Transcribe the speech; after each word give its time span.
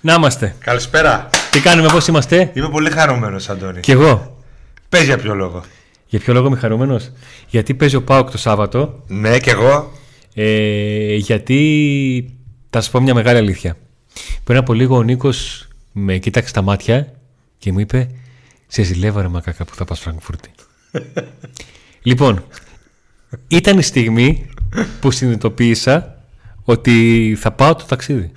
Να 0.00 0.14
είμαστε. 0.14 0.54
Καλησπέρα. 0.58 1.30
Τι 1.50 1.60
κάνουμε, 1.60 1.88
πώς 1.88 2.06
είμαστε; 2.06 2.50
Είμαι 2.54 2.68
πολύ 2.68 2.90
χαρούμενος, 2.90 3.48
Αντώνη. 3.48 3.80
Κι 3.80 3.90
εγώ. 3.90 4.42
Πες 4.88 5.04
για 5.04 5.18
ποιο 5.18 5.34
λόγο. 5.34 5.62
Για 6.06 6.18
ποιο 6.18 6.32
λόγο 6.32 6.46
είμαι 6.46 6.56
χαρούμενος; 6.56 7.12
Γιατί 7.48 7.74
παίζει 7.74 7.96
ο 7.96 8.02
Πάοκ 8.02 8.30
το 8.30 8.38
Σάββατο. 8.38 9.02
Ναι, 9.06 9.38
κι 9.38 9.50
εγώ. 9.50 9.92
Ε, 10.34 11.14
γιατί 11.14 12.38
θα 12.70 12.80
σα 12.80 12.90
πω 12.90 13.00
μια 13.00 13.14
μεγάλη 13.14 13.38
αλήθεια. 13.38 13.76
Πριν 14.44 14.58
από 14.58 14.72
λίγο 14.72 14.96
ο 14.96 15.02
Νίκος 15.02 15.68
με 15.92 16.18
κοίταξε 16.18 16.48
στα 16.48 16.62
μάτια 16.62 17.12
και 17.58 17.72
μου 17.72 17.78
είπε: 17.78 18.10
Σε 18.66 18.82
ζηλεύω, 18.82 19.20
ρε 19.20 19.28
μακάκα 19.28 19.64
που 19.64 19.74
θα 19.74 19.84
πας 19.84 20.00
Φραγκφούρτη. 20.00 20.50
λοιπόν, 22.02 22.44
ήταν 23.48 23.78
η 23.78 23.82
στιγμή 23.82 24.50
που 25.00 25.10
συνειδητοποίησα 25.10 26.14
ότι 26.64 27.36
θα 27.40 27.50
πάω 27.52 27.74
το 27.74 27.84
ταξίδι. 27.84 28.32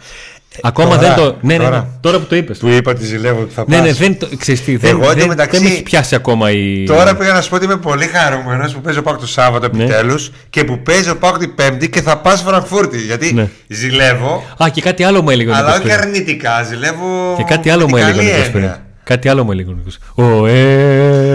Ακόμα 0.61 0.95
τώρα, 0.97 1.07
δεν 1.07 1.15
το. 1.15 1.35
Ναι, 1.41 1.57
ναι, 1.57 1.63
τώρα. 1.63 1.77
ναι, 1.77 1.85
τώρα 2.01 2.19
που 2.19 2.25
το 2.25 2.35
είπες. 2.35 2.57
Του 2.59 2.69
είπα 2.69 2.91
ότι 2.91 3.05
ζηλεύω 3.05 3.41
ότι 3.41 3.53
θα 3.53 3.63
Ναι, 3.67 3.77
πας. 3.77 3.85
ναι, 3.85 3.93
δεν 3.93 4.17
το. 4.19 4.27
Ξέρεις 4.37 4.63
τι, 4.63 4.75
δεν, 4.75 4.89
Εγώ, 4.89 5.07
δεν, 5.07 5.17
εντωμεταξύ, 5.17 5.57
δεν 5.59 5.67
με 5.67 5.73
έχει 5.73 5.83
πιάσει 5.83 6.15
ακόμα 6.15 6.51
η. 6.51 6.83
Τώρα 6.87 7.15
πήγα 7.15 7.33
να 7.33 7.41
σου 7.41 7.49
πω 7.49 7.55
ότι 7.55 7.65
είμαι 7.65 7.77
πολύ 7.77 8.05
χαρούμενος 8.05 8.73
που 8.73 8.81
παίζω 8.81 9.01
Πάοκ 9.01 9.19
το 9.19 9.27
Σάββατο 9.27 9.67
Ναι. 9.73 9.83
επιτέλους 9.83 10.31
και 10.49 10.63
που 10.63 10.79
παίζω 10.79 11.15
Πάοκ 11.15 11.37
την 11.37 11.55
Πέμπτη 11.55 11.89
και 11.89 12.01
θα 12.01 12.17
πας 12.17 12.41
Φραγκφούρτη. 12.41 12.97
Γιατί 12.97 13.33
Ναι. 13.33 13.47
ζηλεύω, 13.67 14.43
Α, 14.63 14.69
και 14.69 14.81
κάτι 14.81 15.03
άλλο 15.03 15.21
μου 15.21 15.29
έλεγε 15.29 15.49
ο 15.49 15.53
αλλά 15.53 15.61
Νίκος 15.63 15.77
όχι 15.79 15.87
πριν. 15.87 15.99
αρνητικά. 15.99 16.63
Ζηλεύω. 16.63 17.33
Και 17.37 17.43
κάτι 17.43 17.69
άλλο 17.69 17.85
με 17.85 17.89
μου 17.89 17.95
την 17.97 18.03
έλεγε 18.05 18.19
ο 18.19 18.21
καλή 18.21 18.31
Νίκος 18.33 18.49
πριν. 18.49 18.63
έννοια. 18.63 18.81
Κάτι 19.03 19.29
άλλο 19.29 19.43
μου 19.43 19.51
έλεγε 19.51 19.69
ο 19.69 19.73
Νίκος. 19.77 19.97
Ωε, 20.15 20.51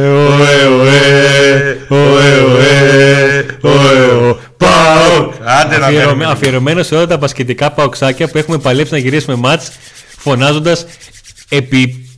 ωε, 0.09 0.67
ωε, 0.81 1.78
ωε, 1.89 2.41
ωε, 2.41 3.47
ωε, 3.61 4.05
ωε, 4.27 4.35
ΠΑΟΚ. 4.57 5.33
Άντε 5.45 5.79
να 5.79 5.87
Αφιερωμέ- 5.87 6.07
μένουμε. 6.17 6.25
Αφιερωμένο 6.25 6.83
σε 6.83 6.95
όλα 6.95 7.07
τα 7.07 7.17
μπασκετικά 7.17 7.71
παοξάκια 7.73 8.29
που 8.29 8.39
έχουμε 8.39 8.59
παλέψει 8.59 8.93
να 8.93 8.99
γυρίσουμε 8.99 9.37
ματς 9.37 9.71
φωνάζοντας 10.19 10.87
επί 11.49 12.09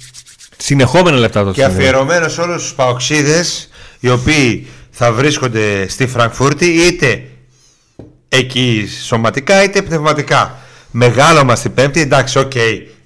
συνεχόμενα 0.57 1.17
λεπτά 1.17 1.45
το 1.45 1.51
Και 1.53 1.65
αφιερωμένο 1.65 2.29
σε 2.29 2.41
όλους 2.41 2.63
τους 2.63 2.75
παοξίδες 2.75 3.69
οι 4.01 4.11
οποίοι 4.11 4.67
θα 4.91 5.13
βρίσκονται 5.13 5.89
στη 5.89 6.07
Φραγκφούρτη 6.07 6.67
είτε 6.67 7.23
εκεί 8.29 8.89
σωματικά 9.07 9.63
είτε 9.63 9.83
πνευματικά. 9.83 10.59
Μεγάλο 10.91 11.45
ματς 11.45 11.55
την 11.55 11.75
Πέμπτη, 11.75 12.01
εντάξει, 12.01 12.39
οκ, 12.39 12.53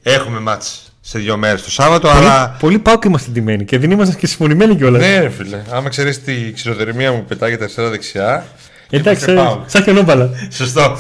έχουμε 0.03 0.41
ματς 0.41 0.94
σε 1.07 1.19
δύο 1.19 1.37
μέρες 1.37 1.63
το 1.63 1.71
Σάββατο, 1.71 2.09
Πολύ, 2.09 2.19
αλλά. 2.27 2.57
πολύ 2.59 2.79
ΠΑΟΚ 2.79 3.05
είμαστε 3.05 3.31
τιμένοι 3.31 3.65
και 3.65 3.79
δεν 3.79 3.91
είμαστε 3.91 4.15
και 4.19 4.27
συμφωνημένοι 4.27 4.77
κιόλας. 4.77 5.01
Ναι, 5.03 5.19
ρε 5.21 5.29
φίλε. 5.29 5.63
Άμα 5.71 5.89
ξέρεις 5.89 6.23
τη 6.23 6.53
ξηροδερμία 6.53 7.13
μου 7.13 7.25
πετάγεται 7.29 7.63
αριστερά-δεξιά. 7.63 8.47
Εντάξει, 8.91 9.25
είμαστε 9.25 9.33
ε, 9.33 9.35
ΠΑΟΚ. 9.35 9.71
σαν 9.71 9.83
χιονόμπαλα. 9.83 10.31
Σωστό. 10.51 10.97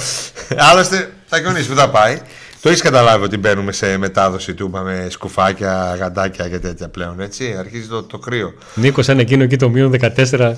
Άλλωστε, 0.57 1.11
θα 1.27 1.39
κοινωνήσει 1.39 1.69
που 1.69 1.75
θα 1.75 1.91
πάει. 1.91 2.21
Το 2.61 2.69
έχεις 2.69 2.83
καταλάβει 2.83 3.25
ότι 3.25 3.37
μπαίνουμε 3.37 3.73
σε 3.73 3.97
μετάδοση 3.97 4.55
του 4.55 4.71
με 4.71 5.07
σκουφάκια, 5.11 5.97
γαντάκια 5.99 6.49
και 6.49 6.59
τέτοια 6.59 6.89
πλέον, 6.89 7.21
έτσι. 7.21 7.55
Αρχίζει 7.59 7.87
το, 7.87 8.03
το 8.03 8.19
κρύο. 8.19 8.55
Νίκος, 8.75 9.05
σαν 9.05 9.19
εκείνο 9.19 9.43
εκεί 9.43 9.57
το 9.57 9.69
μείον 9.69 9.95
14 10.01 10.53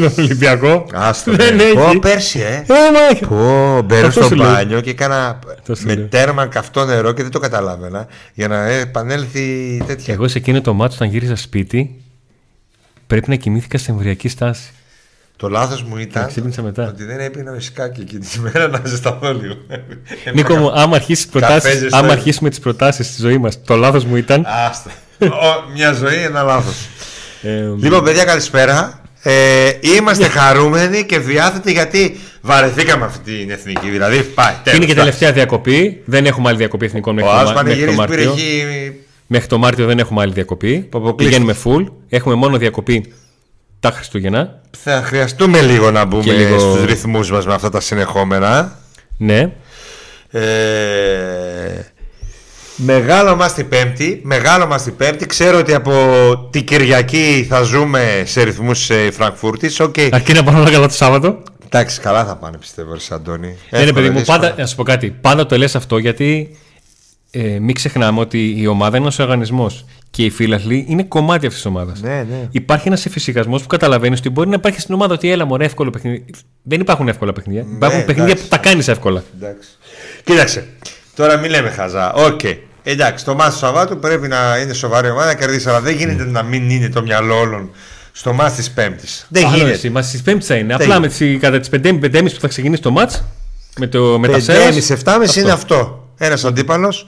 τον 0.00 0.12
Ολυμπιακό. 0.18 0.86
Άστο. 0.94 1.32
Δεν 1.32 1.56
ναι. 1.56 1.62
έχει. 1.62 1.74
Πω, 1.74 1.98
πέρσι, 2.00 2.40
ε. 2.40 2.54
Ε, 2.54 2.64
μα, 3.22 3.28
Πω, 3.28 3.82
μπαίνω 3.82 4.06
Αυτό 4.06 4.20
στο 4.20 4.28
σου 4.28 4.34
λέω. 4.34 4.50
μπάνιο 4.50 4.80
και 4.80 4.90
έκανα 4.90 5.38
Αυτό 5.58 5.74
σου 5.74 5.86
με 5.86 5.94
λέω. 5.94 6.06
τέρμα 6.06 6.46
καυτό 6.46 6.84
νερό 6.84 7.12
και 7.12 7.22
δεν 7.22 7.30
το 7.30 7.38
καταλάβαινα 7.38 8.06
για 8.34 8.48
να 8.48 8.64
επανέλθει 8.68 9.82
τέτοια. 9.86 10.14
Εγώ 10.14 10.28
σε 10.28 10.38
εκείνο 10.38 10.60
το 10.60 10.74
μάτσο 10.74 10.96
όταν 10.96 11.08
γύρισα 11.08 11.36
σπίτι 11.36 12.00
πρέπει 13.06 13.28
να 13.28 13.34
κοιμήθηκα 13.34 13.78
σε 13.78 13.90
εμβριακή 13.90 14.28
στάση. 14.28 14.70
Το 15.36 15.48
λάθος 15.48 15.82
μου 15.82 15.96
ήταν 15.98 16.26
ξύπνησα 16.26 16.62
μετά. 16.62 16.86
ότι 16.88 17.04
δεν 17.04 17.18
έπινα 17.20 17.52
μισκάκι 17.52 18.00
εκείνη 18.00 18.24
τη 18.24 18.38
μέρα 18.40 18.68
να 18.68 18.80
ζεσταθώ 18.84 19.32
λίγο. 19.34 19.54
Νίκο 20.34 20.56
μου, 20.56 20.70
άμα, 20.72 20.96
αρχίσεις 20.96 21.26
προτάσεις, 21.26 21.62
Καφέ 21.62 21.76
άμα 21.90 21.98
ζεστό. 22.00 22.12
αρχίσουμε 22.12 22.48
τις 22.50 22.58
προτάσεις 22.60 23.06
στη 23.06 23.20
ζωή 23.22 23.38
μας, 23.38 23.62
το 23.62 23.76
λάθος 23.76 24.04
μου 24.04 24.16
ήταν... 24.16 24.46
Άστα. 24.68 24.90
Ο, 25.20 25.70
μια 25.74 25.92
ζωή, 25.92 26.16
ένα 26.22 26.42
λάθος. 26.42 26.88
Ε, 27.42 27.62
Λοιπόν, 27.78 28.04
παιδιά, 28.04 28.24
καλησπέρα. 28.24 29.02
Ε, 29.26 29.70
είμαστε 29.80 30.28
χαρούμενοι 30.28 31.04
και 31.04 31.18
διάθετοι 31.18 31.72
γιατί 31.72 32.18
βαρεθήκαμε 32.40 33.04
αυτή 33.04 33.36
την 33.38 33.50
εθνική. 33.50 33.88
Δηλαδή, 33.88 34.22
πάει. 34.22 34.46
είναι 34.52 34.60
τέλος, 34.64 34.78
και 34.78 34.84
εντάξει. 34.84 34.94
τελευταία 34.98 35.32
διακοπή. 35.32 36.02
Δεν 36.04 36.26
έχουμε 36.26 36.48
άλλη 36.48 36.58
διακοπή 36.58 36.84
εθνικών 36.86 37.14
μέχρι, 37.14 37.30
Ο 37.30 37.32
το, 37.32 37.38
άλλος 37.38 37.52
Μα- 37.52 37.62
μέχρι 37.62 37.84
το 37.84 37.92
πανηγυρίζει 37.92 38.06
πήρε 38.16 38.26
Μάρτιο. 38.26 38.44
εκεί. 38.44 38.96
Μέχρι 39.26 39.46
το 39.48 39.58
Μάρτιο 39.58 39.86
δεν 39.86 39.98
έχουμε 39.98 40.20
άλλη 40.22 40.32
διακοπή. 40.32 40.88
αποκλείστηκε. 40.92 41.24
Πηγαίνουμε 41.24 41.56
full. 41.64 41.92
Έχουμε 42.08 42.34
μόνο 42.34 42.56
διακοπή 42.56 43.12
τα 43.80 43.90
Χριστούγεννα. 43.90 44.60
Θα 44.82 45.02
χρειαστούμε 45.04 45.60
λίγο 45.60 45.90
να 45.90 46.04
μπούμε 46.04 46.22
Και 46.22 46.32
λίγο- 46.32 46.58
στους 46.58 46.84
ρυθμούς 46.84 47.30
μας 47.30 47.46
με 47.46 47.54
αυτά 47.54 47.70
τα 47.70 47.80
συνεχόμενα. 47.80 48.78
Ναι. 49.18 49.50
Ε, 50.30 51.92
μεγάλο 52.76 53.36
ματς 53.36 53.54
την 53.54 53.68
Πέμπτη, 53.68 54.20
μεγάλο 54.24 54.66
ματς 54.66 54.82
την 54.82 54.96
Πέμπτη. 54.96 55.26
Ξέρω 55.26 55.58
ότι 55.58 55.74
από 55.74 55.92
την 56.50 56.64
Κυριακή 56.64 57.46
θα 57.48 57.62
ζούμε 57.62 58.22
σε 58.26 58.42
ρυθμούς 58.42 58.90
ε, 58.90 59.10
Φραγκφούρτης. 59.10 59.80
Οκ. 59.80 59.94
Αρκεί 60.10 60.32
να 60.32 60.42
πάνε 60.44 60.58
όλα 60.58 60.70
καλά 60.70 60.86
το 60.86 60.94
Σάββατο; 60.94 61.42
Εντάξει, 61.64 62.00
καλά 62.00 62.24
θα 62.24 62.36
πάνε 62.36 62.56
πιστεύω, 62.56 62.92
ρε 62.92 62.98
Αντώνη. 63.10 63.46
Ναι, 63.46 63.54
ρε 63.70 63.76
Εύκολα, 63.78 63.92
παιδί 63.92 64.08
μου, 64.10 64.18
δύσκολα. 64.18 64.38
πάντα, 64.38 64.54
να 64.58 64.66
σου 64.66 64.76
πω 64.76 64.82
κάτι. 64.82 65.10
Πάντα 65.20 65.46
το 65.46 65.56
λες 65.58 65.74
αυτό 65.74 65.98
γιατί 65.98 66.56
ε, 67.30 67.58
μην 67.58 67.74
ξεχνάμε 67.74 68.20
ότι 68.20 68.54
η 68.60 68.66
ομάδα 68.66 68.96
είναι 68.96 69.04
ένας 69.06 69.18
οργανισμός 69.18 69.84
και 70.10 70.24
οι 70.24 70.30
φίλαθλοι 70.30 70.84
είναι 70.88 71.02
κομμάτι 71.02 71.46
αυτής 71.46 71.62
της 71.62 71.70
ομάδας. 71.70 72.00
Ναι, 72.00 72.26
ναι. 72.30 72.48
Υπάρχει 72.50 72.88
ένας 72.88 73.06
εφησυχασμός 73.06 73.62
που 73.62 73.66
καταλαβαίνεις 73.68 74.18
ότι 74.18 74.30
μπορεί 74.30 74.48
να 74.48 74.54
υπάρχει 74.54 74.80
στην 74.80 74.94
ομάδα 74.94 75.14
ότι 75.14 75.30
έλα 75.30 75.44
μωρέ, 75.44 75.64
εύκολο 75.64 75.90
παιχνίδι. 75.90 76.24
Δεν 76.62 76.80
υπάρχουν 76.80 77.08
εύκολα 77.08 77.32
παιχνίδια. 77.32 77.64
υπάρχουν 77.74 78.04
παιχνίδια 78.04 78.24
Ναι, 78.24 78.30
εντάξει. 78.30 78.48
που 78.48 78.56
τα 78.56 78.58
κάνεις 78.68 78.88
εύκολα. 78.88 79.22
Εντάξει. 79.36 79.68
Κοίταξε, 80.24 80.66
τώρα 81.14 81.36
μην 81.36 81.50
λέμε 81.50 81.70
χαζά. 81.70 82.12
Οκ. 82.12 82.40
Εντάξει, 82.82 83.24
το 83.24 83.34
ματς 83.34 83.52
του 83.52 83.58
Σαββάτου 83.58 83.98
πρέπει 83.98 84.28
να 84.28 84.58
είναι 84.58 84.72
σοβαρή 84.72 85.10
ομάδα 85.10 85.26
να 85.26 85.34
κερδίσει, 85.34 85.68
αλλά 85.68 85.80
δεν 85.80 85.96
γίνεται 85.96 86.24
να 86.24 86.42
μην 86.42 86.70
είναι 86.70 86.88
το 86.88 87.02
μυαλό 87.02 87.38
όλων 87.38 87.70
στο 88.12 88.32
ματς 88.32 88.56
της 88.56 88.70
Πέμπτης. 88.70 89.26
Δεν 89.28 89.46
Άλλο 89.46 89.56
γίνεται. 89.56 89.72
εσύ, 89.74 89.90
ματς 89.90 90.02
της 90.02 90.20
Πέμπτης 90.24 90.46
θα 90.46 90.54
είναι. 90.54 90.76
Δεν 90.76 90.86
Απλά 90.86 91.00
με 91.00 91.06
γίνεται. 91.06 91.32
τις, 91.32 91.40
κατά 91.40 91.60
τις 91.60 91.68
5.30 91.68 92.34
που 92.34 92.40
θα 92.40 92.48
ξεκινήσει 92.48 92.82
το 92.82 92.94
match 92.98 93.20
με, 93.78 93.86
το, 93.86 94.18
με 94.18 94.28
τα 94.28 94.40
σέρας, 94.40 94.90
5,5-7,5 95.04 95.36
είναι 95.36 95.50
αυτό. 95.50 96.08
Ένας 96.18 96.44
αντίπαλος. 96.44 97.06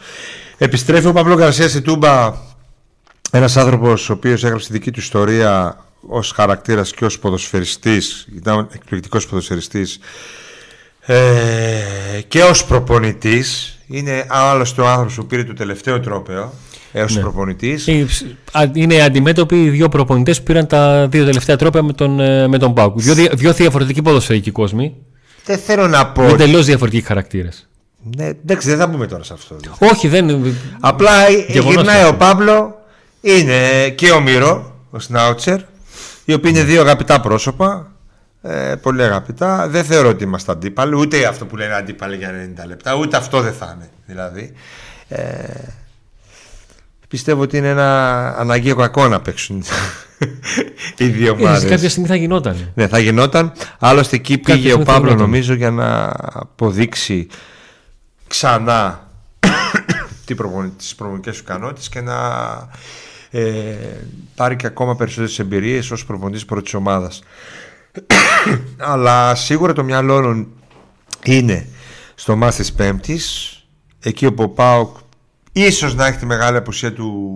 Επιστρέφει 0.59 1.07
ο 1.07 1.13
Παύλο 1.13 1.35
Γκαρσία 1.37 1.69
στη 1.69 1.81
Τούμπα. 1.81 2.35
Ένας 3.31 3.57
άνθρωπος 3.57 4.11
ο 4.11 4.13
οποίος 4.13 4.45
έγραψε 4.45 4.67
τη 4.67 4.73
δική 4.73 4.91
του 4.91 5.01
ιστορία 5.01 5.85
ως 6.09 6.31
χαρακτήρας 6.31 6.93
και 6.93 7.05
ως 7.05 7.19
ποδοσφαιριστής. 7.19 8.27
Ήταν 8.37 8.69
εκπληκτικός 8.75 9.27
ποδοσφαιριστής. 9.27 9.99
Ε, 11.07 11.17
και 12.29 12.43
ως 12.43 12.65
προπονητής. 12.65 13.79
Είναι 13.87 14.25
άλλωστε 14.29 14.81
ο 14.83 14.87
άνθρωπος 14.89 15.15
που 15.15 15.27
πήρε 15.27 15.45
το 15.45 15.53
τελευταίο 15.53 16.01
τρόπαιο. 16.01 16.53
Έως 16.93 17.15
ναι. 17.15 17.21
προπονητής. 17.21 17.87
Ε, 17.89 18.07
α, 18.53 18.63
Είναι 18.73 19.03
αντιμέτωποι 19.03 19.65
οι 19.65 19.69
δύο 19.69 19.89
προπονητές 19.89 20.39
που 20.39 20.45
πήραν 20.45 20.67
τα 20.67 21.07
δύο 21.11 21.25
τελευταία 21.25 21.57
τρόπια 21.57 21.83
με 21.83 21.93
τον, 21.93 22.21
ε, 22.21 22.49
με 22.49 22.59
τον 22.59 22.75
Πάουκ. 22.75 23.01
Δύο, 23.01 23.15
δια- 23.15 23.31
δύο 23.35 23.53
διαφορετικοί 23.53 24.03
ποδοσφαιρικοί 24.03 24.51
κόσμοι 24.51 24.95
Δεν 25.45 25.59
θέλω 25.59 25.89
να 25.89 26.07
πω. 26.07 26.23
με 26.23 26.31
εντελώς 26.31 26.67
διαφορετικοί 26.67 27.03
χαρακτήρες. 27.07 27.69
Ναι, 28.17 28.25
εντάξει, 28.27 28.69
δεν 28.69 28.79
θα 28.79 28.87
μπούμε 28.87 29.07
τώρα 29.07 29.23
σε 29.25 29.33
αυτό. 29.33 29.57
Όχι, 29.79 30.09
δεν. 30.09 30.55
Απλά 30.81 31.11
Γεγονός 31.49 31.75
γυρνάει 31.75 32.01
αυτό. 32.01 32.15
ο 32.15 32.17
Παύλο, 32.17 32.75
είναι 33.21 33.89
και 33.89 34.11
ο 34.11 34.21
Μύρο, 34.21 34.73
ο 34.91 34.99
Σνάουτσερ, 34.99 35.59
οι 36.25 36.33
οποίοι 36.33 36.51
είναι 36.55 36.65
δύο 36.65 36.81
αγαπητά 36.81 37.21
πρόσωπα. 37.21 37.91
Ε, 38.43 38.75
πολύ 38.83 39.03
αγαπητά. 39.03 39.69
Δεν 39.69 39.85
θεωρώ 39.85 40.09
ότι 40.09 40.25
είμαστε 40.25 40.53
αντίπαλοι, 40.53 40.95
ούτε 40.97 41.27
αυτό 41.27 41.47
που 41.47 41.57
λένε 41.57 41.75
αντίπαλοι 41.75 42.17
για 42.17 42.31
90 42.65 42.67
λεπτά, 42.67 42.95
ούτε 42.95 43.17
αυτό 43.17 43.41
δεν 43.41 43.53
θα 43.53 43.73
είναι. 43.77 43.91
Δηλαδή. 44.07 44.53
Ε, 45.09 45.45
πιστεύω 47.09 47.43
ότι 47.43 47.57
είναι 47.57 47.69
ένα 47.69 48.29
αναγκαίο 48.39 48.75
κακό 48.75 49.09
να 49.09 49.21
παίξουν 49.21 49.65
οι 50.99 51.07
δύο 51.07 51.27
Ε, 51.27 51.31
ομάδες. 51.31 51.71
κάποια 51.71 51.89
στιγμή 51.91 52.09
θα 52.09 52.17
γινόταν. 52.17 52.71
Ναι, 52.75 52.89
θα 52.89 52.99
γινόταν. 52.99 53.53
Άλλωστε 53.79 54.17
εκεί 54.17 54.39
Κάποια 54.39 54.55
πήγε 54.55 54.67
ο 54.67 54.71
στιγμή 54.71 54.85
θα 54.85 54.93
Παύλο 54.93 55.07
γινόταν. 55.09 55.27
νομίζω 55.31 55.55
για 55.55 55.71
να 55.71 56.13
αποδείξει 56.33 57.27
ξανά 58.27 59.09
τι 60.27 60.35
προπονη- 60.35 60.77
τις 60.79 60.95
προπονητικές 60.95 61.37
του 61.37 61.43
ικανότητες 61.47 61.89
και 61.89 62.01
να 62.01 62.17
ε, 63.31 63.43
πάρει 64.35 64.57
και 64.57 64.67
ακόμα 64.67 64.97
περισσότερες 64.97 65.39
εμπειρίες 65.39 65.91
ως 65.91 66.05
προπονητής 66.07 66.45
πρώτης 66.45 66.75
ομάδας. 66.75 67.23
Αλλά 68.77 69.35
σίγουρα 69.35 69.73
το 69.73 69.85
μυαλό 69.85 70.15
όλων 70.15 70.49
είναι 71.25 71.69
στο 72.15 72.37
μάτς 72.37 72.57
της 72.57 72.73
Πέμπτης 72.73 73.51
εκεί 74.01 74.27
όπου 74.27 74.43
ο 74.43 74.49
ΠΑΟΚ 74.49 74.97
ίσως 75.53 75.95
να 75.95 76.07
έχει 76.07 76.19
τη 76.19 76.27
μεγάλη 76.27 76.57
απουσία 76.57 76.93
του 76.93 77.31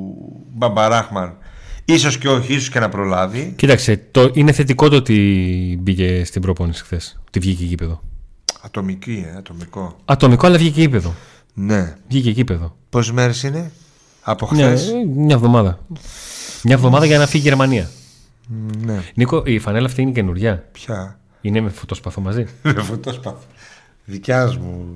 Μπαμπαράχμαν 0.54 1.36
ίσως 1.84 2.18
και 2.18 2.28
όχι, 2.28 2.54
ίσως 2.54 2.70
και 2.70 2.78
να 2.80 2.88
προλάβει 2.88 3.52
Κοίταξε, 3.56 4.02
το, 4.10 4.30
είναι 4.32 4.52
θετικό 4.52 4.88
το 4.88 4.96
ότι 4.96 5.78
μπήκε 5.82 6.24
στην 6.24 6.42
προπόνηση 6.42 6.82
χθες. 6.82 7.20
Ότι 7.26 7.38
βγήκε 7.38 7.64
γήπεδο. 7.64 8.00
Ατομική, 8.60 9.26
ε, 9.34 9.36
ατομικό. 9.36 9.96
Ατομικό, 10.04 10.46
αλλά 10.46 10.58
βγήκε 10.58 10.80
γήπεδο. 10.80 11.14
Ναι. 11.54 11.96
Βγήκε 12.08 12.30
γήπεδο. 12.30 12.76
Πόσες 12.90 13.12
μέρες 13.12 13.42
είναι; 13.42 13.72
Από 14.22 14.48
Μια, 14.52 14.66
χθες; 14.66 14.92
μια 15.16 15.34
εβδομάδα. 15.34 15.78
Μια 16.62 16.74
εβδομάδα 16.74 17.06
για 17.06 17.18
να 17.18 17.26
φύγει 17.26 17.44
η 17.44 17.48
Γερμανία. 17.48 17.90
Ναι. 18.78 19.02
Νίκο, 19.14 19.42
η 19.46 19.58
φανέλα 19.58 19.86
αυτή 19.86 20.02
είναι 20.02 20.10
καινούρια; 20.10 20.64
Ποια; 20.72 21.18
Είναι 21.40 21.60
με 21.60 21.68
φωτοσπαθό 21.70 22.20
μαζί; 22.20 22.46
Με 22.62 22.82
φωτόσπαθο. 22.82 23.38
Δικιάς 24.04 24.56
μου. 24.56 24.86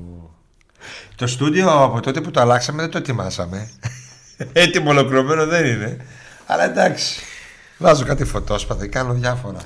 Το 1.17 1.27
στούντιο 1.27 1.71
από 1.83 2.01
τότε 2.01 2.21
που 2.21 2.31
το 2.31 2.41
αλλάξαμε 2.41 2.83
δεν 2.83 2.91
το 2.91 2.99
ετοιμάσαμε. 2.99 3.71
Έτοιμο 4.53 4.91
ολοκληρωμένο 4.91 5.47
δεν 5.47 5.65
είναι. 5.67 5.97
Αλλά 6.47 6.65
εντάξει. 6.65 7.21
Βάζω 7.79 8.05
κάτι 8.05 8.25
φωτόσπαθα, 8.25 8.87
κάνω 8.87 9.12
διάφορα. 9.12 9.59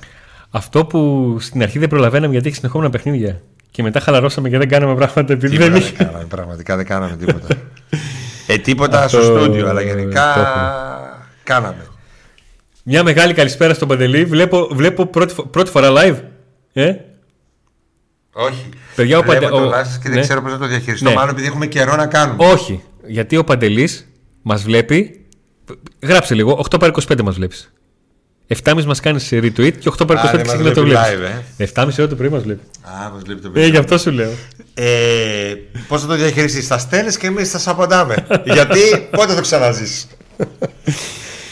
Αυτό 0.51 0.85
που 0.85 1.37
στην 1.41 1.63
αρχή 1.63 1.79
δεν 1.79 1.89
προλαβαίναμε 1.89 2.33
γιατί 2.33 2.47
έχει 2.49 2.57
συνεχόμενα 2.57 2.91
παιχνίδια. 2.91 3.41
Και 3.71 3.83
μετά 3.83 4.01
χαλαρώσαμε 4.01 4.49
και 4.49 4.59
δεν 4.59 4.69
κάναμε 4.69 4.95
πράγματα 4.95 5.33
επειδή 5.33 5.57
Τίποτα 5.57 5.71
δεν 5.71 5.81
δεν 5.81 5.93
είχε. 5.93 6.05
κάναμε, 6.05 6.25
πραγματικά 6.25 6.77
δεν 6.77 6.85
κάναμε 6.87 7.17
τίποτα. 7.17 7.47
ε, 8.47 8.59
τίποτα 8.59 9.03
Αυτό 9.03 9.23
στο 9.23 9.39
στούντιο, 9.39 9.69
αλλά 9.69 9.81
γενικά 9.81 10.33
το 10.35 10.41
έχουμε. 10.41 10.71
κάναμε. 11.43 11.87
Μια 12.91 13.03
μεγάλη 13.03 13.35
καλησπέρα 13.35 13.75
στον 13.75 13.89
Παντελή. 13.89 14.25
Βλέπω, 14.25 14.69
βλέπω 14.73 15.07
πρώτη, 15.07 15.35
φο- 15.35 15.43
πρώτη 15.47 15.71
φορά 15.71 15.89
live. 15.97 16.17
Ε; 16.73 16.95
Όχι. 18.33 18.69
Παιδιά, 18.95 19.19
ο 19.19 19.23
Βλέπω 19.23 19.47
Παντε- 19.47 19.51
το 19.59 19.65
ο- 19.67 19.69
live 19.71 19.85
σας 19.87 19.99
και 19.99 20.09
δεν 20.09 20.13
ναι. 20.19 20.21
ξέρω 20.21 20.43
πώς 20.43 20.53
να 20.53 20.59
το 20.59 20.67
διαχειριστώ. 20.67 21.09
Ναι. 21.09 21.15
Μάλλον 21.15 21.31
επειδή 21.31 21.47
έχουμε 21.47 21.67
καιρό 21.67 21.97
να 21.97 22.07
κάνουμε. 22.07 22.45
Όχι. 22.47 22.83
Γιατί 23.07 23.37
ο 23.37 23.45
Παντελής 23.45 24.09
μας 24.43 24.63
βλέπει. 24.63 25.27
Γράψε 26.03 26.35
λίγο. 26.35 26.59
8 26.71 26.79
παρα 26.79 26.93
25 27.09 27.23
μας 27.23 27.35
βλέπεις. 27.35 27.73
7.30 28.47 28.85
μας 28.85 29.01
κάνεις 29.01 29.29
retweet 29.33 29.73
και 29.79 29.89
8 29.89 30.07
παρα 30.07 30.21
Α, 30.21 30.25
25 30.25 30.37
δεν 30.37 30.47
μας 30.47 30.55
ξεκινά 30.55 30.73
το 30.75 30.83
βλέπει 30.83 31.17
βλέπεις. 31.17 31.45
live, 31.59 31.83
7.30 31.83 31.99
ώρα 31.99 32.09
το 32.09 32.17
πρωί 32.17 32.29
μας 32.29 32.43
βλέπει. 32.43 32.61
Α, 32.83 33.11
μας 33.13 33.23
βλέπει 33.25 33.41
το 33.41 33.49
Ε, 33.49 33.51
παιδί. 33.53 33.71
γι' 33.71 33.77
αυτό 33.77 33.99
σου 33.99 34.11
λέω. 34.11 34.31
Ε, 34.75 35.55
Πώς 35.89 36.01
θα 36.01 36.07
το 36.07 36.15
διαχειριστείς, 36.15 36.67
θα 36.67 36.79
στέλνεις 36.79 37.17
και 37.19 37.27
εμείς 37.27 37.51
θα 37.51 37.59
σε 37.59 37.71
απαντάμε. 37.71 38.27
Γιατί 38.55 38.81
πότε 39.11 39.35
το 39.35 39.41
ξαναζήσεις. 39.41 40.07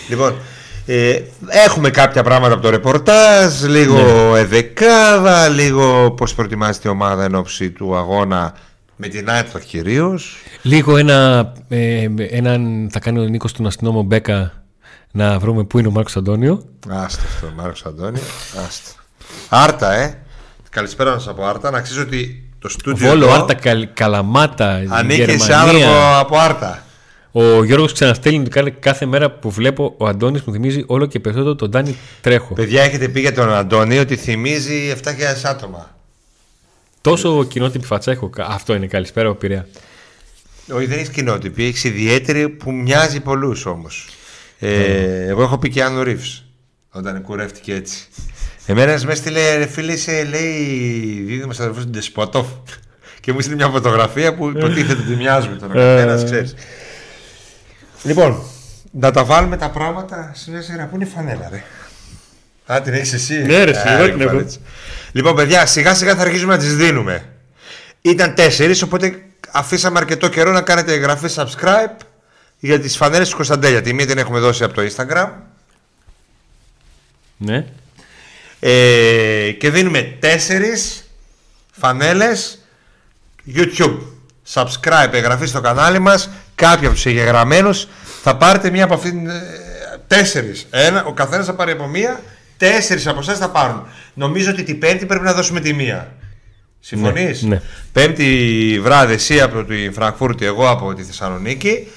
λοιπόν, 0.08 0.34
ε, 0.86 1.20
έχουμε 1.48 1.90
κάποια 1.90 2.22
πράγματα 2.22 2.52
από 2.54 2.62
το 2.62 2.70
ρεπορτάζ, 2.70 3.62
λίγο 3.62 3.94
Ναι. 4.32 4.38
εδεκάδα, 4.38 5.48
λίγο 5.48 6.10
πώς 6.10 6.34
προετοιμάζεται 6.34 6.88
η 6.88 6.90
ομάδα 6.90 7.24
εν 7.24 7.34
ώψη 7.34 7.70
του 7.70 7.96
αγώνα 7.96 8.54
με 8.96 9.08
την 9.08 9.30
Άιτραχ 9.30 9.62
κυρίως. 9.62 10.36
Λίγο 10.62 10.96
ένα, 10.96 11.52
ε, 11.68 12.06
έναν 12.30 12.88
θα 12.92 12.98
κάνει 12.98 13.18
ο 13.18 13.22
Νίκος 13.22 13.52
του 13.52 13.66
αστυνόμο 13.66 14.02
Μπέκα 14.02 14.52
να 15.10 15.38
βρούμε 15.38 15.64
πού 15.64 15.78
είναι 15.78 15.88
ο 15.88 15.90
Μάρκος 15.90 16.16
Αντώνιο. 16.16 16.62
Άστα 16.88 17.22
αυτό, 17.34 17.46
Μάρκος 17.56 17.84
Αντώνη. 17.86 18.18
Άστα. 18.66 18.90
Άρτα, 19.48 19.92
ε. 19.92 20.18
Καλησπέρα 20.70 21.10
να 21.10 21.18
σας 21.18 21.28
από 21.28 21.44
Άρτα. 21.46 21.70
Να 21.70 21.80
ξέρει 21.80 22.00
ότι 22.00 22.50
το 22.58 22.68
στούντιο. 22.68 23.08
Βόλο, 23.08 23.24
εδώ 23.26 23.34
Άρτα, 23.34 23.54
Καλ- 23.54 23.88
Καλαμάτα, 23.94 24.82
Ανήκει 24.88 25.38
σε 25.38 25.54
άνθρωπο 25.54 25.78
Γερμανία. 25.78 26.18
από 26.18 26.36
Άρτα. 26.38 26.82
Ο 27.38 27.64
Γιώργος 27.64 27.92
ξαναστέλνει 27.92 28.38
ότι 28.40 28.50
κάθε- 28.50 28.74
κάθε 28.80 29.06
μέρα 29.06 29.30
που 29.30 29.50
βλέπω 29.50 29.94
ο 29.98 30.06
Αντώνης 30.06 30.42
μου 30.42 30.52
θυμίζει 30.52 30.84
όλο 30.86 31.06
και 31.06 31.20
περισσότερο 31.20 31.54
τον 31.54 31.70
Ντάνι 31.70 31.96
Τρέχο. 32.20 32.54
Παιδιά, 32.54 32.82
έχετε 32.82 33.08
πει 33.08 33.20
για 33.20 33.32
τον 33.34 33.52
Αντώνη 33.52 33.98
ότι 33.98 34.16
θυμίζει 34.16 34.88
7.000 34.88 35.44
άτομα. 35.44 35.96
Τόσο 37.00 37.44
κοινότυπη 37.44 37.86
φατσα 37.86 38.10
έχω. 38.10 38.30
Αυτό 38.38 38.74
είναι 38.74 38.86
καλησπέρα 38.86 39.28
από 39.28 39.38
Πειραιά. 39.38 39.66
Όχι, 40.72 40.86
δεν 40.86 40.98
έχεις 40.98 41.08
κοινότυπη, 41.10 41.64
έχεις 41.64 41.84
ιδιαίτερη 41.84 42.48
που 42.48 42.72
μοιάζει 42.72 43.20
πολλούς 43.20 43.66
όμως. 43.66 44.08
Ε, 44.58 44.68
Ναι. 44.68 45.24
Εγώ 45.28 45.42
έχω 45.42 45.58
πει 45.58 45.68
και 45.70 45.82
Άνω 45.82 46.02
Ρίβ 46.02 46.22
όταν 46.90 47.22
κουρεύτηκε 47.22 47.74
έτσι. 47.74 47.98
Εμένα 48.66 48.90
ένας 48.90 49.04
μες 49.04 49.14
έστειλε 49.14 49.56
ρε 49.56 49.66
φίλε, 49.66 49.92
είσαι 49.92 50.24
λέει 50.30 50.52
δίδυμο 51.26 51.52
αδερφό 51.52 51.80
του 51.80 51.88
Ντεσποτόφ. 51.88 52.46
Και 53.20 53.32
μου 53.32 53.38
έστειλε 53.38 53.56
μια 53.56 53.68
φωτογραφία 53.68 54.34
που 54.34 54.48
υποτίθεται 54.48 55.02
ότι 55.06 55.16
μοιάζουμε 55.16 55.56
τώρα. 55.56 55.72
Ε. 55.80 55.94
Καθένας 55.96 56.24
ξέρεις. 56.24 56.54
Λοιπόν, 58.06 58.42
να 58.90 59.10
τα 59.10 59.24
βάλουμε 59.24 59.56
τα 59.56 59.70
πράγματα 59.70 60.30
σε 60.34 60.50
μια 60.50 60.62
σειρά. 60.62 60.86
Πού 60.86 60.94
είναι 60.94 61.04
η 61.04 61.08
φανέλα, 61.08 61.48
ρε; 61.50 61.62
Α, 62.74 62.80
την 62.80 62.92
έχεις 62.92 63.12
εσύ; 63.12 63.42
Ναι, 63.42 63.64
ρε, 63.64 63.70
εσύ, 63.70 63.88
Α, 63.88 63.92
εγώ 63.92 64.02
ρε, 64.04 64.10
την 64.10 64.20
έχω. 64.20 64.28
κουμπαρέτσι. 64.30 64.60
Λοιπόν, 65.12 65.34
παιδιά, 65.34 65.66
σιγά 65.66 65.94
σιγά 65.94 66.14
θα 66.16 66.22
αρχίσουμε 66.22 66.52
να 66.52 66.58
τις 66.58 66.76
δίνουμε. 66.76 67.24
Ήταν 68.00 68.34
τέσσερις, 68.34 68.82
οπότε 68.82 69.22
αφήσαμε 69.50 69.98
αρκετό 69.98 70.28
καιρό 70.28 70.52
να 70.52 70.60
κάνετε 70.62 70.92
εγγραφή 70.92 71.26
subscribe 71.34 71.96
για 72.58 72.80
τις 72.80 72.96
φανέλες 72.96 73.28
του 73.28 73.36
Κωνσταντέλια. 73.36 73.82
Τη 73.82 73.92
μία 73.92 74.06
την 74.06 74.18
έχουμε 74.18 74.38
δώσει 74.38 74.64
από 74.64 74.74
το 74.74 74.82
Instagram. 74.82 75.28
Ναι. 77.36 77.66
Ε, 78.60 79.50
και 79.58 79.70
δίνουμε 79.70 80.02
τέσσερις 80.02 81.10
φανέλες 81.70 82.58
YouTube. 83.56 83.98
Subscribe, 84.52 85.12
εγγραφή 85.12 85.46
στο 85.46 85.60
κανάλι 85.60 85.98
μας. 85.98 86.30
Κάποιοι 86.56 86.86
από 86.86 86.94
τους 86.94 87.06
εγγεγραμμένους 87.06 87.88
θα 88.22 88.36
πάρετε 88.36 88.70
μία 88.70 88.84
από 88.84 88.94
αυτήν. 88.94 89.28
ε, 89.28 89.32
Τέσσερις. 90.06 90.66
Ένα, 90.70 91.04
ο 91.04 91.12
καθένας 91.12 91.46
θα 91.46 91.54
πάρει 91.54 91.72
από 91.72 91.86
μία. 91.86 92.20
Τέσσερις 92.56 93.06
από 93.06 93.20
εσάς 93.20 93.38
θα 93.38 93.48
πάρουν. 93.50 93.86
Νομίζω 94.14 94.50
ότι 94.50 94.62
την 94.62 94.78
πέμπτη 94.78 95.06
πρέπει 95.06 95.24
να 95.24 95.32
δώσουμε 95.32 95.60
τη 95.60 95.72
μία. 95.72 96.12
Συμφωνείς; 96.80 97.42
Ναι, 97.42 97.48
ναι. 97.48 97.62
Πέμπτη 97.92 98.80
βράδυ 98.82 99.12
εσύ 99.12 99.40
από 99.40 99.64
τη 99.64 99.90
Φραγκφούρτη, 99.90 100.44
εγώ 100.44 100.68
από 100.68 100.94
τη 100.94 101.02
Θεσσαλονίκη. 101.02 101.88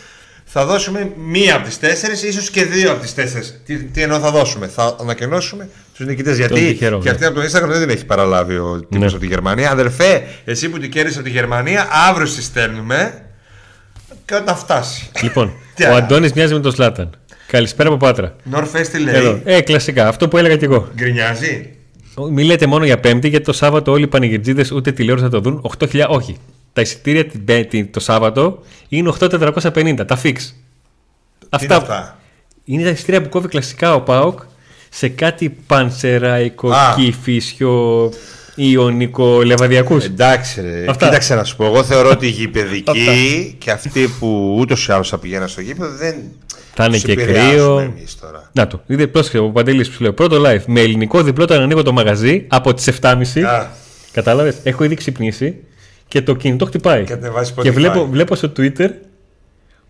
Θα 0.46 0.66
δώσουμε 0.66 1.12
μία 1.18 1.56
από 1.56 1.66
τις 1.66 1.80
τέσσερις, 1.80 2.24
ίσως 2.24 2.50
και 2.50 2.64
δύο 2.66 2.92
από 2.92 3.02
τις 3.02 3.14
τέσσερις. 3.14 3.62
Τι, 3.66 3.84
τι 3.84 4.02
εννοώ 4.02 4.20
θα 4.20 4.32
δώσουμε; 4.32 4.68
Θα 4.68 4.96
ανακοινώσουμε 5.02 5.70
τους 5.96 6.06
νικητές. 6.06 6.38
Γιατί 6.38 6.54
τυχερό, 6.68 6.98
και 6.98 7.04
ναι. 7.04 7.10
αυτή 7.10 7.26
από 7.26 7.36
το 7.36 7.42
Instagram 7.42 7.68
δεν 7.68 7.80
την 7.80 7.90
έχει 7.90 8.06
παραλάβει 8.06 8.56
ο 8.58 8.80
τύπος 8.90 8.98
Ναι. 9.00 9.06
από 9.06 9.18
τη 9.18 9.26
Γερμανία. 9.26 9.72
Αδερφέ, 9.72 10.24
εσύ 10.46 10.70
που 10.70 10.80
την 10.80 10.92
κέρδισε 10.92 11.18
από 11.20 11.28
τη 11.28 11.34
Γερμανία, 11.34 11.88
αύριο 12.10 12.26
στη 12.28 12.42
στέλνουμε 12.42 13.24
και 14.30 14.36
όταν 14.36 14.56
φτάσει. 14.56 15.10
Λοιπόν, 15.22 15.52
Τι 15.76 15.84
ο 15.84 15.88
άλλο; 15.88 15.96
Αντώνης 15.98 16.34
μοιάζει 16.34 16.54
με 16.54 16.60
τον 16.60 16.72
Σλάταν. 16.72 17.10
Καλησπέρα 17.48 17.90
από 17.90 17.98
Πάτρα. 17.98 18.36
North 18.54 18.72
Face 18.76 18.88
τι 18.92 19.00
λέει. 19.00 19.16
Εδώ. 19.16 19.42
Ε, 19.44 19.62
κλασικά. 19.62 20.08
Αυτό 20.08 20.28
που 20.28 20.38
έλεγα 20.38 20.58
κι 20.58 20.64
εγώ. 20.64 20.88
Γκρινιάζει. 20.96 21.70
Μη 22.32 22.44
λέτε 22.44 22.66
μόνο 22.66 22.86
για 22.86 23.00
Πέμπτη, 23.00 23.28
γιατί 23.28 23.46
το 23.46 23.54
Σάββατο 23.54 23.92
όλοι 23.92 24.04
οι 24.04 24.08
πανηγυρτζίδες 24.08 24.72
ούτε 24.72 24.92
τηλεόραση 24.92 25.26
θα 25.26 25.32
το 25.32 25.40
δουν. 25.40 25.62
8.000, 25.80 26.06
όχι. 26.10 26.38
Τα 26.74 26.82
εισιτήρια 26.82 27.26
την 27.26 27.46
Πέμπτη 27.46 27.86
το 27.86 28.00
Σάββατο 28.00 28.64
είναι 28.90 29.14
8.450. 29.20 30.08
Τα 30.08 30.18
fix. 30.24 30.36
Τι 31.50 31.66
είναι 31.66 31.76
αυτά; 31.76 32.18
είναι 32.66 32.84
τα 32.84 32.90
εισιτήρια 32.90 33.22
που 33.22 33.30
κόβει 33.30 33.48
κλασικά 33.48 33.96
ο 33.96 34.02
Πάοκ 34.02 34.40
σε 34.90 35.10
κάτι 35.10 35.50
πανσεραϊκό, 35.50 36.72
Α. 36.72 36.96
κύφισιο, 38.60 38.82
ιωνικό, 38.82 39.42
λεβαδιακού. 39.42 39.96
Εντάξει, 39.96 40.62
ρε. 40.62 40.86
Αυτά. 40.90 41.06
κοίταξε 41.06 41.36
να 41.36 41.44
σου 41.44 41.56
πω. 41.56 41.66
Εγώ 41.66 41.84
θεωρώ 41.84 42.10
ότι 42.10 42.26
οι 42.26 42.30
γηπαιδικοί 42.30 43.56
και 43.58 43.72
αυτοί 43.72 44.08
που 44.20 44.56
ούτως 44.60 44.88
ή 44.88 44.92
άλλως 44.92 45.10
θα 45.10 45.18
πηγαίνουν 45.18 45.48
στο 45.48 45.62
γήπεδο 45.62 45.96
δεν. 45.98 46.16
Θα 46.74 46.86
είναι 46.86 46.94
τους 46.94 47.04
και 47.04 47.12
επηρεάζουμε 47.12 47.52
κρύο. 47.52 47.80
εμείς 47.80 48.18
τώρα. 48.22 48.50
Να 48.54 48.68
το. 48.68 48.82
Είδε 48.88 49.08
πρόσεχε 49.08 49.38
ο 49.38 49.50
Παντελής 49.50 49.88
που 49.88 49.94
σου 49.94 50.04
λέω. 50.04 50.14
Πρώτο 50.14 50.42
live 50.46 50.64
με 50.66 50.80
ελληνικό 50.82 51.24
διπλό 51.24 51.44
όταν 51.44 51.62
ανοίγω 51.62 51.82
το 51.84 51.92
μαγαζί 51.92 52.46
από 52.48 52.74
τις 52.74 52.90
7.30. 53.02 53.40
Α. 53.46 53.66
Κατάλαβες. 54.12 54.56
Έχω 54.64 54.84
ήδη 54.84 54.96
ξυπνήσει 54.96 55.56
και 56.08 56.22
το 56.22 56.36
κινητό 56.36 56.66
χτυπάει. 56.66 57.04
Και 57.04 57.14
ανεβάζει 57.14 57.52
Και 57.54 57.70
Spotify. 57.70 57.74
βλέπω, 57.74 58.06
βλέπω 58.06 58.36
στο 58.36 58.52
Twitter 58.58 58.90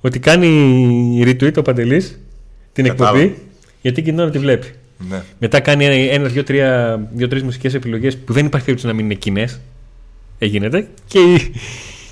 ότι 0.01 0.19
κάνει 0.19 1.23
retweet 1.25 1.57
ο 1.57 1.61
Παντελής 1.61 2.19
την 2.73 2.85
Κατάλαβα. 2.85 3.19
εκπομπή 3.19 3.41
γιατί 3.81 4.01
κοινό 4.01 4.23
να 4.23 4.29
τη 4.31 4.39
βλέπει. 4.39 4.67
Ναι. 5.09 5.21
Μετά 5.39 5.59
κάνει 5.59 5.85
ένα, 5.85 5.95
ένα 6.13 6.27
δύο, 6.27 6.43
τρία, 6.43 6.99
δύο, 7.13 7.27
τρεις 7.27 7.43
μουσικές 7.43 7.73
επιλογές 7.73 8.17
που 8.17 8.33
δεν 8.33 8.45
υπάρχει 8.45 8.65
περίπτωση 8.65 8.93
να 8.93 8.97
μην 9.01 9.05
είναι 9.11 9.19
κοινέ. 9.19 9.47
Έγινε 10.37 10.87
και 11.07 11.19
η, 11.19 11.53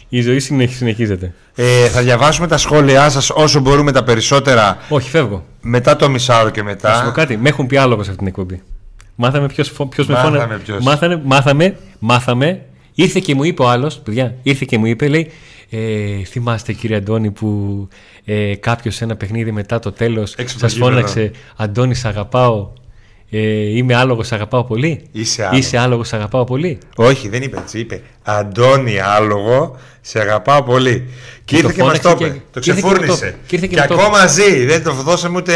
η 0.10 0.22
ζωή 0.22 0.40
συνεχ- 0.40 0.74
συνεχίζεται. 0.76 1.34
Ε, 1.56 1.88
θα 1.88 2.02
διαβάσουμε 2.02 2.48
τα 2.48 2.58
σχόλιά 2.58 3.10
σας 3.10 3.30
όσο 3.30 3.60
μπορούμε 3.60 3.92
τα 3.92 4.04
περισσότερα 4.04 4.78
Όχι, 4.90 5.10
φεύγω. 5.10 5.46
μετά 5.62 5.96
το 5.96 6.10
μισάωρο 6.10 6.50
και 6.50 6.62
Θα 6.62 6.70
σου 6.70 6.78
πω 7.00 7.06
μετά. 7.06 7.12
κάτι. 7.14 7.38
Με 7.38 7.50
έχουν 7.50 7.68
πει 7.68 7.78
άλογο 7.78 8.04
σε 8.04 8.10
αυτήν 8.12 8.18
την 8.18 8.28
εκπομπή. 8.28 8.62
Μάθαμε 9.16 9.48
ποιος 9.48 9.72
ποιος 9.90 10.08
με 10.08 10.14
Μάθαμε 10.14 10.38
φώνα. 10.40 10.58
ποιος. 10.64 10.84
Μάθαμε, 10.84 11.22
μάθαμε, 11.26 11.78
μάθαμε. 12.00 12.62
Ήρθε 12.94 13.20
και 13.20 13.36
μου 13.36 13.44
είπε 13.44 13.62
ο 13.64 13.70
άλλος, 13.70 13.98
παιδιά, 14.00 14.36
ήρθε 14.44 14.66
και 14.68 14.78
μου 14.78 14.86
είπε, 14.86 15.08
λέει, 15.08 15.32
ε, 15.70 16.24
θυμάστε 16.26 16.74
κύριε 16.74 16.98
Αντώνη 16.98 17.32
που 17.32 17.88
ε, 18.26 18.56
κάποιος 18.56 18.96
σε 18.96 19.04
ένα 19.04 19.16
παιχνίδι 19.16 19.52
μετά 19.52 19.80
το 19.80 19.92
τέλος 19.92 20.34
Έξω 20.34 20.56
από 20.58 20.68
σας 20.68 20.74
το 20.74 20.78
γήπεδο. 20.78 20.92
φώναξε 20.96 21.32
Αντώνη, 21.56 21.96
σ' 21.96 22.06
αγαπάω. 22.06 22.70
Ε, 23.30 23.40
είμαι 23.78 23.96
άλογος, 23.96 24.28
σ' 24.28 24.32
αγαπάω 24.32 24.64
πολύ. 24.64 25.02
Είσαι 25.12 25.42
άλογος. 25.44 25.60
Είσαι 25.66 25.78
άλογος, 25.78 26.08
σ' 26.08 26.14
αγαπάω 26.14 26.44
πολύ. 26.44 26.78
Όχι, 26.96 27.30
δεν 27.30 27.42
είπε 27.42 27.58
έτσι. 27.58 27.80
Είπε 27.80 28.02
Αντώνη 28.24 29.00
Άλογο, 29.00 29.78
σε 30.02 30.20
αγαπάω 30.20 30.64
πολύ. 30.64 31.10
Και, 31.46 31.56
Και 31.56 31.62
το 31.62 31.68
ήρθε 31.68 31.74
και 31.82 31.84
μας 31.88 31.98
φώναξε 32.00 32.02
το 32.02 32.16
και- 32.16 32.26
είπε. 32.26 32.42
Το 32.52 32.60
και 32.60 32.70
ήρθε 32.70 32.82
και 32.82 32.88
μου 32.88 32.94
το 32.94 32.98
ξεφούρνησε. 33.00 33.28
είπε. 33.28 33.38
Και 33.48 33.56
ήρθε 33.56 33.68
και 33.68 33.76
Και 33.76 33.82
μου 33.82 33.88
το 33.88 33.94
ακόμα 34.04 34.28
ζει. 34.28 34.66
Δεν 34.66 34.84
το 34.84 34.92
δώσαμε 34.92 35.38
ούτε, 35.38 35.54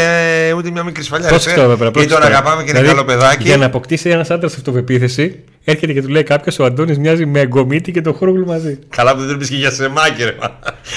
ούτε 0.56 0.70
μια 0.70 0.82
μικρή 0.82 1.02
σφαλιά. 1.04 1.28
Πρόσεξε 1.28 1.54
ρε. 1.56 1.60
τώρα, 1.62 1.68
βέβαια, 1.68 1.88
Ή 1.88 1.90
πρόσεξε 1.90 2.16
τον 2.16 2.24
τώρα. 2.24 2.36
αγαπάμε 2.38 2.62
και 2.64 2.70
είναι 2.70 2.78
Δηλαδή, 2.80 2.96
καλό 2.98 3.06
παιδάκι. 3.18 3.42
Για 3.42 3.56
να 3.56 3.66
αποκτήσει 3.66 4.10
ένας 4.10 4.30
άντρας 4.30 4.54
αυτοπεποίθηση, 4.54 5.38
έρχεται 5.64 5.92
και 5.92 6.02
του 6.02 6.08
λέει 6.08 6.22
κάποιος: 6.22 6.58
Ο 6.58 6.64
Αντώνης 6.64 6.98
μοιάζει 6.98 7.26
με 7.26 7.40
εγκομίτη 7.40 7.92
και 7.92 8.00
τον 8.00 8.14
Χρούγλου 8.14 8.46
μαζί. 8.46 8.78
Καλά 8.88 9.12
που 9.12 9.18
δεν 9.18 9.28
το 9.28 9.34
είπες 9.34 9.48
και 9.48 9.56
για 9.56 9.70
σεμάκι, 9.70 10.24
ρε. 10.24 10.34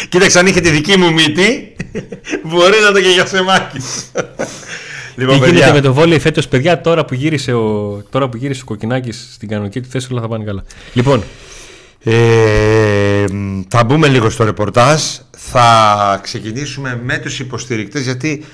Κοίταξε, 0.10 0.40
αν 0.40 0.48
είχε 0.48 0.60
τη 0.60 0.70
δική 0.70 0.98
μου 0.98 1.14
μύτη, 1.14 1.76
μπορεί 2.50 2.76
να 2.86 2.92
το 2.92 3.02
και 3.02 3.10
για 3.10 3.26
σεμάκι. 3.26 3.78
Λοιπόν, 5.16 5.34
Τι 5.34 5.40
γίνεται 5.40 5.52
παιδιά, 5.60 5.74
με 5.74 5.82
το 5.82 5.94
βόλεϊ 5.94 6.20
φέτος, 6.20 6.48
παιδιά, 6.48 6.82
τώρα 6.82 7.06
που 7.06 7.14
γύρισε 7.14 7.54
ο, 7.54 8.02
τώρα 8.10 8.30
που 8.30 8.38
γύρισε 8.38 8.62
ο 8.62 8.66
Κοκκινάκης 8.66 9.30
στην 9.34 9.50
κανονική 9.50 9.82
του 9.82 9.88
θέση, 9.90 10.08
όλα 10.12 10.22
θα 10.22 10.28
πάνε 10.28 10.44
καλά. 10.44 10.64
Λοιπόν, 10.94 11.24
Ε, 12.08 13.26
μ, 13.32 13.62
θα 13.68 13.84
μπούμε 13.84 14.08
λίγο 14.08 14.30
στο 14.30 14.44
ρεπορτάζ. 14.44 15.02
Θα 15.32 16.20
ξεκινήσουμε 16.24 17.00
με 17.04 17.18
τους 17.18 17.40
υποστηρικτές 17.40 18.02
γιατί 18.04 18.46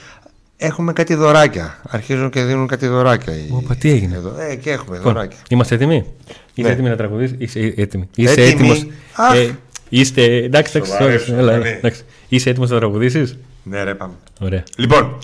έχουμε 0.57 0.93
κάτι 0.93 1.15
δωράκια. 1.15 1.81
Αρχίζουν 1.89 2.29
και 2.29 2.43
δίνουν 2.43 2.67
κάτι 2.67 2.87
δωράκια. 2.87 3.33
οι- 3.33 3.49
Όπα, 3.51 3.75
τι 3.75 3.89
έγινε; 3.91 4.15
Εδώ. 4.15 4.35
Ε, 4.39 4.55
και 4.55 4.71
έχουμε 4.71 4.97
λοιπόν, 4.97 5.13
δωράκια. 5.13 5.37
είμαστε 5.49 5.75
έτοιμοι; 5.75 6.05
Είσαι 6.53 6.67
Ναι. 6.67 6.73
έτοιμοι 6.73 6.89
να 6.89 6.95
τραγουδήσει. 6.95 7.35
Είσαι 7.37 7.73
έτοιμη. 7.77 8.09
Είσαι 8.15 8.31
Έτοιμη. 8.31 8.47
έτοιμος; 8.49 8.85
Αχ. 9.13 9.35
Ε, 9.35 9.49
Είστε. 9.89 10.23
Εντάξει, 10.35 10.71
εντάξει. 10.77 10.91
Σοβαρέψου, 10.95 11.31
sorry, 11.31 11.37
έλα, 11.37 11.57
ναι. 11.57 11.69
εντάξει. 11.69 12.01
Είσαι 12.27 12.49
έτοιμος 12.49 12.69
να 12.69 12.77
τραγουδήσεις; 12.77 13.37
Ναι, 13.63 13.83
ρε, 13.83 13.93
πάμε. 13.95 14.13
Ωραία. 14.39 14.63
Λοιπόν, 14.77 15.17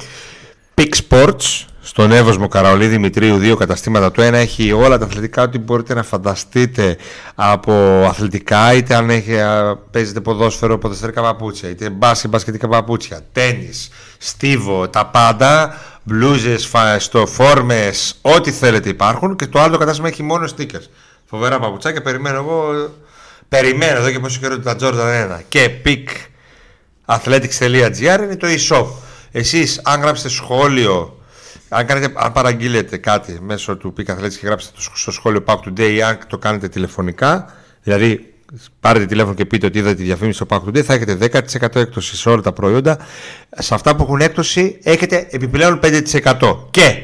Peak 0.81 0.93
Sports 1.09 1.65
στον 1.81 2.11
Εύωσμο 2.11 2.47
Καραολί 2.47 2.87
Δημητρίου, 2.87 3.37
δύο 3.37 3.55
καταστήματα. 3.55 4.11
Το 4.11 4.21
ένα 4.21 4.37
έχει 4.37 4.71
όλα 4.71 4.97
τα 4.97 5.05
αθλητικά, 5.05 5.41
ό,τι 5.43 5.57
μπορείτε 5.59 5.93
να 5.93 6.03
φανταστείτε 6.03 6.97
από 7.35 8.03
αθλητικά, 8.09 8.73
είτε 8.73 8.95
αν 8.95 9.09
έχει, 9.09 9.39
α, 9.39 9.77
παίζετε 9.91 10.21
ποδόσφαιρο, 10.21 10.77
ποδοσφαιρικά 10.77 11.21
παπούτσια, 11.21 11.69
είτε 11.69 11.89
μπάσκετ, 11.89 12.29
μπασκετικά 12.29 12.67
παπούτσια, 12.67 13.19
τέννις, 13.31 13.89
στίβο, 14.17 14.87
τα 14.87 15.05
πάντα, 15.05 15.77
μπλούζες, 16.03 16.65
φα- 16.65 16.99
στο 16.99 17.25
φόρμες, 17.27 18.15
ό,τι 18.21 18.51
θέλετε 18.51 18.89
υπάρχουν. 18.89 19.35
Και 19.35 19.47
το 19.47 19.59
άλλο 19.59 19.71
το 19.71 19.77
κατάστημα 19.77 20.07
έχει 20.07 20.23
μόνο 20.23 20.47
stickers. 20.57 20.85
Φοβερά 21.25 21.59
παπουτσάκια, 21.59 22.01
περιμένω 22.01 22.37
εγώ. 22.37 22.89
Περιμένω 23.49 23.97
εδώ 23.97 24.11
και 24.11 24.19
πόσο 24.19 24.39
καιρό 24.39 24.59
τα 24.59 24.75
Jordan 24.81 25.37
1 25.37 25.39
και 25.47 25.69
Peak 25.85 26.05
athletics.gr 27.15 28.19
είναι 28.23 28.35
το 28.37 28.47
e-shop. 28.47 28.85
Εσείς 29.31 29.81
αν 29.83 30.01
γράψετε 30.01 30.29
σχόλιο, 30.29 31.21
αν, 31.69 31.85
κάνετε, 31.85 32.13
αν 32.17 32.31
παραγγείλετε 32.31 32.97
κάτι 32.97 33.37
μέσω 33.41 33.75
του 33.77 33.93
Peak 33.97 34.05
Athletics 34.05 34.33
και 34.33 34.45
γράψετε 34.47 34.73
το, 34.75 34.91
στο 34.95 35.11
σχόλιο 35.11 35.43
Pack 35.47 35.55
Today 35.57 35.91
ή 35.93 36.01
αν 36.01 36.19
το 36.27 36.37
κάνετε 36.37 36.67
τηλεφωνικά, 36.69 37.53
δηλαδή 37.83 38.33
πάρετε 38.79 39.05
τηλέφωνο 39.05 39.33
και 39.35 39.45
πείτε 39.45 39.65
ότι 39.65 39.77
είδατε 39.77 39.95
τη 39.95 40.03
διαφήμιση 40.03 40.37
στο 40.43 40.45
Pack 40.49 40.67
Today, 40.69 40.81
θα 40.81 40.93
έχετε 40.93 41.17
10% 41.61 41.75
έκπτωση 41.75 42.15
σε 42.15 42.29
όλα 42.29 42.41
τα 42.41 42.51
προϊόντα. 42.53 42.97
Σε 43.57 43.73
αυτά 43.73 43.95
που 43.95 44.03
έχουν 44.03 44.21
έκπτωση 44.21 44.79
έχετε 44.83 45.27
επιπλέον 45.31 45.79
5%. 45.83 46.57
Και 46.71 47.01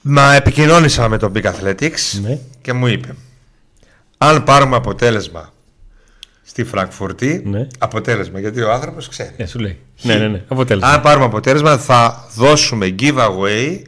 μα 0.00 0.34
επικοινώνησα 0.34 1.08
με 1.08 1.18
τον 1.18 1.32
Peak 1.34 1.42
Athletics 1.52 2.20
Ναι. 2.22 2.38
και 2.62 2.72
μου 2.72 2.86
είπε 2.86 3.14
αν 4.18 4.44
πάρουμε 4.44 4.76
αποτέλεσμα 4.76 5.52
στη 6.42 6.64
Φραγκφουρτή, 6.64 7.42
Ναι. 7.44 7.66
αποτέλεσμα 7.78 8.40
γιατί 8.40 8.60
ο 8.62 8.72
άνθρωπος 8.72 9.08
ξέρει. 9.08 9.30
Ναι, 9.36 9.46
σου 9.46 9.58
λέει. 9.58 9.78
Ναι, 10.02 10.14
ναι, 10.14 10.28
ναι. 10.28 10.42
Αποτέλεσμα. 10.48 10.88
Αν 10.90 11.00
πάρουμε 11.00 11.24
αποτέλεσμα 11.24 11.76
θα 11.78 12.28
δώσουμε 12.34 12.94
giveaway 12.98 13.78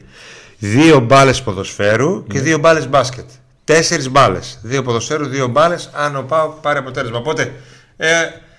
δύο 0.57 0.99
μπάλες 0.99 1.41
ποδοσφαίρου 1.41 2.23
και 2.27 2.39
δύο 2.39 2.57
μπάλες 2.57 2.87
μπάσκετ. 2.89 3.25
Τέσσερις 3.63 4.09
μπάλες. 4.09 4.59
Δύο 4.61 4.81
ποδοσφαίρου, 4.83 5.25
δύο 5.25 5.47
μπάλες 5.47 5.89
αν 5.93 6.15
ο 6.15 6.21
Πάο 6.21 6.47
πάρει 6.61 6.79
αποτέλεσμα. 6.79 7.17
Οπότε, 7.17 7.53
ε, 7.97 8.07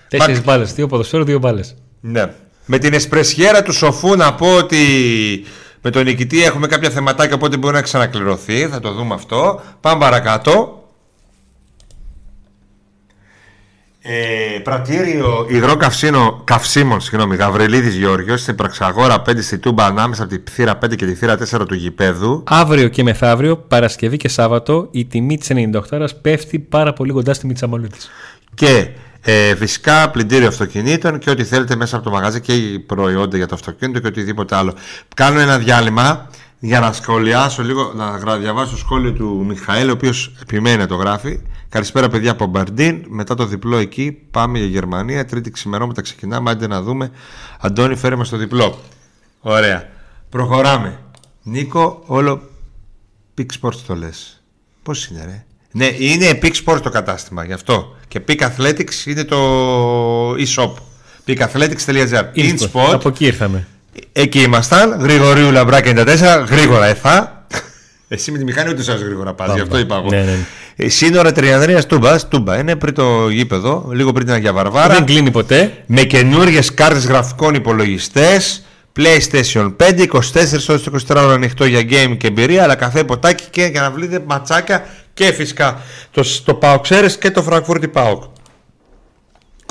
Τέσσερις 0.08 0.36
μακ- 0.36 0.46
μπάλες. 0.46 0.72
Δύο 0.74 0.86
ποδοσφαίρου, 0.86 1.24
δύο 1.24 1.38
μπάλες. 1.38 1.74
ναι. 2.00 2.32
Με 2.66 2.78
την 2.78 2.92
εσπρεσιέρα 2.94 3.62
του 3.62 3.72
σοφού 3.72 4.16
να 4.16 4.34
πω 4.34 4.54
ότι 4.54 4.78
με 5.82 5.90
τον 5.90 6.04
νικητή 6.04 6.44
έχουμε 6.44 6.66
κάποια 6.66 6.90
θεματάκια 6.90 7.34
οπότε 7.34 7.56
μπορεί 7.56 7.74
να 7.74 7.82
ξανακληρωθεί. 7.82 8.68
Θα 8.68 8.80
το 8.80 8.92
δούμε 8.92 9.14
αυτό. 9.14 9.60
Πάμε 9.80 10.00
παρακάτω. 10.00 10.79
Ε, 14.02 14.58
πρατήριο 14.62 15.46
υγρό 15.48 15.76
καυσίνο, 15.76 16.40
καυσίμων, 16.44 17.00
συγγνώμη, 17.00 17.36
Γαβριλίδης 17.36 17.94
Γιώργιος, 17.96 18.40
στην 18.40 18.54
Πραξαγόρα 18.54 19.22
5 19.22 19.42
στη 19.42 19.58
Τούμπα 19.58 19.84
ανάμεσα 19.84 20.22
από 20.22 20.38
τη 20.38 20.50
θύρα 20.50 20.78
5 20.84 20.96
και 20.96 21.06
τη 21.06 21.14
θύρα 21.14 21.36
4 21.36 21.66
του 21.68 21.74
γηπέδου. 21.74 22.42
Αύριο 22.46 22.88
και 22.88 23.02
μεθαύριο, 23.02 23.56
Παρασκευή 23.56 24.16
και 24.16 24.28
Σάββατο, 24.28 24.88
η 24.90 25.04
τιμή 25.04 25.38
της 25.38 25.50
98 25.90 26.06
πέφτει 26.22 26.58
πάρα 26.58 26.92
πολύ 26.92 27.12
κοντά 27.12 27.34
στη 27.34 27.46
Μιτσαμολή 27.46 27.88
της. 27.88 28.10
Και 28.54 28.88
ε, 29.22 29.54
φυσικά 29.56 30.10
πλυντήριο 30.10 30.48
αυτοκινήτων 30.48 31.18
και 31.18 31.30
ό,τι 31.30 31.44
θέλετε 31.44 31.76
μέσα 31.76 31.96
από 31.96 32.04
το 32.04 32.10
μαγαζί 32.10 32.40
και 32.40 32.52
προϊόντα 32.86 33.36
για 33.36 33.46
το 33.46 33.54
αυτοκίνητο 33.54 33.98
και 34.00 34.06
οτιδήποτε 34.06 34.56
άλλο. 34.56 34.74
Κάνω 35.14 35.40
ένα 35.40 35.58
διάλειμμα 35.58 36.30
για 36.58 36.80
να 36.80 36.92
σχολιάσω 36.92 37.62
λίγο, 37.62 37.92
να 37.96 38.04
γρα- 38.04 38.38
διαβάσω 38.38 38.70
το 38.70 38.76
σχόλιο 38.76 39.12
του 39.12 39.44
Μιχαήλ, 39.48 39.88
ο 39.88 39.92
οποίος 39.92 40.32
επιμένει 40.42 40.76
να 40.76 40.86
το 40.86 40.94
γράφει. 40.94 41.40
Καλησπέρα, 41.70 42.08
παιδιά 42.08 42.30
από 42.30 42.46
Μπαρντίν. 42.46 43.04
Μετά 43.08 43.34
το 43.34 43.46
διπλό 43.46 43.76
εκεί 43.76 44.18
πάμε 44.30 44.58
για 44.58 44.66
Γερμανία. 44.66 45.24
Τρίτη 45.24 45.50
ξημερώματα 45.50 46.02
ξεκινάμε. 46.02 46.50
Άντε 46.50 46.66
να 46.66 46.82
δούμε. 46.82 47.10
Αντώνη, 47.60 47.96
φέρε 47.96 48.16
μας 48.16 48.28
το 48.28 48.36
διπλό. 48.36 48.78
Ωραία. 49.40 49.88
Προχωράμε. 50.28 50.98
Νίκο, 51.42 52.02
όλο 52.06 52.42
Peak 53.38 53.46
Sports 53.60 53.76
το 53.86 53.94
λες. 53.94 54.42
Πώς 54.82 55.06
είναι, 55.06 55.24
ρε; 55.24 55.44
Ναι, 55.72 55.86
είναι 55.98 56.38
Peak 56.42 56.52
Sports 56.64 56.80
το 56.82 56.90
κατάστημα, 56.90 57.44
γι' 57.44 57.52
αυτό. 57.52 57.96
Και 58.08 58.20
Peak 58.28 58.40
Athletics 58.40 59.06
είναι 59.06 59.24
το 59.24 60.32
e-shop. 60.34 60.72
peakathletics.gr. 61.26 62.24
InSpot. 62.34 62.92
Από 62.92 63.08
εκεί 63.08 63.24
ήρθαμε. 63.24 63.66
Εκεί 64.12 64.42
ήμασταν. 64.42 65.00
Γρηγορίου 65.00 65.50
Λαμπρά 65.50 65.78
94. 65.84 66.44
Γρήγορα 66.48 66.86
εφά. 66.86 67.39
Εσύ 68.12 68.30
με 68.32 68.38
τη 68.38 68.44
μηχανή 68.44 68.70
ούτε 68.70 68.82
σας 68.82 69.00
γρήγορα 69.00 69.34
πας, 69.34 69.54
γι' 69.54 69.60
αυτό 69.60 69.78
είπα 69.78 69.96
εγώ. 69.96 70.08
Ναι, 70.10 70.16
ναι, 70.16 70.24
ναι. 70.24 70.46
Ε, 70.76 70.88
Σύνορα 70.88 71.32
Τριανδρίας 71.32 71.86
Τούμπας, 71.86 72.28
Τούμπα. 72.28 72.58
Είναι 72.58 72.76
πριν 72.76 72.94
το 72.94 73.28
γήπεδο, 73.28 73.88
λίγο 73.92 74.12
πριν 74.12 74.26
την 74.26 74.34
Αγία 74.34 74.52
Βαρβάρα. 74.52 74.94
Δεν 74.94 75.04
κλείνει 75.04 75.30
ποτέ. 75.30 75.72
Με 75.86 76.02
καινούριε 76.02 76.60
κάρτες 76.74 77.06
γραφικών 77.06 77.54
υπολογιστές 77.54 78.64
PlayStation 78.98 79.74
5, 79.76 80.06
24 80.06 80.68
ώρες 80.68 80.82
το 80.82 80.92
24 81.08 81.16
ώρα 81.16 81.32
ανοιχτό 81.32 81.64
για 81.64 81.80
game 81.80 82.16
και 82.16 82.26
εμπειρία, 82.26 82.62
αλλά 82.62 82.74
καφέ, 82.74 83.04
ποτάκι 83.04 83.44
και 83.50 83.64
για 83.64 83.80
να 83.80 83.90
βρείτε 83.90 84.22
ματσάκια 84.26 84.86
και 85.14 85.32
φυσικά 85.32 85.80
το, 86.10 86.24
το 86.44 86.54
Πάοκ 86.54 86.82
ξέρεις 86.82 87.18
και 87.18 87.30
το 87.30 87.44
Frankfurt 87.48 87.92
Πάοκ. 87.92 88.22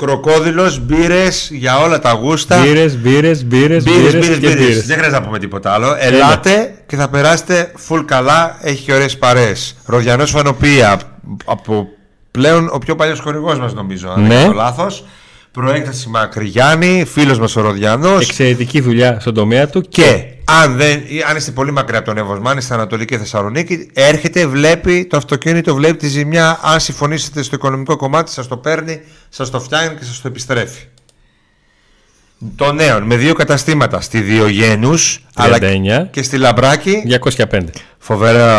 Κροκόδιλος, 0.04 0.78
μπύρες 0.80 1.48
για 1.52 1.78
όλα 1.78 1.98
τα 1.98 2.10
γούστα. 2.12 2.60
Μπύρες, 2.62 2.96
μπύρες, 2.96 3.44
μπύρες, 3.44 3.82
Μπύρες, 3.84 4.00
μπύρες 4.00 4.12
μπύρες, 4.12 4.28
και 4.28 4.46
μπύρες. 4.46 4.54
μπύρες. 4.66 4.86
Δεν 4.86 4.96
χρειάζεται 4.96 5.18
να 5.20 5.26
πούμε 5.26 5.38
τίποτα 5.38 5.72
άλλο. 5.72 5.96
Ελάτε 5.98 6.74
και 6.86 6.96
θα 6.96 7.08
περάσετε 7.08 7.72
full 7.88 8.02
καλά. 8.06 8.58
Έχει 8.62 8.84
και 8.84 8.92
ωραίες 8.92 9.18
παρέες. 9.18 9.76
Ροδιανός 9.86 10.30
Φανοπία. 10.30 11.00
Από 11.44 11.86
πλέον 12.30 12.68
ο 12.72 12.78
πιο 12.78 12.96
παλιός 12.96 13.20
χορηγός 13.20 13.58
μας 13.58 13.74
νομίζω. 13.74 14.08
Αν 14.10 14.22
Ναι. 14.22 14.28
δεν 14.28 14.38
κάνω 14.40 14.52
λάθος. 14.52 15.04
Προέκταση 15.52 16.08
Μακρυγιάννη. 16.08 17.04
Φίλος 17.04 17.38
μας 17.38 17.56
ο 17.56 17.60
Ροδιανός. 17.60 18.28
Εξαιρετική 18.28 18.80
δουλειά 18.80 19.20
στον 19.20 19.34
τομέα 19.34 19.68
του 19.68 19.80
Και 19.80 20.24
αν, 20.44 20.76
δεν, 20.76 21.02
ή 21.06 21.22
αν 21.28 21.36
είστε 21.36 21.50
πολύ 21.50 21.70
μακριά 21.72 21.98
από 21.98 22.06
τον 22.06 22.16
Εύωσμαν, 22.18 22.58
είστε 22.58 22.74
Ανατολική 22.74 23.18
Θεσσαλονίκη, 23.18 23.90
έρχεται, 23.92 24.46
βλέπει 24.46 25.06
το 25.06 25.16
αυτοκίνητο, 25.16 25.74
βλέπει 25.74 25.96
τη 25.96 26.08
ζημιά. 26.08 26.58
Αν 26.62 26.80
συμφωνήσετε 26.80 27.42
στο 27.42 27.54
οικονομικό 27.54 27.96
κομμάτι, 27.96 28.30
σας 28.30 28.48
το 28.48 28.56
παίρνει, 28.56 29.00
σας 29.28 29.50
το 29.50 29.60
φτιάχνει 29.60 29.96
και 29.96 30.04
σας 30.04 30.20
το 30.20 30.28
επιστρέφει. 30.28 30.82
Το 32.56 32.72
νέο 32.72 33.00
με 33.00 33.16
δύο 33.16 33.34
καταστήματα 33.34 34.00
στη 34.00 34.20
Διογένους 34.20 35.18
39. 35.18 35.32
αλλά 35.34 36.04
και 36.04 36.22
στη 36.22 36.36
Λαμπράκη. 36.36 37.02
205. 37.06 37.60
Φοβερά 37.98 38.54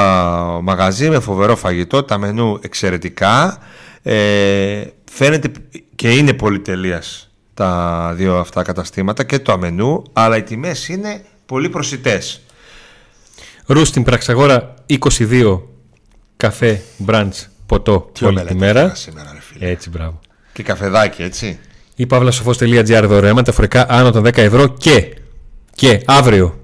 μαγαζί 0.61 1.09
με 1.09 1.19
φοβερό 1.19 1.55
φαγητό, 1.55 2.03
τα 2.03 2.17
μενού 2.17 2.59
εξαιρετικά. 2.61 3.57
Ε, 4.03 4.83
φαίνεται 5.11 5.51
και 5.95 6.09
είναι 6.11 6.33
πολυτελείας 6.33 7.31
τα 7.53 8.13
δύο 8.15 8.37
αυτά 8.37 8.61
καταστήματα 8.63 9.23
και 9.23 9.39
το 9.39 9.51
αμενού, 9.51 10.03
αλλά 10.13 10.37
οι 10.37 10.43
τιμές 10.43 10.87
είναι 10.87 11.25
πολύ 11.45 11.69
προσιτές. 11.69 12.41
Ρου 13.65 13.85
στην 13.85 14.03
Πραξαγόρα 14.03 14.73
22 14.99 15.59
καφέ, 16.37 16.81
μπραντς, 16.97 17.49
ποτό 17.65 18.11
όλη 18.21 18.33
μελέτη 18.33 18.53
τη 18.53 18.59
μέρα. 18.59 18.79
έκανα 18.79 18.95
σήμερα, 18.95 19.31
ρε 19.33 19.39
φίλε. 19.41 19.69
Έτσι, 19.69 19.89
μπράβο. 19.89 20.19
Και 20.53 20.63
καφεδάκι, 20.63 21.23
έτσι. 21.23 21.59
Ή 21.95 22.05
παύλασοφός.gr 22.05 23.03
δωρεάν 23.07 23.35
μεταφορικά 23.35 23.85
άνω 23.89 24.11
των 24.11 24.23
10 24.25 24.37
ευρώ 24.37 24.67
και, 24.67 25.15
και 25.75 26.01
αύριο 26.05 26.59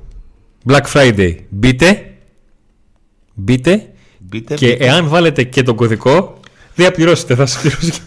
Black 0.68 0.84
Friday 0.94 1.36
μπείτε, 1.50 2.14
μπείτε 3.34 3.90
Μπείτε, 4.20 4.54
και 4.54 4.68
μπείτε. 4.68 4.86
εάν 4.86 5.08
βάλετε 5.08 5.44
και 5.44 5.64
τον 5.64 5.76
κωδικό 5.76 6.37
δεν 6.78 6.86
θα 6.86 6.92
πληρώσετε, 6.92 7.36
θα 7.36 7.46
σας 7.46 7.62
πληρώσει. 7.62 8.02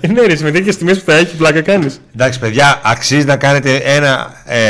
Ε, 0.00 0.06
ναι 0.06 0.20
ρε, 0.20 0.36
με 0.42 0.50
τέτοιες 0.50 0.76
τιμές 0.76 0.98
που 0.98 1.10
θα 1.10 1.16
έχει 1.16 1.36
πλάκα 1.36 1.60
κάνεις. 1.60 2.00
Εντάξει, 2.14 2.38
παιδιά, 2.38 2.80
αξίζει 2.84 3.24
να 3.24 3.36
κάνετε 3.36 3.76
ένα 3.76 4.32
ε, 4.44 4.60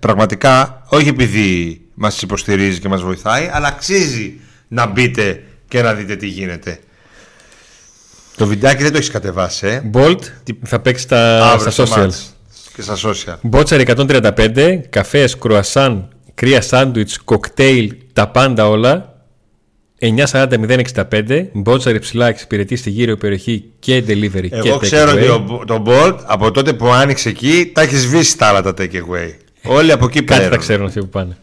πραγματικά, 0.00 0.82
όχι 0.88 1.08
επειδή 1.08 1.80
μας 1.94 2.22
υποστηρίζει 2.22 2.78
και 2.78 2.88
μας 2.88 3.02
βοηθάει, 3.02 3.50
αλλά 3.52 3.66
αξίζει 3.66 4.40
να 4.68 4.86
μπείτε 4.86 5.42
και 5.68 5.82
να 5.82 5.94
δείτε 5.94 6.16
τι 6.16 6.26
γίνεται. 6.26 6.78
Το 8.36 8.46
βιντεάκι 8.46 8.82
δεν 8.82 8.92
το 8.92 8.96
έχεις 8.96 9.10
κατεβάσει, 9.10 9.66
ε. 9.66 9.82
Bolt 9.94 10.20
θα 10.64 10.80
παίξει 10.80 11.02
στα, 11.02 11.50
Αύριο 11.50 11.70
στα 11.70 11.86
στο 11.86 11.94
social. 11.94 11.98
μάτς. 11.98 12.34
Και 12.74 12.82
στα 12.82 12.96
social. 12.96 13.38
Μπότσαρ 13.42 13.80
135, 13.80 14.80
καφές, 14.90 15.38
κρουασάν, 15.38 16.08
κρύα 16.34 16.60
σάντουιτς, 16.60 17.18
κοκτέιλ, 17.18 17.94
τα 18.12 18.28
πάντα 18.28 18.68
όλα. 18.68 19.13
940-065. 20.00 21.46
Μπότσαρ 21.52 21.94
υψηλά 21.94 22.28
εξυπηρετεί 22.28 22.76
στη 22.76 22.90
γύρω 22.90 23.16
περιοχή 23.16 23.64
και 23.78 24.04
delivery 24.06 24.48
και 24.48 24.68
Εγώ 24.68 24.76
ξέρω 24.76 25.12
takeaway. 25.12 25.16
ότι 25.16 25.26
ο, 25.28 25.62
το 25.66 25.82
Bolt 25.86 26.18
από 26.24 26.50
τότε 26.50 26.72
που 26.72 26.88
άνοιξε 26.88 27.28
εκεί 27.28 27.70
τα 27.74 27.80
έχεις 27.82 28.00
σβήσει 28.00 28.38
τα 28.38 28.46
άλλα 28.46 28.62
τα 28.62 28.74
takeaway. 28.78 29.30
Όλοι 29.64 29.92
από 29.92 30.04
εκεί 30.04 30.22
Κάτι 30.22 30.40
πέρα. 30.40 30.50
θα 30.52 30.56
ξέρουν 30.56 30.86
αυτοί 30.86 31.00
που 31.00 31.08
πάνε. 31.08 31.36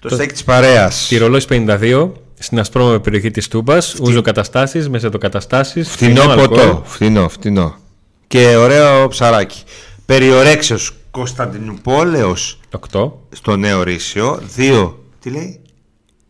Το 0.00 0.08
στέκι 0.08 0.32
της 0.32 0.44
παρέας. 0.44 1.06
Τυρολόι 1.08 1.42
52, 1.48 2.10
στην 2.38 2.58
ασπρόμαυρη 2.58 3.00
περιοχή 3.00 3.30
της 3.30 3.48
Τούμπας, 3.48 3.94
ούζο 4.02 4.20
καταστάσεις, 4.20 4.88
μεσαιτοκαταστάσεις, 4.88 5.88
Φτηνό 5.90 6.22
αλκοόλ. 6.22 6.48
ποτό. 6.48 6.82
Φτηνό, 6.86 7.28
φτηνό. 7.28 7.76
Και 8.26 8.56
ωραίο 8.56 9.08
ψαράκι. 9.08 9.62
Περιορέξεως 10.06 10.92
Κωνσταντινούπολεως 11.10 12.60
8. 12.90 13.12
στο 13.32 13.56
νέο 13.56 13.82
Ρήσιο. 13.82 14.40
Δύο. 14.54 15.04
Τι 15.20 15.30
λέει; 15.30 15.60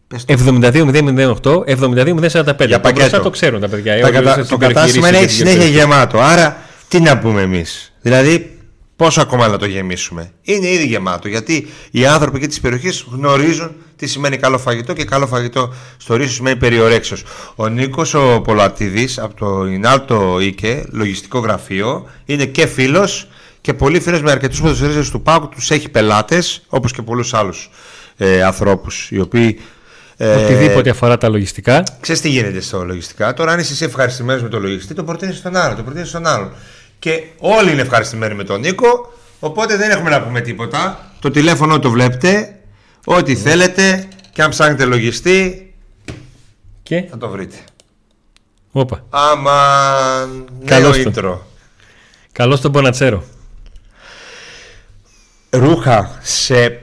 Πες 0.09 0.25
το. 0.25 0.33
72-008, 0.33 1.65
72-045. 1.67 2.21
Για 2.21 2.45
το 2.45 2.55
πακέτο. 2.55 2.93
μπροστά 2.93 3.21
το 3.21 3.31
ξέρουν 3.31 3.61
τα 3.61 3.69
παιδιά. 3.69 4.00
Τα 4.00 4.07
όλοι 4.07 4.17
κατα- 4.17 4.33
στις 4.33 4.49
το 4.49 4.55
υπερχειρήσεις 4.55 5.00
κατάστημα 5.00 5.09
είναι 5.09 5.17
και 5.17 5.25
έχει 5.25 5.27
τις 5.27 5.37
συνέχεια 5.37 5.61
γιορτές. 5.65 5.81
γεμάτο. 5.81 6.21
Άρα 6.21 6.57
τι 6.88 7.00
να 7.00 7.19
πούμε 7.19 7.43
εμείς; 7.43 7.93
Δηλαδή, 8.00 8.59
πόσο 8.97 9.21
ακόμα 9.21 9.49
να 9.49 9.57
το 9.59 9.67
γεμίσουμε; 9.67 10.33
Είναι 10.43 10.69
ήδη 10.69 10.87
γεμάτο. 10.87 11.29
Γιατί 11.29 11.69
οι 11.91 12.07
άνθρωποι 12.07 12.38
και 12.41 12.47
τη 12.47 12.61
περιοχή 12.61 13.03
γνωρίζουν 13.12 13.75
τι 13.97 14.07
σημαίνει 14.07 14.37
καλό 14.37 14.59
φαγητό 14.59 14.93
και 14.93 15.05
καλό 15.05 15.27
φαγητό 15.27 15.75
στο 15.97 16.17
ρίσο 16.17 16.33
σημαίνει 16.33 16.57
περιορέξεω. 16.57 17.19
Ο 17.55 17.67
Νίκος 17.69 18.15
ο 18.15 18.41
Πολατίδης 18.41 19.19
από 19.19 19.35
το 19.35 19.67
Ινάλτο 19.67 20.38
Ίκε, 20.41 20.85
λογιστικό 20.93 21.38
γραφείο, 21.38 22.07
είναι 22.25 22.45
και 22.45 22.67
φίλος 22.67 23.29
και 23.61 23.75
πολύ 23.75 24.00
φίλος 24.00 24.23
με 24.23 24.31
αρκετούς 24.31 24.61
ποδοσφαιριστές 24.61 25.11
του 25.11 25.23
Πάουκ. 25.23 25.55
Τους 25.55 25.71
έχει 25.71 25.88
πελάτες, 25.88 26.62
όπως 26.69 26.93
και 26.93 27.03
πολλούς 27.03 27.35
άλλους 27.35 27.71
ε, 28.17 28.43
ανθρώπους 28.43 29.11
οι 29.11 29.21
οποίοι. 29.21 29.61
Ε, 30.21 30.35
Οτιδήποτε 30.45 30.91
αφορά 30.91 31.19
τα 31.19 31.29
λογιστικά. 31.29 31.83
Ξέρεις 32.01 32.21
τι 32.21 32.29
γίνεται 32.29 32.61
στο 32.61 32.85
λογιστικά; 32.85 33.35
Τώρα, 33.35 33.53
αν 33.53 33.59
είσαι 33.59 33.73
εσύ 33.73 33.85
ευχαριστημένος 33.85 34.43
με 34.43 34.49
τον 34.49 34.63
λογιστή, 34.63 34.95
το 34.95 35.05
προτείνεις 35.05 35.37
στον 35.37 35.57
άλλον, 35.57 35.77
το 35.77 35.83
προτείνεις 35.83 36.09
στον 36.09 36.27
άλλον. 36.27 36.53
Και 36.99 37.23
όλοι 37.39 37.73
είναι 37.73 37.81
ευχαριστημένοι 37.83 38.35
με 38.35 38.45
τον 38.45 38.61
Νίκο, 38.61 39.13
οπότε 39.41 39.77
δεν 39.77 39.91
έχουμε 39.91 40.11
να 40.11 40.23
πούμε 40.23 40.41
τίποτα. 40.41 41.11
Το 41.21 41.31
τηλέφωνο 41.31 41.79
το 41.79 41.91
βλέπετε, 41.91 42.59
ό,τι 43.05 43.37
θέλετε 43.37 44.09
και 44.33 44.43
αν 44.43 44.51
ψάχνετε 44.51 44.85
λογιστή 44.85 45.73
Και; 46.83 47.03
θα 47.11 47.19
το 47.19 47.29
βρείτε. 47.29 47.57
Όπα. 48.73 49.05
Άμα 49.11 49.61
νέο 50.27 50.45
Καλώς 50.65 51.03
το. 51.03 51.13
intro. 51.15 51.39
Καλώς 52.33 52.61
τον 52.61 52.71
Μπονατσέρο. 52.71 53.25
Ρούχα 55.51 56.19
σε 56.23 56.81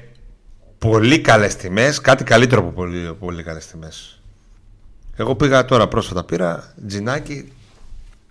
πολύ 0.89 1.19
καλές 1.19 1.55
τιμές, 1.55 2.01
κάτι 2.01 2.23
καλύτερο 2.23 2.61
από 2.61 2.69
πολύ, 2.69 3.15
πολύ 3.19 3.43
καλές 3.43 3.65
τιμές. 3.67 4.19
Εγώ 5.17 5.35
πήγα 5.35 5.65
τώρα 5.65 5.87
πρόσφατα, 5.87 6.23
πήρα 6.23 6.73
τζινάκι, 6.87 7.51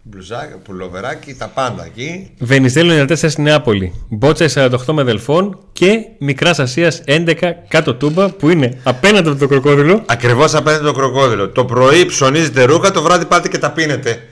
μπλουζάκι, 0.03 0.55
πουλοβεράκι, 0.65 1.35
τα 1.35 1.47
πάντα 1.49 1.85
εκεί. 1.85 2.31
Βενιζέλο 2.39 2.93
94 3.09 3.15
στη 3.17 3.43
Νεάπολη. 3.43 3.93
Μπότσα 4.09 4.49
48 4.55 4.93
με 4.93 5.03
δελφών 5.03 5.59
και 5.73 5.99
Μικράς 6.19 6.59
Ασίας 6.59 7.03
11 7.07 7.35
κάτω 7.69 7.95
τούμπα 7.95 8.29
που 8.31 8.49
είναι 8.49 8.81
απέναντι 8.83 9.29
από 9.29 9.39
το 9.39 9.49
κροκόδιλο. 9.49 10.03
Ακριβώς 10.07 10.55
απέναντι 10.55 10.85
το 10.85 10.93
κροκόδιλο. 10.93 11.49
Το 11.49 11.65
πρωί 11.65 12.07
ψωνίζετε 12.07 12.63
ρούχα, 12.65 12.91
το 12.91 13.03
βράδυ 13.03 13.25
πάτε 13.25 13.49
και 13.49 13.59
τα 13.59 13.71
πίνετε. 13.73 14.23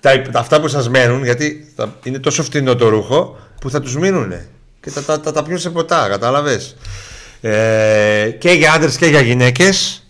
Τα, 0.00 0.22
τα- 0.22 0.38
αυτά 0.40 0.60
που 0.60 0.68
σας 0.68 0.88
μένουν, 0.88 1.24
γιατί 1.24 1.72
θα- 1.76 1.94
είναι 2.02 2.18
τόσο 2.18 2.42
φτηνό 2.42 2.74
το 2.76 2.88
ρούχο 2.88 3.38
που 3.60 3.70
θα 3.70 3.80
τους 3.80 3.96
μείνουν. 3.96 4.32
Και 4.80 4.90
τα, 4.90 5.02
τα, 5.02 5.20
τα, 5.20 5.32
τα 5.32 5.42
πιούν 5.42 5.58
σε 5.58 5.70
ποτά, 5.70 6.08
κατάλαβες. 6.08 6.76
Ε, 7.40 8.30
και 8.38 8.50
για 8.50 8.72
άντρες 8.72 8.96
και 8.96 9.06
για 9.06 9.20
γυναίκες 9.20 10.02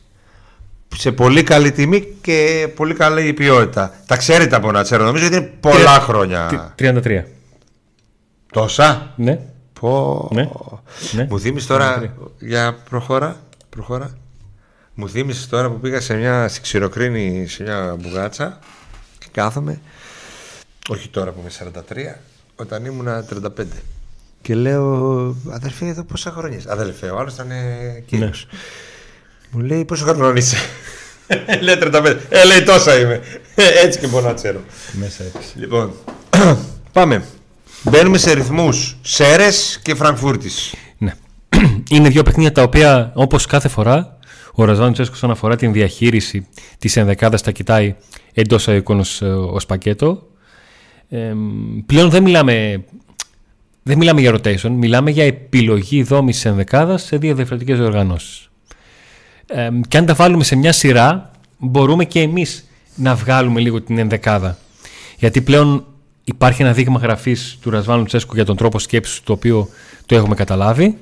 σε 0.96 1.12
πολύ 1.12 1.42
καλή 1.42 1.72
τιμή 1.72 2.00
και 2.20 2.68
πολύ 2.76 2.94
καλή 2.94 3.32
ποιότητα. 3.32 3.94
Τα 4.06 4.16
ξέρετε 4.16 4.56
από 4.56 4.70
να 4.72 4.82
ξέρω, 4.82 5.04
νομίζω 5.04 5.26
ότι 5.26 5.36
είναι 5.36 5.52
πολλά 5.60 5.74
Τρία- 5.76 6.00
χρόνια. 6.00 6.72
33. 6.78 7.24
Τόσα; 8.52 9.12
Ναι. 9.16 9.38
Πω. 9.80 10.28
Ναι. 10.32 10.48
Ναι. 11.12 11.26
Μου 11.30 11.40
θύμισε 11.40 11.66
τώρα. 11.66 12.14
Για 12.38 12.76
προχώρα. 12.90 13.36
προχώρα. 13.70 14.10
Μου 14.94 15.08
θύμισε 15.08 15.48
τώρα 15.48 15.70
που 15.70 15.80
πήγα 15.80 16.00
σε 16.00 16.14
μια 16.14 16.48
στη 16.48 16.60
Ξηροκρίνη 16.60 17.46
σε 17.48 17.62
μια 17.62 17.96
μπουγάτσα 18.00 18.58
και 19.18 19.26
κάθομαι. 19.32 19.80
Όχι 20.88 21.08
τώρα 21.08 21.30
που 21.30 21.40
είμαι 21.40 21.50
43, 21.50 22.20
όταν 22.56 22.84
ήμουνα 22.84 23.24
35. 23.24 23.62
Και 24.48 24.54
λέω, 24.54 25.36
αδερφέ, 25.50 25.86
εδώ 25.86 26.04
πόσα 26.04 26.30
χρόνια 26.30 26.58
είσαι; 26.58 26.68
Αδελφέ, 26.70 27.06
ο 27.06 27.18
άλλος 27.18 27.34
ήταν 27.34 27.48
κύριος. 28.06 28.46
Μου 29.50 29.60
λέει, 29.60 29.84
πόσο 29.84 30.04
χρόνο 30.04 30.32
είσαι; 30.32 30.56
λέει 31.62 31.74
35. 31.80 32.16
Ε, 32.28 32.44
λέει 32.44 32.62
τόσα 32.62 32.98
είμαι. 32.98 33.20
Ε, 33.54 33.62
Έτσι 33.84 33.98
και 33.98 34.06
μπορώ 34.06 34.26
να 34.26 34.32
ξέρω. 34.32 34.60
Μέσα 34.92 35.24
έπεσε. 35.24 35.52
Λοιπόν, 35.54 35.92
πάμε. 36.92 37.24
Μπαίνουμε 37.82 38.18
σε 38.18 38.32
ρυθμούς 38.32 38.96
Σέρες 39.02 39.80
και 39.82 39.94
Φραγκφούρτης. 39.94 40.74
Ναι. 40.98 41.14
Είναι 41.90 42.08
δύο 42.08 42.22
παιχνίδια 42.22 42.52
τα 42.52 42.62
οποία 42.62 43.12
όπως 43.14 43.46
κάθε 43.46 43.68
φορά 43.68 44.18
ο 44.52 44.64
Ραζάνο 44.64 44.92
Τσέσκος 44.92 45.16
όσον 45.16 45.30
αφορά 45.30 45.56
την 45.56 45.72
διαχείριση 45.72 46.46
της 46.78 46.96
ενδεκάδας 46.96 47.42
τα 47.42 47.50
κοιτάει 47.50 47.94
εντός 48.34 48.66
οικών 48.66 48.98
ως, 48.98 49.22
ως 49.52 49.66
πακέτο. 49.66 50.26
Ε, 51.08 51.32
πλέον 51.86 52.10
δεν 52.10 52.22
μιλάμε, 52.22 52.84
δεν 53.88 53.98
μιλάμε 53.98 54.20
για 54.20 54.34
rotation, 54.34 54.70
μιλάμε 54.70 55.10
για 55.10 55.24
επιλογή 55.24 56.02
δόμησης 56.02 56.44
ενδεκάδας 56.44 57.02
σε 57.02 57.16
δύο 57.16 57.34
διαφορετικές 57.34 57.78
οργανώσεις. 57.78 58.48
Ε, 59.46 59.68
και 59.88 59.98
αν 59.98 60.06
τα 60.06 60.14
βάλουμε 60.14 60.44
σε 60.44 60.56
μια 60.56 60.72
σειρά 60.72 61.30
μπορούμε 61.58 62.04
και 62.04 62.20
εμείς 62.20 62.68
να 62.94 63.14
βγάλουμε 63.14 63.60
λίγο 63.60 63.80
την 63.80 63.98
ενδεκάδα. 63.98 64.58
Γιατί 65.18 65.40
πλέον 65.40 65.86
υπάρχει 66.24 66.62
ένα 66.62 66.72
δείγμα 66.72 66.98
γραφής 66.98 67.58
του 67.62 67.70
Ρασβάνου 67.70 68.04
Τσέσκου 68.04 68.34
για 68.34 68.44
τον 68.44 68.56
τρόπο 68.56 68.78
σκέψης 68.78 69.20
το 69.22 69.32
οποίο 69.32 69.68
το 70.06 70.14
έχουμε 70.14 70.34
καταλάβει 70.34 70.98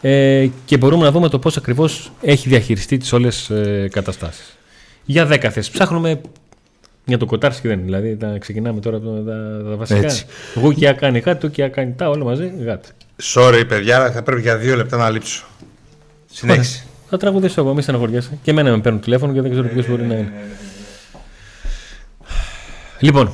ε, 0.00 0.48
και 0.64 0.76
μπορούμε 0.76 1.04
να 1.04 1.10
δούμε 1.10 1.28
το 1.28 1.38
πώς 1.38 1.56
ακριβώς 1.56 2.12
έχει 2.20 2.48
διαχειριστεί 2.48 2.96
τις 2.96 3.12
όλες 3.12 3.50
ε, 3.50 3.88
καταστάσεις. 3.90 4.56
Για 5.04 5.28
10 5.28 5.38
θέσεις. 5.38 5.70
Ψάχνουμε 5.70 6.20
για 7.04 7.18
το 7.18 7.26
Κοτάρσκι 7.26 7.68
δεν 7.68 7.76
είναι. 7.78 7.84
Δηλαδή 7.84 8.16
τα 8.16 8.36
ξεκινάμε 8.38 8.80
τώρα 8.80 8.96
από 8.96 9.22
τα, 9.26 9.62
τα 9.70 9.76
βασικά. 9.76 10.00
Έτσι. 10.00 10.24
Γουκιά 10.54 10.92
κάνει 10.92 11.20
κάτι, 11.20 11.40
τούκια 11.40 11.68
κάνει 11.68 11.92
τα, 11.92 12.08
όλα 12.08 12.24
μαζί 12.24 12.52
γάτα. 12.64 12.88
Sorry, 13.22 13.64
παιδιά, 13.68 13.96
αλλά 13.96 14.10
θα 14.10 14.22
πρέπει 14.22 14.40
για 14.40 14.56
δύο 14.56 14.76
λεπτά 14.76 14.96
να 14.96 15.10
λείψω. 15.10 15.44
Συνέχισε. 16.26 16.84
Θα 17.08 17.16
τραγουδήσω 17.16 17.60
εγώ, 17.60 17.74
μη 17.74 17.82
στεναχωριέσαι. 17.82 18.38
Και 18.42 18.50
εμένα 18.50 18.70
με 18.70 18.80
παίρνουν 18.80 19.00
τηλέφωνο 19.00 19.32
και 19.32 19.40
δεν 19.40 19.50
ξέρω 19.50 19.68
ποιος 19.68 19.88
μπορεί 19.88 20.02
να 20.02 20.14
είναι. 20.14 20.32
Λοιπόν, 22.98 23.32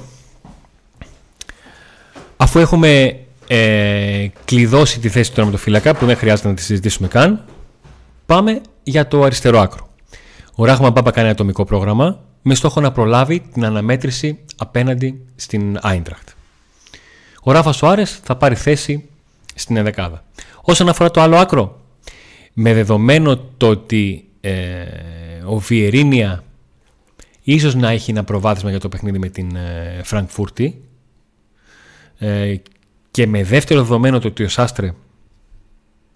αφού 2.36 2.58
έχουμε 2.58 3.18
ε, 3.46 4.26
κλειδώσει 4.44 4.98
τη 4.98 5.08
θέση 5.08 5.28
του 5.30 5.36
τερματοφύλακα 5.36 5.94
που 5.94 6.06
δεν 6.06 6.16
χρειάζεται 6.16 6.48
να 6.48 6.54
τη 6.54 6.62
συζητήσουμε 6.62 7.08
καν, 7.08 7.44
πάμε 8.26 8.60
για 8.82 9.08
το 9.08 9.22
αριστερό 9.22 9.60
άκρο. 9.60 9.88
Ο 10.54 10.64
Ράχμα 10.64 10.90
Μπάμπα 10.90 11.10
κάνει 11.10 11.28
ατομικό 11.28 11.64
πρόγραμμα 11.64 12.20
με 12.42 12.54
στόχο 12.54 12.80
να 12.80 12.92
προλάβει 12.92 13.40
την 13.40 13.64
αναμέτρηση 13.64 14.38
απέναντι 14.56 15.20
στην 15.36 15.78
Άιντραχτ. 15.80 16.28
Ο 17.42 17.52
Ράφα 17.52 17.72
Σοάρες 17.72 18.20
θα 18.24 18.36
πάρει 18.36 18.54
θέση 18.54 19.08
στην 19.54 19.76
ενδεκάδα. 19.76 20.24
Όσον 20.62 20.88
αφορά 20.88 21.10
το 21.10 21.20
άλλο 21.20 21.36
άκρο, 21.36 21.80
με 22.52 22.74
δεδομένο 22.74 23.36
το 23.56 23.68
ότι 23.68 24.28
ε, 24.40 24.84
ο 25.44 25.58
Βιερίνια 25.58 26.44
ίσως 27.42 27.74
να 27.74 27.90
έχει 27.90 28.10
ένα 28.10 28.24
προβάδισμα 28.24 28.70
για 28.70 28.80
το 28.80 28.88
παιχνίδι 28.88 29.18
με 29.18 29.28
την 29.28 29.56
ε, 29.56 30.00
Φραγκφούρτη 30.04 30.82
ε, 32.18 32.54
και 33.10 33.26
με 33.26 33.44
δεύτερο 33.44 33.80
δεδομένο 33.80 34.18
το 34.18 34.28
ότι 34.28 34.42
ο 34.42 34.48
Σάστρε 34.48 34.94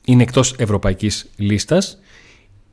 είναι 0.05 0.23
εκτός 0.23 0.55
ευρωπαϊκής 0.59 1.31
λίστας 1.37 1.99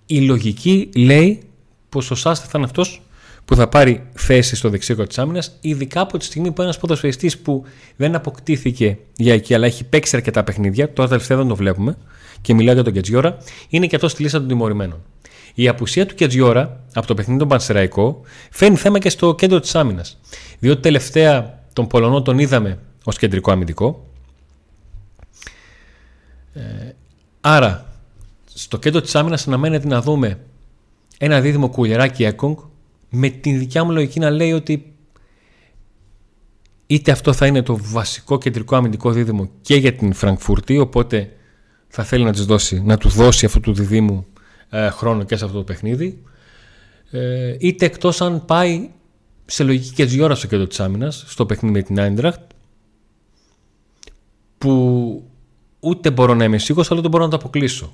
η 0.06 0.20
λογική 0.22 0.90
λέει 0.96 1.42
πως 1.90 2.12
ο 2.12 2.16
Σάστρε 2.16 2.50
θα 2.50 2.58
είναι 2.58 2.68
αυτός 2.68 3.02
που 3.46 3.56
θα 3.56 3.68
πάρει 3.68 4.04
θέση 4.14 4.56
στο 4.56 4.70
δεξιό 4.70 5.08
της 5.08 5.18
άμυνας 5.18 5.58
ειδικά 5.62 6.02
από 6.02 6.18
τη 6.18 6.26
στιγμή 6.26 6.52
που 6.52 6.62
ένας 6.62 6.78
ποδοσφαιριστής 6.78 7.38
που 7.38 7.64
δεν 7.96 8.16
αποκτήθηκε 8.16 8.98
για 9.16 9.34
εκεί 9.34 9.54
αλλά 9.54 9.66
έχει 9.66 9.84
παίξει 9.84 10.16
αρκετά 10.16 10.44
παιχνίδια 10.44 10.94
τώρα 10.94 11.10
τελευταία 11.10 11.38
δεν 11.38 11.48
το 11.48 11.56
βλέπουμε 11.56 11.98
και 12.42 12.54
μιλάω 12.54 12.74
για 12.74 12.84
τον 12.84 12.94
Κετζιόρα 12.94 13.38
είναι 13.70 13.88
και 13.88 13.96
αυτός 13.96 14.12
στη 14.12 14.22
λίστα 14.22 14.40
των 14.40 14.48
τιμωρημένων. 14.48 15.04
Η 15.54 15.68
απουσία 15.68 16.06
του 16.06 16.16
Κετζιόρα 16.16 16.80
από 16.94 17.08
το 17.08 17.14
παιχνίδι 17.14 17.40
των 17.40 17.48
Πανσεραϊκό 17.48 18.22
φέρνει 18.52 18.76
θέμα 18.76 19.00
και 19.00 19.10
στο 19.10 19.36
κέντρο 19.36 19.60
της 19.60 19.76
άμυνας 19.76 20.20
διότι 20.60 20.82
τελευταία 20.82 21.60
τον 21.74 21.88
Πολωνό 21.88 22.22
τον 22.22 22.40
είδαμε 22.40 22.80
ως 23.04 23.18
κεντρικό 23.18 23.52
αμυντικό 23.52 24.06
ε, 26.54 26.62
άρα 27.42 27.86
στο 28.54 28.78
κέντρο 28.78 29.02
της 29.02 29.16
άμυνας 29.16 29.48
αναμένεται 29.48 29.88
να 29.88 30.02
δούμε 30.02 30.40
ένα 31.18 31.42
δίδυμο 31.42 31.70
κουλεράκι 31.70 32.24
Έκογκ 32.24 32.58
με 33.12 33.30
την 33.30 33.60
δικιά 33.60 33.84
μου 33.84 33.92
λογική 33.92 34.20
να 34.20 34.30
λέει 34.30 34.52
ότι 34.52 34.94
είτε 36.88 37.12
αυτό 37.12 37.34
θα 37.34 37.48
είναι 37.48 37.62
το 37.62 37.78
βασικό 37.82 38.38
κεντρικό 38.38 38.76
αμυντικό 38.76 39.12
δίδυμο 39.12 39.50
και 39.62 39.76
για 39.76 39.94
την 39.94 40.14
Φραγκφούρτη 40.14 40.78
οπότε 40.78 41.34
θα 41.88 42.04
θέλει 42.04 42.24
να, 42.24 42.32
της 42.32 42.46
δώσει, 42.46 42.82
να 42.86 42.98
του 42.98 43.10
δώσει 43.10 43.46
αυτού 43.46 43.60
του 43.60 43.74
διδήμου 43.74 44.26
ε, 44.70 44.90
χρόνο 44.90 45.24
και 45.24 45.36
σε 45.36 45.46
αυτό 45.46 45.58
το 45.58 45.64
παιχνίδι 45.64 46.24
ε, 47.12 47.56
είτε 47.60 47.86
εκτός 47.86 48.22
αν 48.22 48.46
πάει 48.46 48.90
σε 49.46 49.64
λογική 49.64 49.94
και 49.94 50.06
τζιόρα 50.06 50.36
στο 50.36 50.48
κέντρο 50.48 50.68
της 50.68 50.80
άμυνας 50.80 51.24
στο 51.28 51.46
παιχνίδι 51.46 51.74
με 51.74 51.82
την 51.82 52.00
Άιντραχτ 52.00 52.42
που 54.58 55.24
ούτε 55.80 56.12
μπορώ 56.12 56.34
να 56.34 56.44
είμαι 56.44 56.58
σίγουρος 56.58 56.92
αλλά 56.92 57.02
δεν 57.02 57.10
μπορώ 57.10 57.24
να 57.24 57.30
το 57.30 57.36
αποκλείσω. 57.36 57.94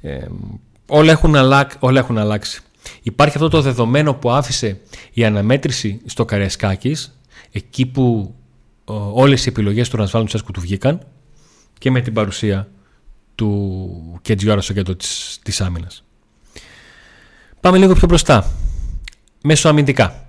Ε, 0.00 0.26
όλα, 0.86 1.10
έχουν 1.10 1.36
αλλάξει, 1.36 1.76
όλα 1.80 1.98
έχουν 1.98 2.18
αλλάξει 2.18 2.62
υπάρχει 3.02 3.36
αυτό 3.36 3.48
το 3.48 3.60
δεδομένο 3.60 4.14
που 4.14 4.30
άφησε 4.30 4.80
η 5.12 5.24
αναμέτρηση 5.24 6.00
στο 6.04 6.24
Καριασκάκης 6.24 7.18
εκεί 7.50 7.86
που 7.86 8.34
ε, 8.88 8.92
όλες 9.12 9.46
οι 9.46 9.48
επιλογές 9.48 9.88
του 9.88 9.96
Ρασβάλου 9.96 10.26
Τσέσκου 10.26 10.52
του 10.52 10.60
βγήκαν 10.60 11.06
και 11.78 11.90
με 11.90 12.00
την 12.00 12.12
παρουσία 12.12 12.68
του 13.34 14.18
Κεντζιόρα 14.22 14.60
στο 14.60 14.72
κέντρο 14.72 14.94
της, 14.96 15.38
της 15.42 15.60
άμυνας. 15.60 16.04
Πάμε 17.60 17.78
λίγο 17.78 17.94
πιο 17.94 18.06
μπροστά. 18.06 18.50
Μέσω 19.42 19.68
αμυντικά. 19.68 20.26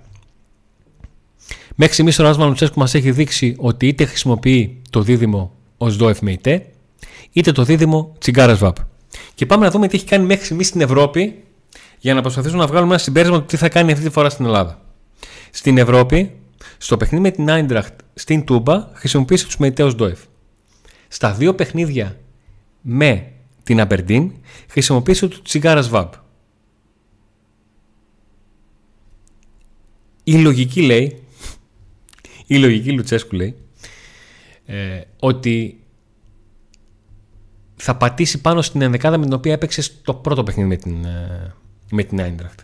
Μέχρι 1.76 1.92
στιγμής 1.92 2.18
ο 2.18 2.22
Ράσμα 2.22 2.46
Λουτσέσκου 2.46 2.78
μας 2.78 2.94
έχει 2.94 3.10
δείξει 3.10 3.54
ότι 3.58 3.86
είτε 3.86 4.04
χρησιμοποιεί 4.04 4.82
το 4.90 5.02
δίδυμο 5.02 5.52
ως 5.76 5.96
Ντόεφ 5.96 6.20
Μεϊτέ, 6.20 6.66
είτε 7.32 7.52
το 7.52 7.64
δίδυμο 7.64 8.14
Τσιγκάρας 8.18 8.58
Βαπ. 8.58 8.76
Και 9.34 9.46
πάμε 9.46 9.64
να 9.64 9.70
δούμε 9.70 9.88
τι 9.88 9.96
έχει 9.96 10.04
κάνει 10.04 10.26
μέχρι 10.26 10.44
στιγμής 10.44 10.66
στην 10.66 10.80
Ευρώπη 10.80 11.44
για 12.04 12.14
να 12.14 12.20
προσπαθήσουμε 12.20 12.60
να 12.60 12.66
βγάλουμε 12.66 12.92
ένα 12.92 13.02
συμπέρασμα 13.02 13.38
του 13.38 13.44
τι 13.44 13.56
θα 13.56 13.68
κάνει 13.68 13.92
αυτή 13.92 14.04
τη 14.04 14.10
φορά 14.10 14.30
στην 14.30 14.44
Ελλάδα. 14.44 14.80
Στην 15.50 15.78
Ευρώπη, 15.78 16.36
στο 16.78 16.96
παιχνίδι 16.96 17.22
με 17.22 17.30
την 17.30 17.50
Άιντραχτ 17.50 18.00
στην 18.14 18.44
Τούμπα, 18.44 18.90
χρησιμοποίησε 18.92 19.44
τους 19.44 19.56
Μεϊτέ 19.56 19.82
ω 19.82 19.94
Ντόεφ. 19.94 20.20
Στα 21.08 21.32
δύο 21.32 21.54
παιχνίδια 21.54 22.20
με 22.80 23.32
την 23.62 23.80
Αμπερντίν, 23.80 24.32
χρησιμοποίησε 24.68 25.28
του 25.28 25.42
Τσιγκάρα 25.42 25.82
Βαπ. 25.82 26.14
Η 30.24 30.38
λογική 30.38 30.82
λέει, 30.82 31.22
η 32.46 32.56
λογική 32.58 32.92
Λουτσέσκου 32.92 33.34
λέει, 33.34 33.56
ε, 34.64 35.00
ότι 35.18 35.80
θα 37.76 37.96
πατήσει 37.96 38.40
πάνω 38.40 38.62
στην 38.62 38.82
ενδεκάδα 38.82 39.18
με 39.18 39.24
την 39.24 39.34
οποία 39.34 39.52
έπαιξε 39.52 39.82
στο 39.82 40.14
πρώτο 40.14 40.42
παιχνίδι 40.42 40.68
με 40.68 40.76
την, 40.76 41.04
ε, 41.04 41.54
με 41.90 42.02
την 42.02 42.20
Άιντραχτ. 42.20 42.60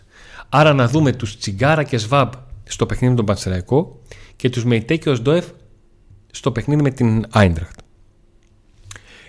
Άρα 0.49 0.73
να 0.73 0.87
δούμε 0.87 1.11
τους 1.11 1.37
Τσιγκάρα 1.37 1.83
και 1.83 1.97
Σβάμπ 1.97 2.31
στο 2.63 2.85
παιχνίδι 2.85 3.09
με 3.09 3.17
τον 3.17 3.25
Πανσεραϊκό 3.25 3.99
και 4.35 4.49
τους 4.49 4.65
Μεϊτέ 4.65 4.95
και 4.95 5.09
ο 5.09 5.15
Σντοεφ 5.15 5.45
στο 6.31 6.51
παιχνίδι 6.51 6.81
με 6.81 6.91
την 6.91 7.25
Άιντραχτ. 7.29 7.79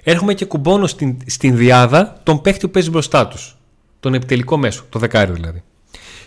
Έρχομαι 0.03 0.35
και 0.35 0.45
κουμπώνω 0.45 0.87
στην, 0.87 1.17
στην 1.27 1.57
διάδα 1.57 2.21
τον 2.23 2.41
παίχτη 2.41 2.67
που 2.67 2.71
παίζει 2.71 2.91
μπροστά 2.91 3.29
τους. 3.29 3.57
Τον 4.01 4.15
επιτελικό 4.15 4.57
μέσο, 4.57 4.85
το 4.89 4.99
δεκάριο 4.99 5.35
δηλαδή. 5.35 5.63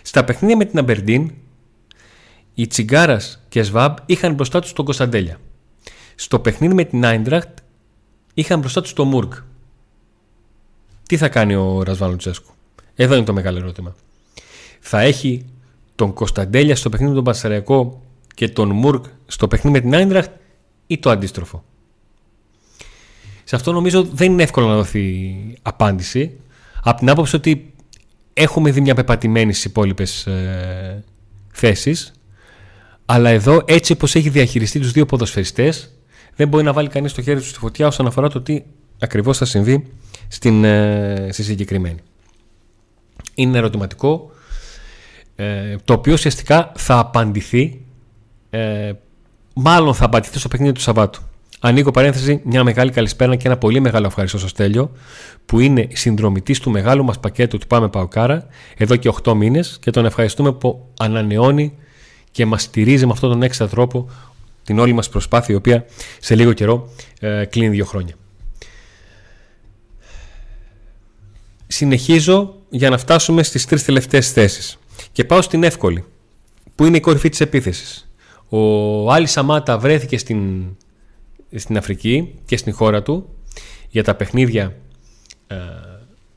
Στα 0.02 0.24
παιχνίδια 0.24 0.56
με 0.56 0.64
την 0.64 0.78
Αμπερντίν, 0.78 1.32
οι 2.54 2.66
Τσιγκάρας 2.66 3.44
και 3.48 3.62
Σβάμπ 3.62 3.96
είχαν 4.06 4.34
μπροστά 4.34 4.60
τους 4.60 4.72
τον 4.72 4.84
Κωνσταντέλια. 4.84 5.40
Στο 6.14 6.38
παιχνίδι 6.38 6.74
με 6.74 6.84
την 6.84 7.04
Άιντραχτ 7.04 7.58
είχαν 8.34 8.60
μπροστά 8.60 8.80
τους 8.80 8.92
τον 8.92 9.08
Μουρκ. 9.08 9.32
Τι 11.02 11.16
θα 11.16 11.28
κάνει 11.28 11.54
ο 11.54 11.82
Ρασβάλλον 11.82 12.18
Τσέσκου. 12.18 12.55
Εδώ 12.96 13.14
είναι 13.14 13.24
το 13.24 13.32
μεγάλο 13.32 13.58
ερώτημα. 13.58 13.94
Θα 14.80 15.00
έχει 15.00 15.44
τον 15.94 16.12
Κωνσταντέλια 16.12 16.76
στο 16.76 16.88
παιχνίδι 16.88 17.10
με 17.10 17.16
τον 17.16 17.24
Πασαριακό 17.24 18.02
και 18.34 18.48
τον 18.48 18.70
Μουρκ 18.70 19.04
στο 19.26 19.48
παιχνίδι 19.48 19.76
με 19.76 19.82
την 19.82 19.94
Άιντραχτ 19.94 20.30
ή 20.86 20.98
το 20.98 21.10
αντίστροφο; 21.10 21.64
Σε 23.44 23.56
αυτό 23.56 23.72
νομίζω 23.72 24.02
δεν 24.04 24.32
είναι 24.32 24.42
εύκολο 24.42 24.66
να 24.66 24.74
δοθεί 24.74 25.34
απάντηση. 25.62 26.32
Από 26.82 26.98
την 26.98 27.10
άποψη 27.10 27.36
ότι 27.36 27.74
έχουμε 28.32 28.70
δει 28.70 28.80
μια 28.80 28.94
πεπατημένη 28.94 29.52
στις 29.52 29.64
υπόλοιπες 29.64 30.26
ε, 30.26 31.04
θέσεις. 31.52 32.12
Αλλά 33.06 33.30
εδώ, 33.30 33.62
έτσι 33.64 33.92
όπως 33.92 34.14
έχει 34.14 34.28
διαχειριστεί 34.28 34.80
τους 34.80 34.92
δύο 34.92 35.06
ποδοσφαιριστές, 35.06 35.90
δεν 36.36 36.48
μπορεί 36.48 36.64
να 36.64 36.72
βάλει 36.72 36.88
κανείς 36.88 37.12
το 37.12 37.22
χέρι 37.22 37.40
του 37.40 37.46
στη 37.46 37.58
φωτιά 37.58 37.86
όσον 37.86 38.06
αφορά 38.06 38.28
το 38.28 38.40
τι 38.40 38.62
ακριβώς 38.98 39.38
θα 39.38 39.44
συμβεί 39.44 39.86
στην, 40.28 40.64
ε, 40.64 41.28
στη 41.32 41.42
συγκεκριμένη. 41.42 42.00
Είναι 43.38 43.58
ερωτηματικό 43.58 44.30
ε, 45.36 45.76
το 45.84 45.92
οποίο 45.92 46.12
ουσιαστικά 46.12 46.72
θα 46.76 46.98
απαντηθεί 46.98 47.80
ε, 48.50 48.92
μάλλον 49.54 49.94
θα 49.94 50.04
απαντηθεί 50.04 50.38
στο 50.38 50.48
παιχνίδι 50.48 50.72
του 50.72 50.80
Σαββάτου. 50.80 51.22
Ανοίγω 51.60 51.90
παρένθεση, 51.90 52.40
μια 52.44 52.64
μεγάλη 52.64 52.90
καλησπέρα 52.90 53.36
και 53.36 53.46
ένα 53.46 53.56
πολύ 53.56 53.80
μεγάλο 53.80 54.06
ευχαριστώ 54.06 54.38
στο 54.38 54.48
Στέλιο, 54.48 54.92
που 55.46 55.60
είναι 55.60 55.88
συνδρομητής 55.92 56.60
του 56.60 56.70
μεγάλου 56.70 57.04
μας 57.04 57.20
πακέτου 57.20 57.58
του 57.58 57.66
Πάμε 57.66 57.88
Παοκάρα 57.88 58.46
εδώ 58.76 58.96
και 58.96 59.12
8 59.22 59.34
μήνες 59.34 59.78
και 59.80 59.90
τον 59.90 60.04
ευχαριστούμε 60.04 60.52
που 60.52 60.88
ανανεώνει 60.98 61.72
και 62.30 62.46
μας 62.46 62.62
στηρίζει 62.62 63.06
με 63.06 63.12
αυτόν 63.12 63.30
τον 63.30 63.42
έξτρα 63.42 63.68
τρόπο 63.68 64.08
την 64.64 64.78
όλη 64.78 64.92
μας 64.92 65.08
προσπάθεια, 65.08 65.54
η 65.54 65.56
οποία 65.56 65.84
σε 66.20 66.34
λίγο 66.34 66.52
καιρό 66.52 66.88
ε, 67.20 67.44
κλείνει 67.44 67.68
δύο 67.68 67.84
χρόνια. 67.84 68.14
Συνεχίζω 71.66 72.54
για 72.76 72.90
να 72.90 72.98
φτάσουμε 72.98 73.42
στις 73.42 73.66
τρεις 73.66 73.84
τελευταίες 73.84 74.32
θέσεις 74.32 74.78
και 75.12 75.24
πάω 75.24 75.42
στην 75.42 75.62
εύκολη 75.62 76.04
που 76.74 76.84
είναι 76.84 76.96
η 76.96 77.00
κορυφή 77.00 77.28
της 77.28 77.40
επίθεσης. 77.40 78.10
Ο 78.48 79.12
Άλλη 79.12 79.26
Σαμάτα 79.26 79.78
βρέθηκε 79.78 80.18
στην 80.18 80.64
στην 81.54 81.76
Αφρική 81.76 82.34
και 82.44 82.56
στην 82.56 82.72
χώρα 82.72 83.02
του 83.02 83.28
για 83.88 84.04
τα 84.04 84.14
παιχνίδια 84.14 84.76
ε, 85.46 85.56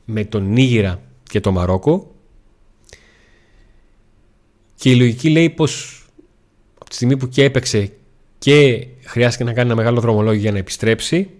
με 0.04 0.24
τον 0.24 0.52
Νίγηρα 0.52 1.00
και 1.22 1.40
το 1.40 1.52
Μαρόκο 1.52 2.14
και 4.74 4.90
η 4.90 4.94
λογική 4.94 5.30
λέει 5.30 5.50
πως 5.50 6.04
από 6.74 6.88
τη 6.88 6.94
στιγμή 6.94 7.16
που 7.16 7.28
και 7.28 7.44
έπαιξε 7.44 7.92
και 8.38 8.86
χρειάστηκε 9.04 9.44
να 9.44 9.52
κάνει 9.52 9.66
ένα 9.66 9.76
μεγάλο 9.76 10.00
δρομολόγιο 10.00 10.40
για 10.40 10.52
να 10.52 10.58
επιστρέψει 10.58 11.30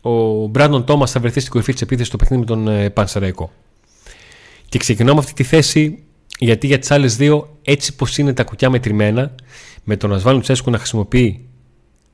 ο 0.00 0.46
Μπράντον 0.46 0.84
Τόμας 0.84 1.10
θα 1.10 1.20
βρεθεί 1.20 1.40
στην 1.40 1.52
κορυφή 1.52 1.72
της 1.72 1.82
επίθεσης 1.82 2.08
στο 2.08 2.16
παιχνίδι 2.16 2.42
με 2.42 2.46
τον 2.46 2.68
ε, 2.68 2.90
Πανσεραϊκό. 2.90 3.52
Και 4.74 4.80
ξεκινώ 4.80 5.12
με 5.12 5.18
αυτή 5.18 5.32
τη 5.32 5.42
θέση 5.42 6.02
γιατί 6.38 6.66
για 6.66 6.78
τις 6.78 6.90
άλλες 6.90 7.16
δύο 7.16 7.58
έτσι 7.62 7.94
πως 7.96 8.18
είναι 8.18 8.32
τα 8.32 8.44
κουκιά 8.44 8.70
μετρημένα 8.70 9.34
με 9.84 9.96
τον 9.96 10.12
Ασβάλου 10.12 10.40
Τσέσκου 10.40 10.70
να 10.70 10.78
χρησιμοποιεί 10.78 11.48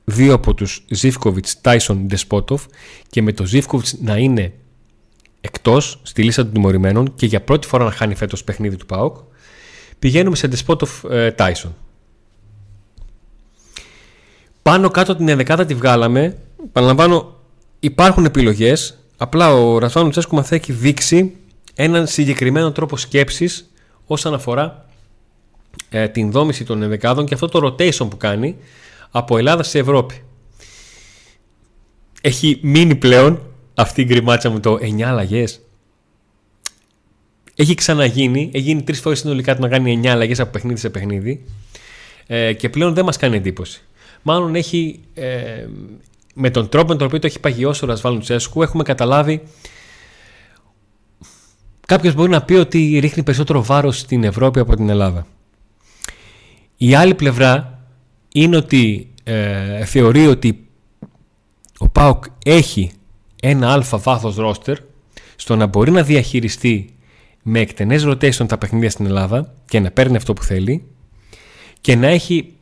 δύο 0.03 0.33
από 0.33 0.53
τους 0.53 0.85
Ζίφκοβιτς, 0.89 1.61
Τάισον, 1.61 2.05
Ντεσπότοφ 2.05 2.65
και 3.09 3.21
με 3.21 3.33
το 3.33 3.45
Ζίφκοβιτς 3.45 3.95
να 4.01 4.17
είναι 4.17 4.53
εκτός 5.41 5.99
στη 6.03 6.23
λίστα 6.23 6.43
των 6.43 6.53
τιμωρημένων 6.53 7.13
και 7.15 7.25
για 7.25 7.41
πρώτη 7.41 7.67
φορά 7.67 7.83
να 7.83 7.91
χάνει 7.91 8.15
φέτος 8.15 8.43
παιχνίδι 8.43 8.75
του 8.75 8.85
ΠΑΟΚ 8.85 9.17
πηγαίνουμε 9.99 10.35
σε 10.35 10.47
Ντεσπότοφ 10.47 11.03
ε, 11.03 11.31
Τάισον. 11.31 11.75
Πάνω 14.61 14.89
κάτω 14.89 15.15
την 15.15 15.27
ενδεκάδα 15.29 15.65
τη 15.65 15.73
βγάλαμε. 15.73 16.37
Παραλαμβάνω, 16.71 17.35
υπάρχουν 17.79 18.25
επιλογές. 18.25 18.97
Απλά 19.17 19.53
ο 19.53 19.77
Ρασβάνο 19.77 20.09
Τσέσκου 20.09 20.35
μας 20.35 20.51
έχει 20.51 20.71
δείξει 20.71 21.35
έναν 21.83 22.07
συγκεκριμένο 22.07 22.71
τρόπο 22.71 22.97
σκέψης 22.97 23.71
όσον 24.05 24.33
αφορά 24.33 24.85
ε, 25.89 26.07
την 26.07 26.31
δόμηση 26.31 26.63
των 26.63 26.81
ενδεκάδων 26.81 27.25
και 27.25 27.33
αυτό 27.33 27.47
το 27.47 27.67
rotation 27.67 28.09
που 28.09 28.17
κάνει 28.17 28.55
από 29.11 29.37
Ελλάδα 29.37 29.63
σε 29.63 29.79
Ευρώπη. 29.79 30.23
Έχει 32.21 32.59
μείνει 32.61 32.95
πλέον 32.95 33.41
αυτή 33.73 34.01
η 34.01 34.05
γκριμάτσα 34.05 34.49
μου 34.49 34.59
το 34.59 34.73
9 34.73 35.01
αλλαγές. 35.01 35.61
Έχει 37.55 37.73
ξαναγίνει, 37.73 38.49
έχει 38.53 38.63
γίνει 38.63 38.83
τρεις 38.83 38.99
φορές 38.99 39.19
συνολικά 39.19 39.55
το 39.55 39.61
να 39.61 39.67
κάνει 39.67 39.99
9 40.03 40.07
αλλαγές 40.07 40.39
από 40.39 40.51
παιχνίδι 40.51 40.79
σε 40.79 40.89
παιχνίδι 40.89 41.45
ε, 42.27 42.53
και 42.53 42.69
πλέον 42.69 42.93
δεν 42.93 43.05
μας 43.05 43.17
κάνει 43.17 43.35
εντύπωση. 43.35 43.81
Μάλλον 44.21 44.55
έχει, 44.55 44.99
ε, 45.13 45.65
με 46.33 46.49
τον 46.49 46.69
τρόπο 46.69 46.87
με 46.87 46.95
τον 46.95 47.07
οποίο 47.07 47.19
το 47.19 47.27
έχει 47.27 47.39
παγιώσει 47.39 47.83
ο 47.83 47.87
Ρασβάλλον 47.87 48.19
Τσέσκου, 48.19 48.61
έχουμε 48.61 48.83
καταλάβει. 48.83 49.43
Κάποιος 51.91 52.13
μπορεί 52.13 52.29
να 52.29 52.41
πει 52.41 52.53
ότι 52.53 52.99
ρίχνει 52.99 53.23
περισσότερο 53.23 53.63
βάρος 53.63 53.99
στην 53.99 54.23
Ευρώπη 54.23 54.59
από 54.59 54.75
την 54.75 54.89
Ελλάδα. 54.89 55.27
Η 56.77 56.93
άλλη 56.95 57.15
πλευρά 57.15 57.79
είναι 58.33 58.57
ότι 58.57 59.09
ε, 59.23 59.85
θεωρεί 59.85 60.27
ότι 60.27 60.67
ο 61.77 61.89
ΠΑΟΚ 61.89 62.23
έχει 62.45 62.91
ένα 63.41 63.71
αλφα 63.71 63.97
βάθος 63.97 64.35
ρόστερ 64.35 64.77
στο 65.35 65.55
να 65.55 65.65
μπορεί 65.65 65.91
να 65.91 66.03
διαχειριστεί 66.03 66.95
με 67.41 67.59
εκτενές 67.59 68.05
rotation 68.07 68.47
τα 68.47 68.57
παιχνίδια 68.57 68.89
στην 68.89 69.05
Ελλάδα 69.05 69.53
και 69.65 69.79
να 69.79 69.91
παίρνει 69.91 70.15
αυτό 70.15 70.33
που 70.33 70.43
θέλει 70.43 70.85
και 71.81 71.95
να 71.95 72.07
έχει 72.07 72.53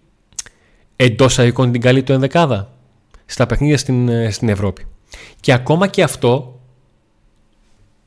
εντός 0.96 1.39
αγικών 1.39 1.72
την 1.72 1.82
καλή 1.82 2.04
του 2.04 2.12
ενδεκάδα 2.12 2.74
στα 3.26 3.46
παιχνίδια 3.46 3.78
στην, 3.78 4.10
ε, 4.10 4.32
στην 4.32 4.50
Ευρώπη. 4.50 4.86
Και 5.39 5.54
ακόμα 5.54 5.88
και 5.88 6.04
αυτό 6.04 6.59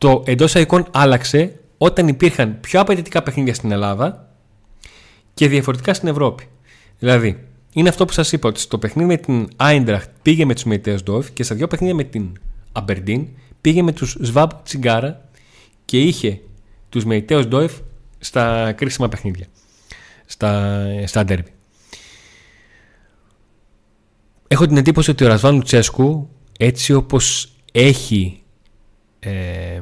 το 0.03 0.23
εντός 0.27 0.57
αγικών 0.57 0.87
άλλαξε 0.91 1.61
όταν 1.79 2.09
υπήρχαν 2.09 2.61
πιο 2.61 2.81
απαιτητικά 2.81 3.23
παιχνίδια 3.23 3.55
στην 3.55 3.73
Ελλάδα 3.73 4.29
και 5.35 5.49
διαφορετικά 5.49 5.95
στην 5.95 6.09
Ευρώπη. 6.09 6.49
Δηλαδή, 6.99 7.49
είναι 7.73 7.89
αυτό 7.89 8.05
που 8.05 8.13
σας 8.13 8.33
είπα 8.33 8.49
ότι 8.49 8.61
στο 8.61 8.79
παιχνίδι 8.79 9.09
με 9.09 9.17
την 9.17 9.49
Άιντραχτ 9.57 10.11
πήγε 10.23 10.45
με 10.45 10.55
τους 10.55 10.65
Μεϊτέου 10.65 10.97
Ντόεφ 11.03 11.31
και 11.31 11.43
στα 11.43 11.55
δύο 11.55 11.67
παιχνίδια 11.67 11.95
με 11.95 12.05
την 12.05 12.33
Αμπερντίν 12.73 13.29
πήγε 13.61 13.83
με 13.83 13.93
τους 13.93 14.17
Σβάμπ 14.21 14.51
Τσιγκάρα 14.65 15.29
και 15.85 16.01
είχε 16.01 16.41
τους 16.89 17.05
Μεϊτέου 17.05 17.47
Ντόεφ 17.47 17.73
στα 18.19 18.73
κρίσιμα 18.73 19.09
παιχνίδια. 19.09 19.47
Στα, 20.27 20.85
στα 21.07 21.25
ντέρμπι. 21.25 21.53
Έχω 24.49 24.67
την 24.67 24.77
εντύπωση 24.77 25.11
ότι 25.11 25.25
ο 25.25 25.29
Ρασβάν 25.29 25.55
Λουτσέσκου 25.55 26.29
έτσι 26.59 26.93
όπως 26.93 27.53
έχει 27.73 28.42
ε, 29.25 29.81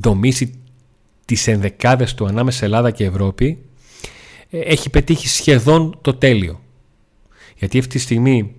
δομήσει 0.00 0.60
τις 1.24 1.46
ενδεκάδες 1.46 2.14
του 2.14 2.26
ανάμεσα 2.26 2.64
Ελλάδα 2.64 2.90
και 2.90 3.04
Ευρώπη 3.04 3.58
ε, 4.50 4.58
έχει 4.58 4.90
πετύχει 4.90 5.28
σχεδόν 5.28 5.98
το 6.00 6.14
τέλειο. 6.14 6.60
Γιατί 7.56 7.78
αυτή 7.78 7.90
τη 7.94 7.98
στιγμή 7.98 8.54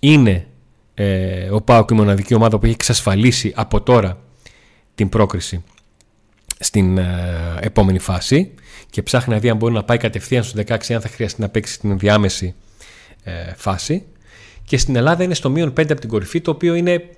είναι 0.00 0.46
ε, 0.94 1.50
ο 1.50 1.60
ΠΑΟΚ 1.60 1.90
η 1.90 1.94
μοναδική 1.94 2.34
ομάδα 2.34 2.58
που 2.58 2.64
έχει 2.64 2.74
εξασφαλίσει 2.74 3.52
από 3.56 3.80
τώρα 3.80 4.18
την 4.94 5.08
πρόκριση 5.08 5.64
στην 6.58 6.98
ε, 6.98 7.58
επόμενη 7.60 7.98
φάση 7.98 8.54
και 8.90 9.02
ψάχνει 9.02 9.34
να 9.34 9.40
δει 9.40 9.48
αν 9.48 9.56
μπορεί 9.56 9.72
να 9.74 9.84
πάει 9.84 9.96
κατευθείαν 9.96 10.44
στους 10.44 10.62
16 10.66 10.70
αν 10.70 11.00
θα 11.00 11.08
χρειαστεί 11.08 11.40
να 11.40 11.48
παίξει 11.48 11.72
στην 11.72 11.98
διάμεση 11.98 12.54
ε, 13.24 13.32
φάση 13.56 14.04
και 14.64 14.78
στην 14.78 14.96
Ελλάδα 14.96 15.22
είναι 15.22 15.34
στο 15.34 15.50
μείον 15.50 15.68
5 15.68 15.90
από 15.90 16.00
την 16.00 16.08
κορυφή 16.08 16.40
το 16.40 16.50
οποίο 16.50 16.74
είναι, 16.74 17.10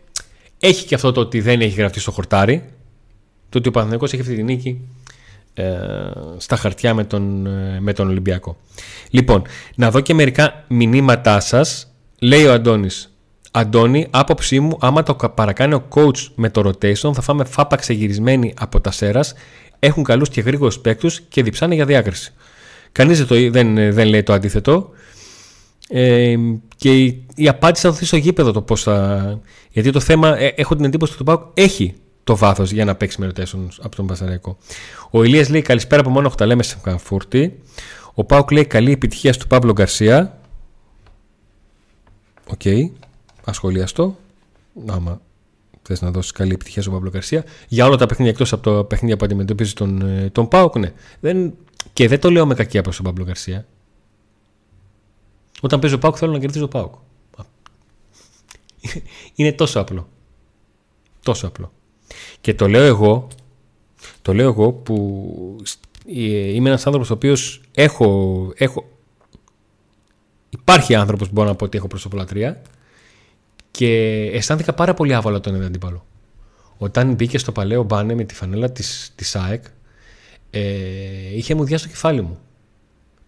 έχει 0.58 0.86
και 0.86 0.94
αυτό 0.94 1.12
το 1.12 1.20
ότι 1.20 1.40
δεν 1.40 1.60
έχει 1.60 1.76
γραφτεί 1.76 2.00
στο 2.00 2.10
χορτάρι 2.10 2.64
το 3.48 3.58
ότι 3.58 3.68
ο 3.68 3.70
Παναθηναϊκός 3.70 4.12
έχει 4.12 4.22
αυτή 4.22 4.34
τη 4.34 4.42
νίκη 4.42 4.88
ε, 5.54 5.64
στα 6.36 6.56
χαρτιά 6.56 6.94
με 6.94 7.04
τον, 7.04 7.46
ε, 7.46 7.80
με 7.80 7.92
τον 7.92 8.08
Ολυμπιακό. 8.08 8.56
Λοιπόν, 9.10 9.42
να 9.74 9.90
δω 9.90 10.00
και 10.00 10.14
μερικά 10.14 10.64
μηνύματά 10.68 11.40
σας. 11.40 11.90
Λέει 12.20 12.44
ο 12.44 12.52
Αντώνης, 12.52 13.16
Αντώνη, 13.50 14.06
άποψή 14.10 14.60
μου, 14.60 14.76
άμα 14.80 15.02
το 15.02 15.14
παρακάνει 15.34 15.74
ο 15.74 15.88
coach 15.88 16.26
με 16.34 16.50
το 16.50 16.68
rotation, 16.68 17.14
θα 17.14 17.20
φάμε 17.20 17.44
φάπα 17.44 17.76
ξεγυρισμένη 17.76 18.54
από 18.58 18.80
τα 18.80 18.90
σέρας. 18.90 19.34
Έχουν 19.78 20.04
καλούς 20.04 20.28
και 20.28 20.40
γρήγορους 20.40 20.78
παίκτους 20.78 21.20
και 21.20 21.42
διψάνε 21.42 21.74
για 21.74 21.84
διάκριση. 21.84 22.32
Κανείς 22.92 23.24
δεν, 23.24 23.52
δεν, 23.52 23.92
δεν 23.92 24.08
λέει 24.08 24.22
το 24.22 24.32
αντίθετο. 24.32 24.90
Ε, 25.88 26.36
και 26.76 27.04
η, 27.04 27.26
η 27.34 27.48
απάντηση 27.48 27.82
θα 27.86 27.90
δοθεί 27.90 28.04
στο 28.04 28.16
γήπεδο 28.16 28.52
το 28.52 28.62
πώς 28.62 28.82
θα. 28.82 29.40
Γιατί 29.70 29.90
το 29.90 30.00
θέμα, 30.00 30.38
ε, 30.38 30.46
έχω 30.56 30.76
την 30.76 30.84
εντύπωση 30.84 31.12
ότι 31.12 31.24
το 31.24 31.36
Πάουκ 31.36 31.50
έχει 31.54 31.94
το 32.24 32.36
βάθος 32.36 32.70
για 32.70 32.84
να 32.84 32.94
παίξει 32.94 33.20
με 33.20 33.26
rotation 33.26 33.68
από 33.80 33.96
τον 33.96 34.06
Πασαρέκο. 34.06 34.56
Ο 35.10 35.22
Ηλίας 35.22 35.48
λέει 35.48 35.62
καλησπέρα 35.62 36.00
από 36.00 36.10
μόνο 36.10 36.30
τα 36.30 36.46
λέμε 36.46 36.62
σε 36.62 36.78
Φραγκφούρτη. 36.82 37.58
Ο 38.14 38.24
Πάουκ 38.24 38.50
λέει 38.50 38.64
καλή 38.64 38.92
επιτυχία 38.92 39.32
στο 39.32 39.46
Παύλο 39.46 39.72
Γκαρσία. 39.72 40.40
OK. 42.50 42.60
Okay. 42.64 42.90
Ασχολιαστό. 43.44 44.16
Άμα 44.86 45.20
θες 45.82 46.00
να 46.00 46.10
δώσεις 46.10 46.32
καλή 46.32 46.52
επιτυχία 46.52 46.82
στον 46.82 46.94
Πάμπλο 46.94 47.10
Γκαρσία. 47.10 47.44
Για 47.68 47.86
όλα 47.86 47.96
τα 47.96 48.06
παιχνίδια 48.06 48.32
εκτός 48.32 48.52
από 48.52 48.62
το 48.62 48.84
παιχνίδια 48.84 49.16
που 49.16 49.24
αντιμετωπίζει 49.24 49.72
τον, 49.72 50.02
ε, 50.02 50.30
τον 50.30 50.48
ΠΑΟΚ, 50.48 50.76
ναι. 50.76 50.92
Δεν... 51.20 51.54
Και 51.92 52.08
δεν 52.08 52.20
το 52.20 52.30
λέω 52.30 52.46
με 52.46 52.54
κακία 52.54 52.82
προς 52.82 52.92
τον 52.96 53.04
Πάμπλο 53.04 53.24
Γκαρσία. 53.24 53.66
Όταν 55.60 55.80
παίζω 55.80 55.98
ΠΑΟΚ 55.98 56.16
θέλω 56.18 56.32
να 56.32 56.38
κερδίζω 56.38 56.68
ΠΑΟΚ. 56.68 56.94
Είναι 59.34 59.52
τόσο 59.52 59.80
απλό. 59.80 60.08
Τόσο 61.22 61.46
απλό. 61.46 61.72
Και 62.40 62.54
το 62.54 62.68
λέω 62.68 62.84
εγώ, 62.84 63.28
το 64.22 64.34
λέω 64.34 64.48
εγώ 64.48 64.72
που 64.72 65.56
είμαι 66.06 66.68
ένας 66.68 66.86
άνθρωπος 66.86 67.10
ο 67.10 67.14
οποίος 67.14 67.60
έχω, 67.74 68.52
έχω 68.56 68.88
υπάρχει 70.48 70.94
άνθρωπος 70.94 71.26
που 71.26 71.32
μπορώ 71.32 71.48
να 71.48 71.54
πω 71.54 71.64
ότι 71.64 71.78
έχω 71.78 71.86
προσωπολατρία 71.86 72.62
και 73.70 74.22
αισθάνθηκα 74.32 74.72
πάρα 74.72 74.94
πολύ 74.94 75.14
άβολα 75.14 75.40
τον 75.40 75.62
αντίπαλο. 75.62 76.06
Όταν 76.78 77.14
μπήκε 77.14 77.38
στο 77.38 77.52
παλαιό 77.52 77.82
μπάνε 77.82 78.14
με 78.14 78.24
τη 78.24 78.34
φανέλα 78.34 78.72
της, 78.72 79.12
της 79.14 79.36
ΑΕΚ 79.36 79.64
ε, 80.50 81.36
είχε 81.36 81.54
μου 81.54 81.64
διάσει 81.64 81.84
το 81.84 81.90
κεφάλι 81.90 82.22
μου. 82.22 82.38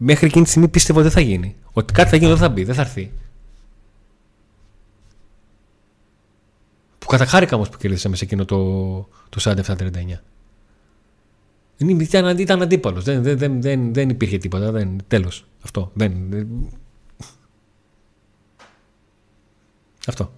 Μέχρι 0.01 0.27
εκείνη 0.27 0.45
τη 0.45 0.51
στιγμή 0.51 0.69
πίστευα 0.69 1.01
ότι 1.01 1.09
δεν 1.09 1.17
θα 1.17 1.29
γίνει. 1.29 1.57
Ότι 1.73 1.93
κάτι 1.93 2.11
θα 2.11 2.17
γίνει, 2.17 2.29
δεν 2.29 2.39
θα 2.39 2.49
μπει, 2.49 2.65
δεν 2.65 2.75
θα 2.75 2.81
έρθει. 2.81 3.13
Που 6.99 7.07
καταχάρηκα 7.07 7.57
όμως 7.57 7.69
που 7.69 7.79
κερδίσαμε 7.79 8.17
σε 8.17 8.25
εκείνο 8.25 8.45
το, 8.45 8.59
το 9.29 9.41
47-39. 9.41 10.21
Ήταν, 11.77 12.39
ήταν 12.39 12.63
αντίπαλος. 12.63 13.05
Δεν, 13.05 13.23
δεν, 13.23 13.63
δεν, 13.63 13.93
δεν 13.95 14.09
υπήρχε 14.09 14.39
τίποτα. 14.39 14.71
Δεν, 14.71 14.99
τέλος. 15.09 15.45
Αυτό. 15.63 15.91
Δεν, 15.95 16.13
Αυτό. 20.09 20.33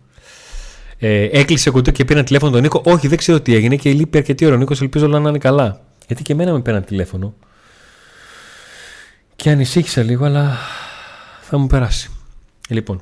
Ε, 0.99 1.25
έκλεισε 1.25 1.71
κουτί 1.71 1.93
και 1.93 2.05
πήραν 2.05 2.25
τηλέφωνο 2.25 2.53
τον 2.53 2.63
Νίκο. 2.63 2.83
Όχι, 2.85 3.09
δεν 3.09 3.19
ξέρω 3.19 3.41
τι 3.41 3.55
έγινε 3.55 3.77
και 3.77 3.93
λείπει 3.93 4.19
αρκετή 4.19 4.47
ώρα. 4.47 4.55
Ο 4.55 4.59
Νίκος 4.59 4.81
ελπίζω 4.81 5.07
να 5.07 5.29
είναι 5.29 5.39
καλά. 5.39 5.81
Γιατί 6.07 6.23
και 6.23 6.33
εμένα 6.33 6.53
με 6.53 6.61
πήραν 6.61 6.85
τηλέφωνο. 6.85 7.35
Και 9.43 9.51
ανησύχησα 9.51 10.03
λίγο, 10.03 10.25
αλλά 10.25 10.57
θα 11.41 11.59
μου 11.59 11.67
περάσει. 11.67 12.11
Λοιπόν, 12.69 13.01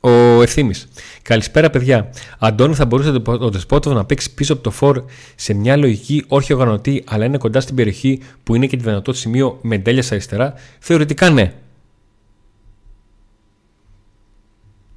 ο 0.00 0.10
Ευθύμης. 0.42 0.88
Καλησπέρα, 1.22 1.70
παιδιά. 1.70 2.10
Αντώνη, 2.38 2.74
θα 2.74 2.86
μπορούσε 2.86 3.22
ο 3.26 3.50
Δεσπότοβ 3.50 3.94
να 3.94 4.04
παίξει 4.04 4.34
πίσω 4.34 4.52
από 4.52 4.62
το 4.62 4.70
φόρ 4.70 5.04
σε 5.34 5.54
μια 5.54 5.76
λογική 5.76 6.24
όχι 6.28 6.52
οργανωτή, 6.52 7.04
αλλά 7.06 7.24
είναι 7.24 7.38
κοντά 7.38 7.60
στην 7.60 7.74
περιοχή 7.74 8.20
που 8.42 8.54
είναι 8.54 8.66
και 8.66 8.76
τη 8.76 8.82
δυνατό 8.82 9.12
σημείο 9.12 9.58
με 9.62 9.78
τέλεια 9.78 10.04
αριστερά. 10.10 10.54
Θεωρητικά 10.78 11.30
ναι. 11.30 11.54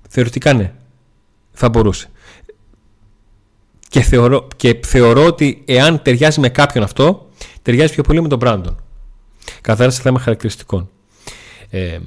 Θεωρητικά 0.09 0.53
ναι. 0.53 0.73
Θα 1.51 1.69
μπορούσε. 1.69 2.09
Και 3.89 4.01
θεωρώ, 4.01 4.47
και 4.55 4.79
θεωρώ 4.85 5.25
ότι 5.25 5.63
εάν 5.65 6.01
ταιριάζει 6.01 6.39
με 6.39 6.49
κάποιον 6.49 6.83
αυτό, 6.83 7.29
ταιριάζει 7.61 7.93
πιο 7.93 8.03
πολύ 8.03 8.21
με 8.21 8.27
τον 8.27 8.37
Μπράντον. 8.37 8.84
Καθαρά 9.61 9.89
σε 9.89 10.01
θέμα 10.01 10.19
χαρακτηριστικών. 10.19 10.89
Ε, 11.69 11.99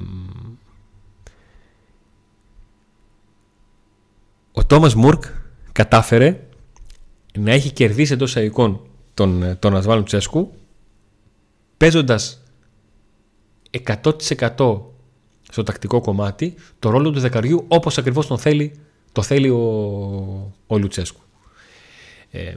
ο 4.51 4.65
Τόμας 4.65 4.95
Μουρκ 4.95 5.23
κατάφερε 5.71 6.47
να 7.37 7.51
έχει 7.51 7.71
κερδίσει 7.71 8.13
εντός 8.13 8.35
εικόν 8.35 8.81
τον, 9.13 9.57
τον 9.59 9.75
Ασβάλου 9.75 10.03
Τσέσκου 10.03 10.53
παίζοντας 11.77 12.43
100% 13.85 14.81
στο 15.51 15.63
τακτικό 15.63 16.01
κομμάτι 16.01 16.55
το 16.79 16.89
ρόλο 16.89 17.11
του 17.11 17.19
δεκαριού 17.19 17.65
όπως 17.67 17.97
ακριβώς 17.97 18.27
τον 18.27 18.37
θέλει, 18.37 18.79
το 19.11 19.21
θέλει 19.21 19.49
ο, 19.49 20.53
ο 20.67 20.77
Λουτσέσκου. 20.77 21.21
Ε, 22.31 22.55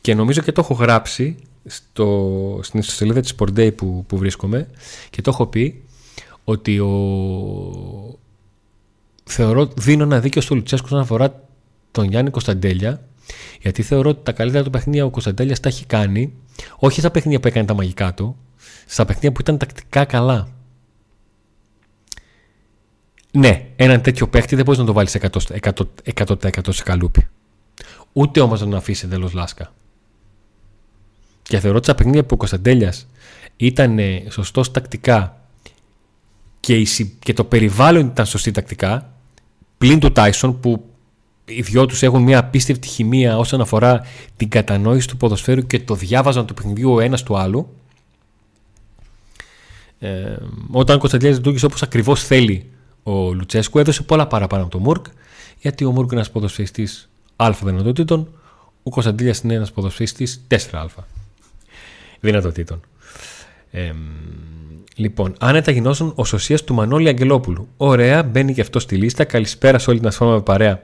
και 0.00 0.14
νομίζω 0.14 0.42
και 0.42 0.52
το 0.52 0.60
έχω 0.60 0.74
γράψει 0.74 1.36
στο, 1.64 2.60
στην 2.62 2.80
ιστοσελίδα 2.80 3.20
της 3.20 3.34
Sport 3.38 3.58
Day 3.58 3.76
που, 3.76 4.04
που 4.06 4.18
βρίσκομαι 4.18 4.68
και 5.10 5.20
το 5.20 5.30
έχω 5.30 5.46
πει 5.46 5.84
ότι 6.44 6.78
ο, 6.78 8.18
θεωρώ 9.24 9.66
δίνω 9.76 10.02
ένα 10.02 10.20
δίκιο 10.20 10.40
στο 10.40 10.54
Λουτσέσκου 10.54 10.86
όσον 10.86 11.00
αφορά 11.00 11.42
τον 11.90 12.04
Γιάννη 12.04 12.30
Κωνσταντέλια 12.30 13.08
γιατί 13.60 13.82
θεωρώ 13.82 14.10
ότι 14.10 14.20
τα 14.22 14.32
καλύτερα 14.32 14.64
του 14.64 14.70
παιχνίδια 14.70 15.04
ο 15.04 15.10
Κωνσταντέλιας 15.10 15.60
τα 15.60 15.68
έχει 15.68 15.86
κάνει 15.86 16.32
όχι 16.78 17.00
στα 17.00 17.10
παιχνίδια 17.10 17.40
που 17.40 17.48
έκανε 17.48 17.66
τα 17.66 17.74
μαγικά 17.74 18.14
του 18.14 18.36
στα 18.86 19.04
παιχνίδια 19.04 19.32
που 19.32 19.40
ήταν 19.40 19.58
τακτικά 19.58 20.04
καλά 20.04 20.48
ναι, 23.36 23.66
έναν 23.76 24.00
τέτοιο 24.00 24.28
παίχτη 24.28 24.54
δεν 24.54 24.64
μπορείς 24.64 24.80
να 24.80 24.86
το 24.86 24.92
βάλεις 24.92 25.16
100%, 25.20 25.28
100%, 25.60 25.72
100% 26.14 26.48
σε 26.68 26.82
καλούπι. 26.82 27.28
Ούτε 28.12 28.40
όμως 28.40 28.60
να 28.60 28.66
τον 28.66 28.74
αφήσεις 28.74 29.02
εντελώς 29.02 29.32
λάσκα. 29.32 29.72
Και 31.48 31.60
θεωρώ 31.60 31.76
ότι 31.76 31.86
στα 31.86 31.94
παιχνίδια 31.94 32.22
που 32.22 32.30
ο 32.32 32.36
Κωνσταντέλιας 32.36 33.06
ήταν 33.56 33.98
σωστός 34.28 34.70
τακτικά 34.70 35.40
και, 36.60 36.86
και 37.18 37.32
το 37.32 37.44
περιβάλλον 37.44 38.06
ήταν 38.06 38.26
σωστή 38.26 38.50
τακτικά, 38.50 39.12
πλην 39.78 39.98
του 40.00 40.12
Τάισον 40.12 40.60
που 40.60 40.84
οι 41.44 41.62
δυο 41.62 41.86
τους 41.86 42.02
έχουν 42.02 42.22
μια 42.22 42.38
απίστευτη 42.38 42.88
χημεία 42.88 43.38
όσον 43.38 43.60
αφορά 43.60 44.06
την 44.36 44.48
κατανόηση 44.48 45.08
του 45.08 45.16
ποδοσφαίρου 45.16 45.66
και 45.66 45.80
το 45.80 45.94
διάβαζαν 45.94 46.46
του 46.46 46.54
παιχνιδιού 46.54 46.92
ο 46.92 47.00
ένας 47.00 47.22
του 47.22 47.36
άλλου. 47.36 47.68
Ε, 49.98 50.36
όταν 50.70 50.96
ο 50.96 50.98
Κωνσταντέλιας 50.98 51.36
λειτουργήσε 51.36 51.66
όπως 51.66 51.82
ακριβώς 51.82 52.24
θέλει 52.24 52.70
ο 53.02 53.32
Λουτσέσκου 53.32 53.78
έδωσε 53.78 54.02
πολλά 54.02 54.26
παραπάνω 54.26 54.62
από 54.62 54.72
τον 54.72 54.80
Μουρκ, 54.80 55.06
γιατί 55.60 55.84
ο 55.84 55.90
Μουρκ 55.90 56.06
είναι 56.10 56.20
ένας 56.20 56.30
ποδοσφαιριστής 56.30 57.08
Α 57.36 57.54
δυνατοτήτων, 57.64 58.28
ο 58.82 58.90
Κωνσταντήλια 58.90 59.34
είναι 59.42 59.54
ένας 59.54 59.72
ποδοσφαιριστής 59.72 60.46
4Α 60.48 60.86
δυνατοτήτων. 62.24 62.80
Ε, 63.70 63.90
λοιπόν, 64.96 65.34
άνετα 65.40 65.70
γινώσουν 65.70 66.12
ο 66.16 66.24
σωσίας 66.24 66.64
του 66.64 66.74
Μανώλη 66.74 67.08
Αγγελόπουλου. 67.08 67.68
Ωραία, 67.76 68.22
μπαίνει 68.22 68.54
και 68.54 68.60
αυτός 68.60 68.82
στη 68.82 68.96
λίστα. 68.96 69.24
Καλησπέρα 69.24 69.78
σε 69.78 69.90
όλη 69.90 69.98
την 69.98 70.08
ασφάλεια 70.08 70.40
παρέα 70.40 70.82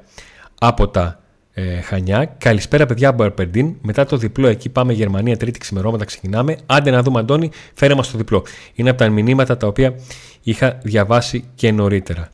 από 0.59 0.88
τα 0.88 1.20
ε, 1.53 1.81
Χανιά. 1.81 2.24
Καλησπέρα, 2.38 2.87
παιδιά 2.87 3.09
από 3.09 3.22
Αρπεντίν. 3.22 3.74
Μετά 3.83 4.07
το 4.07 4.16
διπλό 4.16 4.46
εκεί 4.46 4.68
πάμε 4.68 4.92
Γερμανία, 4.92 5.37
τρίτη 5.37 5.59
ξημερώματα 5.59 6.05
ξεκινάμε. 6.05 6.57
Άντε 6.66 6.90
να 6.90 7.03
δούμε, 7.03 7.18
Αντώνη, 7.18 7.50
φέρε 7.74 7.94
μας 7.94 8.11
το 8.11 8.18
διπλό. 8.18 8.44
Είναι 8.74 8.90
από 8.90 8.98
τα 8.98 9.09
μηνύματα 9.09 9.57
τα 9.57 9.66
οποία 9.66 9.94
είχα 10.42 10.79
διαβάσει 10.83 11.44
και 11.55 11.72
νωρίτερα. 11.72 12.31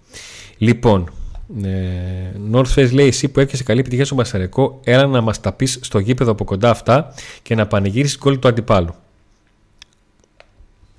Λοιπόν, 0.58 1.10
ε, 1.62 1.70
North 2.52 2.74
Face 2.74 2.92
λέει 2.92 3.06
εσύ 3.06 3.28
που 3.28 3.40
έρχεσαι 3.40 3.62
καλή 3.62 3.80
επιτυχία 3.80 4.04
στο 4.04 4.14
Μασαρεκό, 4.14 4.80
έλα 4.84 5.06
να 5.06 5.20
μας 5.20 5.40
τα 5.40 5.52
πεις 5.52 5.78
στο 5.82 5.98
γήπεδο 5.98 6.30
από 6.30 6.44
κοντά 6.44 6.70
αυτά 6.70 7.14
και 7.42 7.54
να 7.54 7.66
πανηγύρισεις 7.66 8.18
κόλλη 8.18 8.38
του 8.38 8.48
αντιπάλου. 8.48 8.94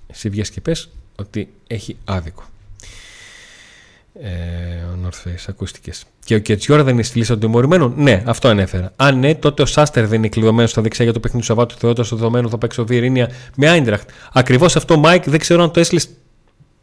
Εσύ 0.08 0.30
βγες 0.30 0.50
και 0.50 0.62
πες 0.62 0.90
ότι 1.16 1.50
έχει 1.68 1.98
άδικο. 2.06 2.44
Ε, 4.22 4.30
ο 4.84 4.98
North 5.04 5.28
Face, 5.28 5.46
ακούστηκες. 5.48 6.06
Και 6.26 6.36
ο 6.36 6.40
Κετσιόρα 6.40 6.84
δεν 6.84 6.94
είναι 6.94 7.04
στη 7.04 7.18
λίστα 7.18 7.34
των 7.34 7.42
τιμωρημένων. 7.42 7.94
Ναι, 7.98 8.24
αυτό 8.26 8.48
ανέφερα. 8.48 8.94
Αν 8.96 9.20
ναι, 9.20 9.36
τότε 9.36 9.62
ο 9.62 9.66
Σάστερ 9.66 10.08
δεν 10.08 10.18
είναι 10.18 10.28
κλειδωμένος 10.28 10.72
στα 10.72 10.82
δεξιά 10.82 11.04
για 11.04 11.14
το 11.14 11.20
παιχνίδι 11.20 11.46
του 11.46 11.54
Σαββάτου 11.54 11.76
Θεότητα 11.78 12.04
στο 12.04 12.16
δεδομένο 12.16 12.50
θα 12.50 12.58
παίξει 12.58 12.82
ο 12.82 12.86
Βιερίνια 12.86 13.32
με 13.56 13.70
Άιντραχτ. 13.70 14.10
Ακριβώς 14.34 14.76
αυτό, 14.76 14.98
Μάικ, 14.98 15.30
δεν 15.30 15.40
ξέρω 15.40 15.64
αν 15.64 15.72
το 15.72 15.80
έστειλες 15.80 16.10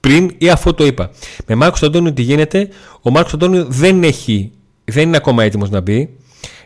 πριν 0.05 0.35
ή 0.39 0.51
αφού 0.51 0.75
το 0.75 0.87
είπα. 0.87 1.11
Με 1.47 1.55
Μάρκος 1.55 1.83
Αντώνιο 1.83 2.13
τι 2.13 2.23
γίνεται, 2.23 2.69
ο 3.03 3.11
Μάρκος 3.11 3.35
Αντώνιο 3.35 3.65
δεν, 3.65 4.03
έχει, 4.03 4.53
δεν 4.85 5.09
είναι 5.09 5.17
ακόμα 5.17 5.45
έτοιμος 5.45 5.71
να 5.71 5.81
μπει. 5.81 6.17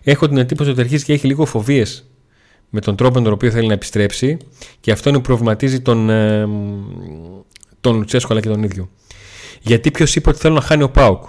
Έχω 0.02 0.28
την 0.28 0.36
εντύπωση 0.36 0.70
ότι 0.70 0.80
αρχίζει 0.80 1.04
και 1.04 1.12
έχει 1.12 1.26
λίγο 1.26 1.44
φοβίες 1.44 2.10
με 2.70 2.80
τον 2.80 2.96
τρόπο 2.96 3.18
με 3.18 3.24
τον 3.24 3.32
οποίο 3.32 3.50
θέλει 3.50 3.66
να 3.66 3.72
επιστρέψει 3.72 4.36
και 4.80 4.92
αυτό 4.92 5.08
είναι 5.08 5.18
που 5.18 5.24
προβληματίζει 5.24 5.80
τον, 5.80 6.10
ε, 6.10 6.48
τον 7.80 7.96
Λουτσέσκο 7.96 8.32
αλλά 8.32 8.40
και 8.40 8.48
τον 8.48 8.62
ίδιο. 8.62 8.90
Γιατί 9.60 9.90
ποιος 9.90 10.16
είπε 10.16 10.28
ότι 10.28 10.38
θέλω 10.38 10.54
να 10.54 10.60
χάνει 10.60 10.82
ο 10.82 10.90
ΠΑΟΚ. 10.90 11.22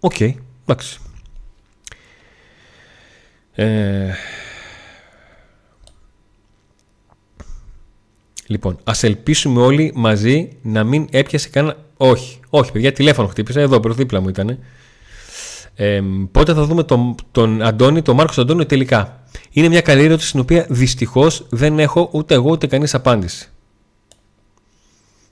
OK, 0.00 0.12
okay, 0.18 0.34
εντάξει. 0.66 0.98
Ε, 3.52 4.12
λοιπόν, 8.46 8.78
ας 8.84 9.02
ελπίσουμε 9.02 9.60
όλοι 9.60 9.92
μαζί 9.94 10.48
να 10.62 10.84
μην 10.84 11.06
έπιασε 11.10 11.48
κανένα... 11.48 11.76
Όχι, 11.96 12.40
όχι 12.50 12.72
παιδιά, 12.72 12.92
τηλέφωνο 12.92 13.28
χτύπησα, 13.28 13.60
εδώ 13.60 13.80
δίπλα 13.84 14.20
μου 14.20 14.28
ήταν. 14.28 14.58
Ε, 15.74 16.02
πότε 16.30 16.54
θα 16.54 16.64
δούμε 16.64 16.82
τον, 16.82 17.14
τον 17.30 17.62
Αντώνη, 17.62 18.02
τον 18.02 18.14
Μάρκος 18.16 18.38
Αντώνη 18.38 18.66
τελικά. 18.66 19.22
Είναι 19.50 19.68
μια 19.68 19.80
καλή 19.80 20.04
ερώτηση 20.04 20.28
στην 20.28 20.40
οποία 20.40 20.66
δυστυχώς 20.68 21.46
δεν 21.50 21.78
έχω 21.78 22.08
ούτε 22.12 22.34
εγώ 22.34 22.50
ούτε 22.50 22.66
κανείς 22.66 22.94
απάντηση. 22.94 23.48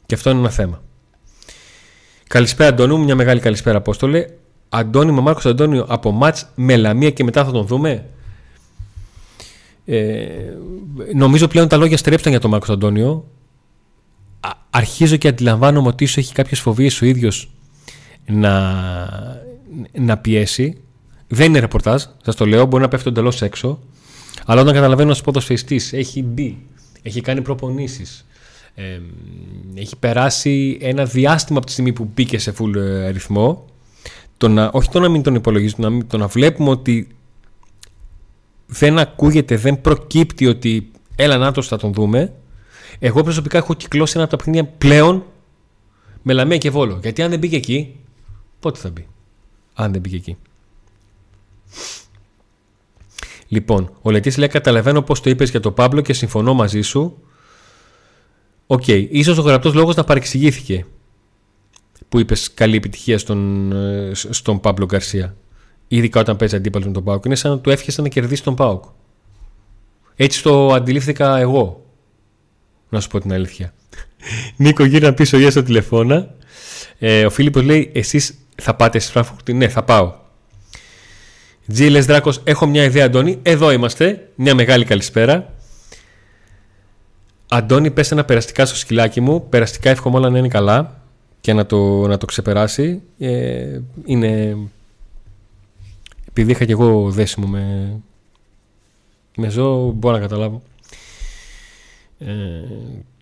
Και 0.07 0.15
αυτό 0.15 0.31
είναι 0.31 0.39
ένα 0.39 0.51
θέμα. 0.51 0.83
Καλησπέρα 2.27 2.69
Αντώνη 2.69 2.95
μου, 2.95 3.05
μια 3.05 3.15
μεγάλη 3.15 3.41
καλησπέρα 3.41 3.79
Απόστολε. 3.79 4.27
Αντώνη 4.69 5.13
με 5.13 5.21
Μάρκος 5.21 5.47
Αντώνιο 5.47 5.85
από 5.89 6.11
μάτς 6.11 6.47
με 6.55 6.77
Λαμία 6.77 7.11
και 7.11 7.25
μετά 7.25 7.45
θα 7.45 7.51
τον 7.51 7.67
δούμε. 7.67 8.07
Ε, 9.85 10.27
νομίζω 11.15 11.49
πλέον 11.49 11.69
τα 11.69 11.77
λόγια 11.77 11.97
στρέψαν 11.97 12.31
για 12.31 12.41
τον 12.41 12.51
Μάρκος 12.51 12.71
Αντώνιο. 12.71 13.25
αρχίζω 14.71 15.17
και 15.17 15.29
αντιλαμβάνομαι 15.29 15.89
ότι 15.89 16.05
ίσως 16.05 16.17
έχει 16.17 16.33
κάποιες 16.33 16.61
φοβίες 16.61 17.01
ο 17.03 17.07
ίδιος 17.07 17.51
να, 18.27 18.73
να 19.93 20.19
πιέσει. 20.19 20.77
Δεν 21.29 21.47
είναι 21.47 21.59
ρεπορτάζ, 21.59 22.03
σας 22.23 22.37
το 22.37 22.47
λέω, 22.47 22.67
μπορεί 22.67 22.83
να 22.83 22.89
πέφτει 22.89 23.09
εντελώς 23.09 23.43
έξω. 23.43 23.79
Αλλά 24.47 24.61
όταν 24.61 24.75
καταλαβαίνω 24.75 25.09
ένας 25.09 25.23
ποδοσφαιριστής 25.23 25.93
έχει 25.93 26.23
μπει, 26.23 26.67
έχει 27.03 27.21
κάνει 27.21 27.43
προπονήσεις, 27.43 28.27
ε, 28.75 29.01
έχει 29.75 29.97
περάσει 29.97 30.79
ένα 30.81 31.05
διάστημα 31.05 31.59
από 31.59 31.67
τη 31.67 31.73
στιγμή 31.73 31.93
που 31.93 32.11
μπήκε 32.15 32.39
σε 32.39 32.55
full 32.59 32.75
ε, 32.75 33.09
ρυθμό. 33.09 33.65
Το 34.37 34.49
να, 34.49 34.71
όχι 34.73 34.89
το 34.89 35.01
να 35.01 35.09
μην 35.09 35.23
τον 35.23 35.35
υπολογίζουμε, 35.35 35.83
το 35.83 35.91
να, 35.91 36.07
το 36.07 36.19
να 36.19 36.27
βλέπουμε 36.27 36.71
ότι 36.71 37.09
δεν 38.73 38.99
ακούγεται, 38.99 39.57
δεν 39.57 39.81
προκύπτει 39.81 40.47
ότι 40.47 40.91
έλα 41.17 41.37
να 41.37 41.53
το 41.53 41.63
θα 41.63 41.77
τον 41.77 41.93
δούμε. 41.93 42.33
Εγώ 42.99 43.23
προσωπικά 43.23 43.59
έχω 43.59 43.75
κυκλώσει 43.75 44.13
ένα 44.15 44.25
από 44.25 44.37
τα 44.37 44.37
παιχνίδια 44.37 44.71
πλέον 44.79 45.25
με 46.23 46.33
Λαμία 46.33 46.59
και 46.59 46.71
Βόλο. 46.71 46.99
Γιατί 47.03 47.23
αν 47.23 47.31
δεν 47.31 47.39
μπήκε 47.39 47.57
εκεί, 47.57 47.97
πότε 48.61 48.79
θα 48.79 48.91
μπει; 48.91 49.07
Αν 49.75 49.93
δεν 49.93 50.01
μπήκε 50.01 50.17
εκεί. 50.17 50.37
Λοιπόν, 53.49 53.91
ο 54.03 54.11
Λετής 54.11 54.37
λέει: 54.37 54.49
Καταλαβαίνω 54.49 55.03
πώς 55.03 55.21
το 55.21 55.31
είπες 55.31 55.51
για 55.51 55.61
τον 55.61 55.75
Πάμπλο 55.75 56.01
και 56.01 56.13
συμφωνώ 56.13 56.55
μαζί 56.55 56.81
σου. 56.81 57.19
OK, 58.67 58.83
okay. 58.87 59.07
ίσως 59.11 59.39
ο 59.39 59.43
γραπτός 59.43 59.75
λόγος 59.75 59.95
να 59.95 60.05
παρεξηγήθηκε 60.05 60.87
που 62.09 62.19
είπες 62.19 62.55
καλή 62.55 62.77
επιτυχία 62.77 63.19
στον, 63.19 63.73
ε, 63.73 64.11
στον 64.15 64.61
Πάμπλο 64.61 64.85
Γκαρσία. 64.85 65.37
Ειδικά 65.95 66.21
όταν 66.21 66.37
παίζει 66.37 66.57
αντίπαλος 66.57 66.87
με 66.87 66.93
τον 66.93 67.05
ΠΑΟΚ. 67.05 67.25
Είναι 67.25 67.35
σαν 67.35 67.51
να 67.51 67.59
του 67.59 67.71
εύχεσαι 67.71 68.03
να 68.03 68.09
κερδίσει 68.09 68.43
τον 68.43 68.55
ΠΑΟΚ. 68.55 68.85
Έτσι 70.17 70.43
το 70.43 70.73
αντιλήφθηκα 70.73 71.39
εγώ. 71.39 71.85
Να 72.89 73.01
σου 73.01 73.09
πω 73.09 73.21
την 73.21 73.33
αλήθεια. 73.33 73.73
Νίκο, 74.57 74.85
γύρνα 74.85 75.15
πίσω 75.15 75.39
για 75.39 75.51
στο 75.51 75.63
τηλεφώνα. 75.63 76.35
Ε, 76.99 77.27
ο 77.27 77.31
Φίλιππος 77.31 77.63
λέει: 77.63 77.91
Εσείς 77.95 78.35
θα 78.55 78.75
πάτε 78.75 78.99
στη 78.99 79.11
Φραγκφούρτη; 79.11 79.53
Ναι, 79.53 79.69
θα 79.69 79.83
πάω. 79.83 80.15
Τζίλες 81.67 82.07
Δράκος, 82.07 82.41
έχω 82.45 82.67
μια 82.67 82.85
ιδέα, 82.85 83.05
Αντώνη. 83.05 83.39
Εδώ 83.43 83.71
είμαστε. 83.71 84.29
Μια 84.35 84.55
μεγάλη 84.55 84.85
καλησπέρα. 84.85 85.53
Αντώνη, 87.49 87.91
πες 87.91 88.11
ένα 88.11 88.25
περαστικά 88.25 88.67
στο 88.67 88.77
σκυλάκι 88.77 89.21
μου. 89.21 89.49
Περαστικά 89.49 89.91
εύχομαι 89.91 90.17
όλα 90.17 90.31
να 90.31 90.39
είναι 90.39 90.49
καλά 90.49 91.01
και 91.41 91.53
να 91.53 91.67
το, 91.67 92.07
να 92.07 92.19
το 92.19 92.27
ξεπεράσει. 92.27 93.03
Ε, 93.19 93.81
είναι. 94.05 94.57
Επειδή 96.35 96.51
είχα 96.51 96.65
και 96.65 96.73
εγώ 96.73 97.11
δέσιμο 97.11 97.47
με, 97.47 97.97
με 99.37 99.49
ζώο, 99.49 99.91
μπορώ 99.91 100.15
να 100.15 100.21
καταλάβω. 100.21 100.63
Ε, 102.19 102.33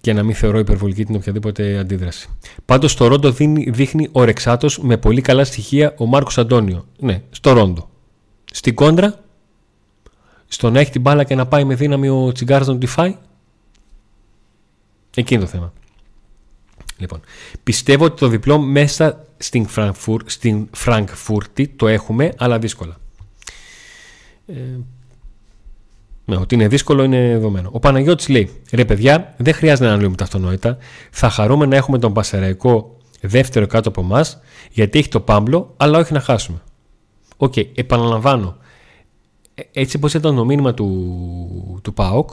και 0.00 0.12
να 0.12 0.22
μην 0.22 0.34
θεωρώ 0.34 0.58
υπερβολική 0.58 1.04
την 1.04 1.14
οποιαδήποτε 1.14 1.78
αντίδραση. 1.78 2.28
Πάντως 2.64 2.92
στο 2.92 3.06
Ρόντο 3.06 3.30
δείχνει, 3.30 3.70
δείχνει 3.70 4.08
ορεξάτο 4.12 4.68
με 4.80 4.96
πολύ 4.96 5.20
καλά 5.20 5.44
στοιχεία 5.44 5.94
ο 5.98 6.06
Μάρκος 6.06 6.38
Αντώνιο. 6.38 6.86
Ναι, 6.98 7.22
στο 7.30 7.52
Ρόντο. 7.52 7.90
Στην 8.52 8.74
κόντρα, 8.74 9.24
στο 10.46 10.70
να 10.70 10.80
έχει 10.80 10.90
την 10.90 11.00
μπάλα 11.00 11.24
και 11.24 11.34
να 11.34 11.46
πάει 11.46 11.64
με 11.64 11.74
δύναμη 11.74 12.08
ο 12.08 12.32
Τσιγκάρας 12.32 12.66
να 12.66 12.78
τη 12.78 12.86
φάει. 12.86 13.16
Εκεί 15.16 15.34
είναι 15.34 15.42
το 15.42 15.48
θέμα. 15.48 15.72
Λοιπόν, 16.96 17.20
πιστεύω 17.62 18.04
ότι 18.04 18.20
το 18.20 18.28
διπλό 18.28 18.58
μέσα 18.58 19.24
στην, 19.36 19.66
Φραγκφούρ, 19.66 20.22
στην 20.26 20.68
Φραγκφούρτη 20.72 21.68
το 21.68 21.88
έχουμε, 21.88 22.32
αλλά 22.36 22.58
δύσκολα. 22.58 22.99
Ε, 24.54 24.78
ναι, 26.24 26.36
ότι 26.36 26.54
είναι 26.54 26.68
δύσκολο 26.68 27.02
είναι 27.02 27.28
δεδομένο. 27.28 27.68
Ο 27.72 27.78
Παναγιώτης 27.78 28.28
λέει: 28.28 28.50
Ρε 28.72 28.84
παιδιά, 28.84 29.34
δεν 29.36 29.54
χρειάζεται 29.54 29.84
να 29.84 29.92
αναλύουμε 29.92 30.16
τα 30.16 30.24
αυτονόητα. 30.24 30.76
Θα 31.10 31.30
χαρούμε 31.30 31.66
να 31.66 31.76
έχουμε 31.76 31.98
τον 31.98 32.12
Πανσερραϊκό 32.12 32.96
δεύτερο 33.20 33.66
κάτω 33.66 33.88
από 33.88 34.00
εμάς, 34.00 34.40
γιατί 34.70 34.98
έχει 34.98 35.08
τον 35.08 35.20
Πάμπλο, 35.20 35.74
αλλά 35.76 35.98
όχι 35.98 36.12
να 36.12 36.20
χάσουμε. 36.20 36.62
OK, 37.36 37.52
okay, 37.56 37.66
επαναλαμβάνω. 37.74 38.56
Ε, 39.54 39.62
έτσι 39.72 39.96
όπως 39.96 40.06
ήταν 40.06 40.36
το 40.36 40.44
μήνυμα 40.44 40.74
του, 40.74 41.80
του 41.82 41.94
ΠΑΟΚ, 41.94 42.30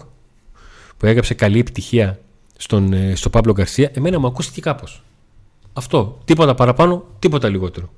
που 0.97 1.05
έγραψε 1.05 1.33
καλή 1.33 1.59
επιτυχία 1.59 2.19
στον, 2.57 2.93
ε, 2.93 3.15
στο 3.15 3.29
Πάμπλο 3.29 3.53
Γκαρσία, 3.53 3.91
εμένα 3.93 4.19
μου 4.19 4.27
ακούστηκε 4.27 4.61
κάπως. 4.61 5.03
Αυτό. 5.73 6.17
Τίποτα 6.25 6.55
παραπάνω, 6.55 7.03
τίποτα 7.19 7.49
λιγότερο. 7.49 7.89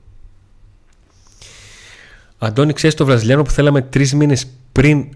Αντώνη, 2.40 2.74
ξέρεις 2.74 2.96
το 2.96 3.06
Βραζιλιάνο 3.06 3.44
που 3.44 3.52
θέλαμε 3.52 3.82
τρεις 3.82 4.14
μήνες 4.14 4.48
πριν 4.72 5.08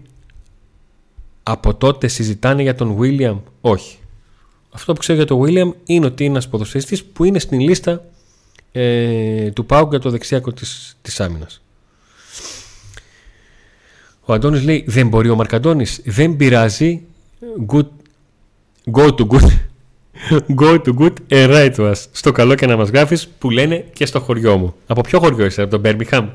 από 1.43 1.75
τότε 1.75 2.07
συζητάνε 2.07 2.61
για 2.61 2.75
τον 2.75 2.97
William; 2.99 3.39
Όχι. 3.61 3.97
Αυτό 4.71 4.93
που 4.93 4.99
ξέρω 4.99 5.17
για 5.17 5.27
τον 5.27 5.41
William 5.41 5.75
είναι 5.85 6.05
ότι 6.05 6.23
είναι 6.23 6.31
ένας 6.31 6.49
ποδοσφαιριστής 6.49 7.03
που 7.03 7.23
είναι 7.23 7.39
στην 7.39 7.59
λίστα 7.59 8.05
ε, 8.71 9.51
του 9.51 9.65
Πάου 9.65 9.87
για 9.89 9.99
το 9.99 10.09
δεξιάκο 10.09 10.51
της, 10.51 10.97
της 11.01 11.19
άμυνας. 11.19 11.61
Ο 14.25 14.33
Αντώνης 14.33 14.63
λέει 14.63 14.83
δεν 14.87 15.07
μπορεί 15.07 15.29
ο 15.29 15.35
Μαρκαντώνης, 15.35 16.01
δεν 16.05 16.35
πειράζει 16.35 17.01
good, 17.67 17.87
go 18.91 19.15
to 19.15 19.27
good 19.27 19.49
go 20.61 20.79
to 20.81 20.93
good 20.97 21.13
and 21.29 21.49
write 21.49 21.75
to 21.75 21.91
us 21.91 22.05
στο 22.11 22.31
καλό 22.31 22.55
και 22.55 22.65
να 22.65 22.77
μας 22.77 22.89
γράφεις 22.89 23.27
που 23.27 23.49
λένε 23.49 23.85
και 23.93 24.05
στο 24.05 24.19
χωριό 24.19 24.57
μου. 24.57 24.75
Από 24.87 25.01
ποιο 25.01 25.19
χωριό 25.19 25.45
είσαι, 25.45 25.61
από 25.61 25.79
τον 25.79 25.81
Birmingham; 25.85 26.27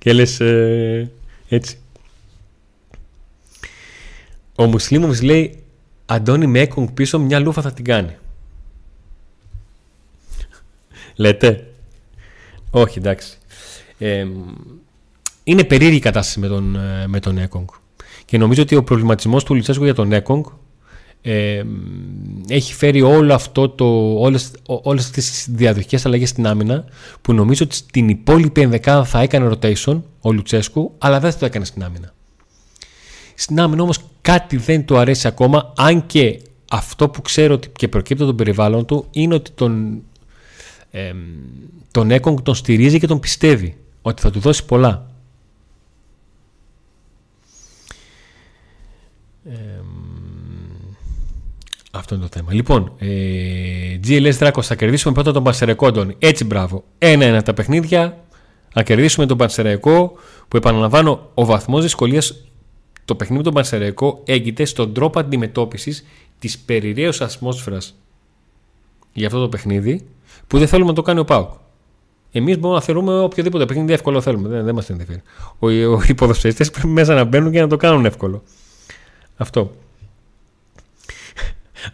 Και 0.00 0.12
λες 0.12 0.40
ε, 0.40 1.10
έτσι. 1.48 1.78
Ο 4.54 4.66
Μουσλίμος 4.66 5.22
λέει 5.22 5.62
Αντώνη 6.06 6.46
με 6.46 6.60
έκογκ 6.60 6.88
πίσω 6.88 7.18
μια 7.18 7.38
λούφα 7.38 7.62
θα 7.62 7.72
την 7.72 7.84
κάνει. 7.84 8.16
Λέτε. 11.14 11.66
Όχι 12.70 12.98
εντάξει. 12.98 13.38
είναι 15.44 15.64
περίεργη 15.64 15.96
η 15.96 16.00
κατάσταση 16.00 16.40
με 16.40 16.46
τον, 16.46 16.76
ε, 16.76 17.06
με 17.06 17.20
τον 17.20 17.38
Έκογκ. 17.38 17.68
Και 18.24 18.38
νομίζω 18.38 18.62
ότι 18.62 18.76
ο 18.76 18.84
προβληματισμός 18.84 19.44
του 19.44 19.54
Λουτσέσκου 19.54 19.84
για 19.84 19.94
τον 19.94 20.12
Έκογκ 20.12 20.44
έχει 22.48 22.74
φέρει 22.74 23.02
όλο 23.02 23.34
αυτό 23.34 23.68
το, 23.68 24.14
όλες, 24.18 24.50
όλες 24.66 25.10
τις 25.10 25.46
διαδοχικές 25.50 26.06
αλλαγές 26.06 26.28
στην 26.28 26.46
άμυνα 26.46 26.84
που 27.22 27.32
νομίζω 27.32 27.64
ότι 27.64 27.74
στην 27.74 28.08
υπόλοιπη 28.08 28.60
ενδεκάδα 28.60 29.04
θα 29.04 29.20
έκανε 29.20 29.50
rotation 29.52 30.00
ο 30.20 30.32
Λουτσέσκου 30.32 30.94
αλλά 30.98 31.20
δεν 31.20 31.32
θα 31.32 31.38
το 31.38 31.44
έκανε 31.44 31.64
στην 31.64 31.84
άμυνα. 31.84 32.12
Στην 33.34 33.60
άμυνα 33.60 33.82
όμως 33.82 33.98
κάτι 34.20 34.56
δεν 34.56 34.84
του 34.84 34.98
αρέσει 34.98 35.26
ακόμα, 35.26 35.72
αν 35.76 36.06
και 36.06 36.40
αυτό 36.70 37.08
που 37.08 37.22
ξέρω 37.22 37.54
ότι 37.54 37.68
και 37.68 37.88
προκύπτει 37.88 38.22
από 38.22 38.30
τον 38.30 38.36
περιβάλλον 38.36 38.84
του 38.86 39.06
είναι 39.10 39.34
ότι 39.34 39.50
τον, 39.50 40.02
ε, 40.90 41.12
τον 41.90 42.10
Έκογκ 42.10 42.38
τον 42.42 42.54
στηρίζει 42.54 42.98
και 42.98 43.06
τον 43.06 43.20
πιστεύει 43.20 43.76
ότι 44.02 44.22
θα 44.22 44.30
του 44.30 44.38
δώσει 44.38 44.64
πολλά. 44.64 45.09
Αυτό 52.00 52.14
είναι 52.14 52.24
το 52.24 52.30
θέμα. 52.32 52.52
Λοιπόν, 52.52 52.92
ε, 52.98 53.08
GLS 54.06 54.32
Δράκος 54.38 54.66
θα 54.66 54.74
κερδίσουμε 54.74 55.14
πρώτα 55.14 55.32
τον 55.32 55.42
Πανσερεκό 55.42 56.14
Έτσι 56.18 56.44
μπράβο. 56.44 56.84
Ένα-ένα 56.98 57.42
τα 57.42 57.54
παιχνίδια. 57.54 58.24
Να 58.74 58.82
κερδίσουμε 58.82 59.26
τον 59.26 59.36
Πανσεραϊκό 59.36 60.12
που 60.48 60.56
επαναλαμβάνω 60.56 61.30
ο 61.34 61.44
βαθμός 61.44 61.82
δυσκολίας 61.82 62.44
το 63.04 63.14
παιχνίδι 63.14 63.42
του 63.42 63.50
Μπαρσεραϊκό 63.50 64.22
έγκυται 64.24 64.64
στον 64.64 64.92
τρόπο 64.92 65.20
αντιμετώπισης 65.20 66.04
της 66.38 66.58
περιραίωση 66.58 67.24
ατμόσφαιρας 67.24 67.94
για 69.12 69.26
αυτό 69.26 69.40
το 69.40 69.48
παιχνίδι 69.48 70.06
που 70.46 70.58
δεν 70.58 70.68
θέλουμε 70.68 70.88
να 70.88 70.94
το 70.94 71.02
κάνει 71.02 71.18
ο 71.18 71.24
Πάουκ. 71.24 71.50
Εμείς 72.32 72.58
μπορούμε 72.58 72.74
να 72.74 72.84
θεωρούμε 72.84 73.20
οποιοδήποτε 73.20 73.66
παιχνίδι 73.66 73.92
εύκολο 73.92 74.20
θέλουμε. 74.20 74.48
Δεν, 74.48 74.64
δεν 74.64 74.74
μας 74.74 74.90
ενδιαφέρει. 74.90 75.22
Ο, 75.58 75.66
ο, 75.68 76.02
οι 76.08 76.14
ποδοσφαιριστέ 76.14 76.64
πρέπει 76.64 76.86
μέσα 76.86 77.14
να 77.14 77.24
μπαίνουν 77.24 77.52
και 77.52 77.60
να 77.60 77.66
το 77.66 77.76
κάνουν 77.76 78.04
εύκολο. 78.04 78.42
Αυτό. 79.36 79.74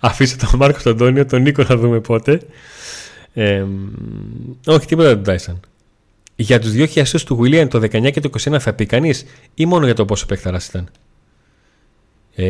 Αφήστε 0.00 0.46
τον 0.46 0.58
Μάρκος 0.58 0.86
Αντώνιο, 0.86 1.26
τον 1.26 1.42
Νίκο 1.42 1.62
να 1.68 1.76
δούμε 1.76 2.00
πότε. 2.00 2.40
Ε, 3.32 3.64
όχι, 4.66 4.86
τίποτα 4.86 5.08
δεν 5.08 5.16
τον 5.16 5.24
Τάισαν. 5.24 5.60
Για 6.36 6.60
τους 6.60 6.70
δύο 6.70 6.86
χιλιαστού 6.86 7.24
του 7.24 7.34
Γουίλιαν 7.34 7.68
το 7.68 7.78
19 7.78 8.10
και 8.10 8.20
το 8.20 8.30
21 8.38 8.56
θα 8.58 8.72
πει 8.72 8.86
κανείς 8.86 9.24
ή 9.54 9.66
μόνο 9.66 9.84
για 9.84 9.94
το 9.94 10.04
πόσο 10.04 10.26
παιχταρά 10.26 10.60
ήταν; 10.68 10.88
Ε, 12.34 12.46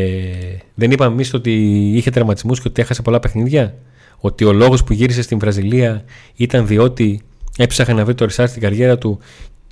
δεν 0.75 0.91
είπαμε 0.91 1.13
εμείς 1.13 1.35
ότι 1.35 1.53
είχε 1.95 2.11
τραυματισμού 2.11 2.53
και 2.53 2.63
ότι 2.65 2.83
έχασε 2.83 3.03
πολλά 3.03 3.19
παιχνίδια; 3.19 3.75
Ότι 4.19 4.45
ο 4.45 4.53
λόγος 4.53 4.85
που 4.85 4.93
γύρισε 4.93 5.23
στην 5.23 5.39
Βραζιλία 5.39 6.05
ήταν 6.37 6.67
διότι 6.67 7.23
έψαχνε 7.57 7.95
να 7.95 8.05
βρει 8.05 8.15
το 8.15 8.25
ρισάρ 8.25 8.49
στην 8.49 8.63
καριέρα 8.63 8.99
του 8.99 9.19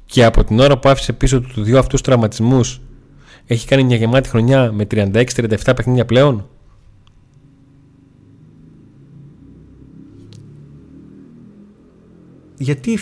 και 0.07 0.25
από 0.25 0.45
την 0.45 0.61
ώρα 0.61 0.79
που 0.79 0.89
άφησε 0.89 1.13
πίσω 1.13 1.41
του 1.41 1.63
δύο 1.63 1.79
αυτούς 1.79 2.01
τραυματισμούς 2.01 2.81
έχει 3.47 3.67
κάνει 3.67 3.85
μια 3.85 3.97
γεμάτη 3.97 4.29
χρονιά 4.29 4.73
με 4.73 4.87
36-37 4.91 5.57
παιχνίδια 5.77 6.05
πλέον; 6.05 6.49
Γιατί 12.59 12.99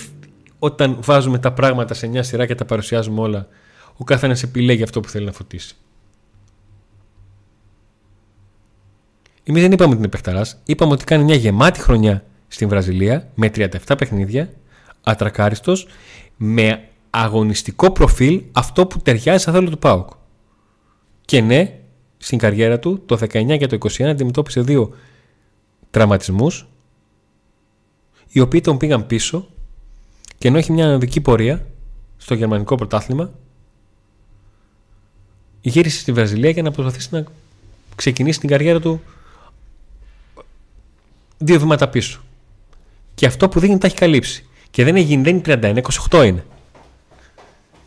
όταν 0.59 0.99
βάζουμε 1.01 1.39
τα 1.39 1.53
πράγματα 1.53 1.95
σε 1.95 2.07
μια 2.07 2.23
σειρά 2.23 2.47
και 2.47 2.55
τα 2.55 2.65
παρουσιάζουμε 2.65 3.21
όλα, 3.21 3.49
ο 3.97 4.05
καθένας 4.05 4.43
επιλέγει 4.43 4.83
αυτό 4.83 5.01
που 5.01 5.09
θέλει 5.09 5.25
να 5.25 5.33
φωτίσει. 5.33 5.77
Εμείς 9.45 9.63
δεν 9.63 9.73
είπαμε 9.73 9.91
ότι 9.91 9.99
είναι 9.99 10.09
παιχταράς. 10.09 10.61
Είπαμε 10.65 10.93
ότι 10.93 11.05
κάνει 11.05 11.25
μια 11.25 11.35
γεμάτη 11.35 11.81
χρονιά 11.81 12.25
στην 12.49 12.69
Βραζιλία 12.69 13.31
με 13.35 13.51
37 13.55 13.69
παιχνίδια, 13.99 14.53
ατρακάριστος, 15.03 15.87
με 16.37 16.89
αγωνιστικό 17.11 17.91
προφίλ 17.91 18.43
αυτό 18.53 18.87
που 18.87 18.99
ταιριάζει 18.99 19.43
σαν 19.43 19.55
θέλω 19.55 19.71
του 19.71 19.79
Πάουκ. 19.79 20.09
Και 21.25 21.41
ναι, 21.41 21.79
στην 22.19 22.39
καριέρα 22.39 22.79
του 22.79 23.03
το 23.07 23.19
19 23.21 23.57
και 23.59 23.67
το 23.67 23.79
21 23.81 24.03
αντιμετώπισε 24.03 24.61
δύο 24.61 24.95
τραυματισμούς 25.91 26.67
οι 28.33 28.41
οποίοι 28.41 28.61
τον 28.61 28.76
πήγαν 28.76 29.07
πίσω 29.07 29.49
και 30.39 30.49
ενώ 30.49 30.59
έχει 30.59 30.72
μια 30.72 30.85
αναδική 30.87 31.20
πορεία 31.20 31.66
στο 32.16 32.35
γερμανικό 32.35 32.74
πρωτάθλημα 32.74 33.33
γύρισε 35.61 35.99
στη 35.99 36.12
Βραζιλία 36.12 36.51
για 36.51 36.62
να 36.62 36.70
προσπαθήσει 36.70 37.09
να 37.11 37.24
ξεκινήσει 37.95 38.41
την 38.41 38.49
καριέρα 38.49 38.80
του 38.80 39.01
δύο 41.39 41.61
βήματα 41.61 41.89
πίσω. 41.89 42.20
Και 43.14 43.26
αυτό 43.26 43.49
που 43.49 43.61
δείχνει 43.61 43.78
τα 43.78 43.87
έχει 43.87 43.97
καλύψει. 43.97 44.47
Και 44.70 44.85
δεν, 44.85 44.97
έγινε, 44.97 45.22
δεν 45.22 45.37
είναι 45.37 45.83
31, 45.83 45.83
28 46.11 46.24
είναι. 46.26 46.45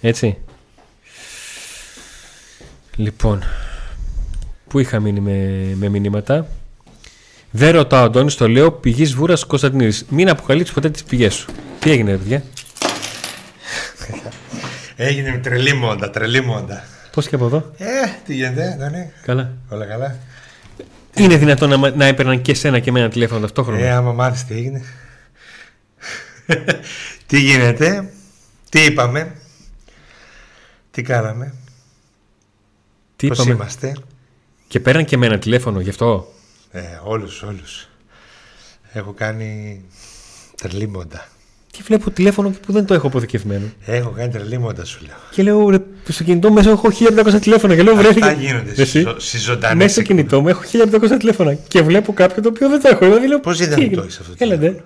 Έτσι. 0.01 0.37
Λοιπόν, 2.95 3.43
πού 4.67 4.79
είχα 4.79 4.99
μείνει 4.99 5.19
με, 5.19 5.71
με 5.75 5.89
μηνύματα; 5.89 6.47
Δεν 7.57 7.71
ρωτάω, 7.71 8.05
Αντώνη, 8.05 8.31
το 8.31 8.47
λέω 8.47 8.71
πηγής 8.71 9.13
Βούρας 9.13 9.45
Κωνσταντινίδης. 9.45 10.05
Μην 10.09 10.29
αποκαλύψεις 10.29 10.75
ποτέ 10.75 10.89
τις 10.89 11.03
πηγές 11.03 11.33
σου. 11.33 11.49
Τι 11.79 11.91
έγινε, 11.91 12.11
ρε 12.11 12.17
παιδιά; 12.17 12.43
Έγινε 14.95 15.31
με 15.31 15.37
τρελή 15.37 15.73
μόντα, 15.73 16.09
τρελή 16.09 16.41
μόντα. 16.41 16.83
Πώς 17.11 17.27
και 17.27 17.35
από 17.35 17.45
εδώ; 17.45 17.71
Ε, 17.77 17.85
τι 18.25 18.33
γίνεται, 18.33 18.71
Αντώνη; 18.71 19.11
Καλά. 19.25 19.51
Όλα 19.69 19.85
καλά. 19.85 20.17
Είναι 21.15 21.37
δυνατόν 21.37 21.79
να, 21.79 21.89
να 21.89 22.05
έπαιρναν 22.05 22.41
και 22.41 22.53
σένα 22.53 22.79
και 22.79 22.89
εμένα 22.89 23.09
τηλέφωνο 23.09 23.39
ταυτόχρονα; 23.39 23.79
Ε, 23.79 23.91
άμα 23.91 24.11
μάθεις 24.11 24.45
τι 24.45 24.53
έγινε. 24.53 24.83
τι 27.27 27.39
γίνεται, 27.39 28.09
τι 28.69 28.79
είπαμε, 28.79 29.35
τι 30.91 31.01
κάναμε, 31.01 31.53
τι 33.15 33.27
πώς 33.27 33.37
είπαμε; 33.37 33.53
είμαστε; 33.53 33.93
Και 34.67 34.79
πέραν 34.79 35.05
και 35.05 35.15
εμένα 35.15 35.39
τηλέφωνο 35.39 35.79
γι' 35.79 35.89
αυτό. 35.89 36.33
Ε, 36.75 36.99
όλους, 37.03 37.41
όλους. 37.41 37.87
Έχω 38.93 39.11
κάνει 39.11 39.81
τρελή 40.61 40.87
μόντα. 40.87 41.27
Και 41.71 41.81
βλέπω 41.85 42.11
τηλέφωνο 42.11 42.49
που 42.65 42.71
δεν 42.71 42.85
το 42.85 42.93
έχω 42.93 43.07
αποθηκευμένο. 43.07 43.65
Έχω 43.85 44.09
κάνει 44.09 44.31
τρελή 44.31 44.57
μόντα 44.57 44.85
σου 44.85 44.99
λέω. 45.05 45.15
Και 45.31 45.43
λέω, 45.43 45.69
ρε, 45.69 45.77
στο 46.09 46.23
κινητό 46.23 46.51
μέσα 46.51 46.69
έχω 46.69 46.89
1500 46.91 47.39
τηλέφωνα. 47.41 47.75
Και 47.75 47.81
λέω, 47.83 47.95
βρέθηκε. 47.95 48.25
Αυτά 48.25 48.41
γίνονται 48.41 48.71
Εσύ, 48.71 48.85
στις 48.85 49.01
ζω- 49.01 49.19
στις 49.19 49.41
ζωντανές 49.43 49.75
Μέσα 49.77 49.89
στο 49.89 49.99
εκπομπές. 50.01 50.21
κινητό 50.23 50.41
μου 50.41 50.47
έχω 50.47 50.61
1500 50.61 51.17
τηλέφωνα. 51.19 51.53
Και 51.53 51.81
βλέπω 51.81 52.13
κάποιο 52.13 52.41
το 52.41 52.49
οποίο 52.49 52.69
δεν 52.69 52.81
το 52.81 52.87
έχω. 52.87 53.05
Δηλαδή 53.05 53.27
λέω, 53.27 53.39
Πώς 53.39 53.57
τι 53.57 53.65
δεν 53.65 53.75
το 53.75 53.81
έγινε; 53.81 54.01
έχεις 54.01 54.19
αυτό 54.19 54.29
το 54.31 54.37
Έλατε. 54.39 54.59
τηλέφωνο; 54.59 54.85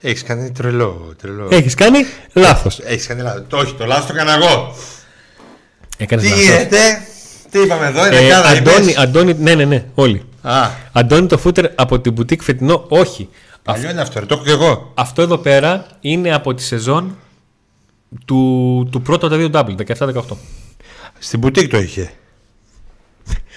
Έχεις 0.00 0.22
κάνει 0.22 0.52
τρελό, 0.52 1.14
τρελό. 1.20 1.48
Έχεις 1.50 1.74
κάνει 1.74 1.98
λάθος. 2.32 2.78
Έχεις 2.84 3.06
κάνει 3.06 3.22
λάθος. 3.22 3.44
Το, 3.48 3.56
όχι, 3.56 3.74
το 3.74 3.84
λάθος 3.86 4.06
το 4.06 4.12
έκανα 4.14 4.32
εγώ. 4.34 4.74
Έκανες 5.96 6.24
Τι 6.24 6.30
λάθος. 6.30 6.44
γίνεται, 6.44 6.78
τι 7.50 7.58
είπαμε 7.58 7.86
εδώ, 7.86 8.06
είναι 8.06 8.16
Ε, 8.16 8.20
δεκάδα 8.20 8.48
Αντώνη, 8.48 8.90
είπες; 8.90 8.96
Αντώνη, 8.96 9.34
ναι, 9.38 9.54
ναι, 9.54 9.64
ναι, 9.64 9.84
όλοι. 9.94 10.22
Α, 10.42 10.68
Αντώνη 10.92 11.26
το 11.26 11.38
φούτερ 11.38 11.66
από 11.74 12.00
την 12.00 12.12
μπουτίκ 12.12 12.42
φετινό, 12.42 12.84
όχι. 12.88 13.28
παλιό 13.62 13.90
είναι 13.90 14.00
αυτό, 14.00 14.20
ρε, 14.20 14.26
το 14.26 14.34
έχω 14.34 14.44
και 14.44 14.50
εγώ. 14.50 14.92
Αυτό 14.94 15.22
εδώ 15.22 15.38
πέρα 15.38 15.86
είναι 16.00 16.34
από 16.34 16.54
τη 16.54 16.62
σεζόν 16.62 17.16
του, 18.24 18.88
του 18.90 19.02
πρώτου 19.02 19.26
από 19.26 19.34
τα 19.34 19.40
δύο 19.40 19.50
double, 19.52 19.96
17-18. 20.12 20.36
Στην 21.18 21.38
μπουτίκ 21.38 21.70
το 21.70 21.78
είχε. 21.78 22.10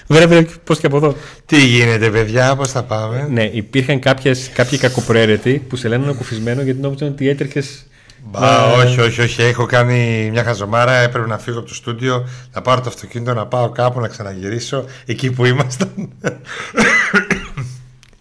Βέβαια, 0.08 0.48
πώς 0.64 0.80
και 0.80 0.86
από 0.86 0.98
εδώ. 0.98 1.16
Τι 1.46 1.66
γίνεται, 1.66 2.10
παιδιά, 2.10 2.56
πώς 2.56 2.72
θα 2.72 2.84
πάμε; 2.84 3.28
Ναι, 3.30 3.44
υπήρχαν 3.44 4.00
κάποιες, 4.00 4.50
κάποιοι 4.54 4.78
κακοπροαίρετοι 4.78 5.54
που 5.70 5.76
σε 5.76 5.88
λένε 5.88 6.04
ένα 6.04 6.14
κουφισμένος 6.14 6.64
γιατί 6.64 6.80
νόμιζαν 6.82 7.08
ότι 7.08 7.30
έτρεχες. 7.30 7.86
Μπα, 8.24 8.64
όχι, 8.74 9.02
όχι, 9.02 9.22
όχι. 9.22 9.42
Έχω 9.42 9.66
κάνει 9.66 10.30
μια 10.32 10.44
χαζομάρα. 10.44 10.92
Έπρεπε 10.94 11.28
να 11.28 11.38
φύγω 11.38 11.60
από 11.60 11.68
το 11.68 11.74
στούντιο, 11.74 12.28
να 12.54 12.62
πάρω 12.62 12.82
το 12.82 12.90
αυτοκίνητο, 12.90 13.34
να 13.34 13.46
πάω 13.48 13.70
κάπου, 13.70 14.00
να 14.00 14.08
ξαναγυρίσω 14.08 14.86
εκεί 15.06 15.32
που 15.32 15.46
ήμασταν. 15.46 16.10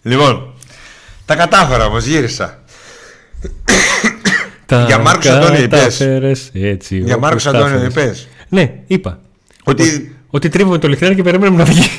λοιπόν, 0.01 0.53
τα 1.25 1.35
κατάφερα 1.35 1.85
όμως, 1.85 2.05
γύρισα. 2.05 2.59
Για 4.85 4.97
Μάρκος 4.97 5.25
Αντώνιο 5.25 5.61
είπες. 5.61 6.01
Έτσι, 6.53 6.97
Για 6.97 7.05
όπως 7.15 7.21
Μάρκος 7.25 7.43
τα 7.43 7.49
Αντώνιο, 7.49 7.75
έφερες. 7.85 8.05
είπες. 8.19 8.27
Ναι, 8.49 8.73
είπα. 8.87 9.19
Ότι 9.63 10.15
Ότι 10.29 10.49
τρίβουμε 10.49 10.77
το 10.77 10.87
λιχνάρι 10.87 11.15
και 11.15 11.23
περιμένουμε 11.23 11.57
να 11.57 11.69
βγει. 11.69 11.89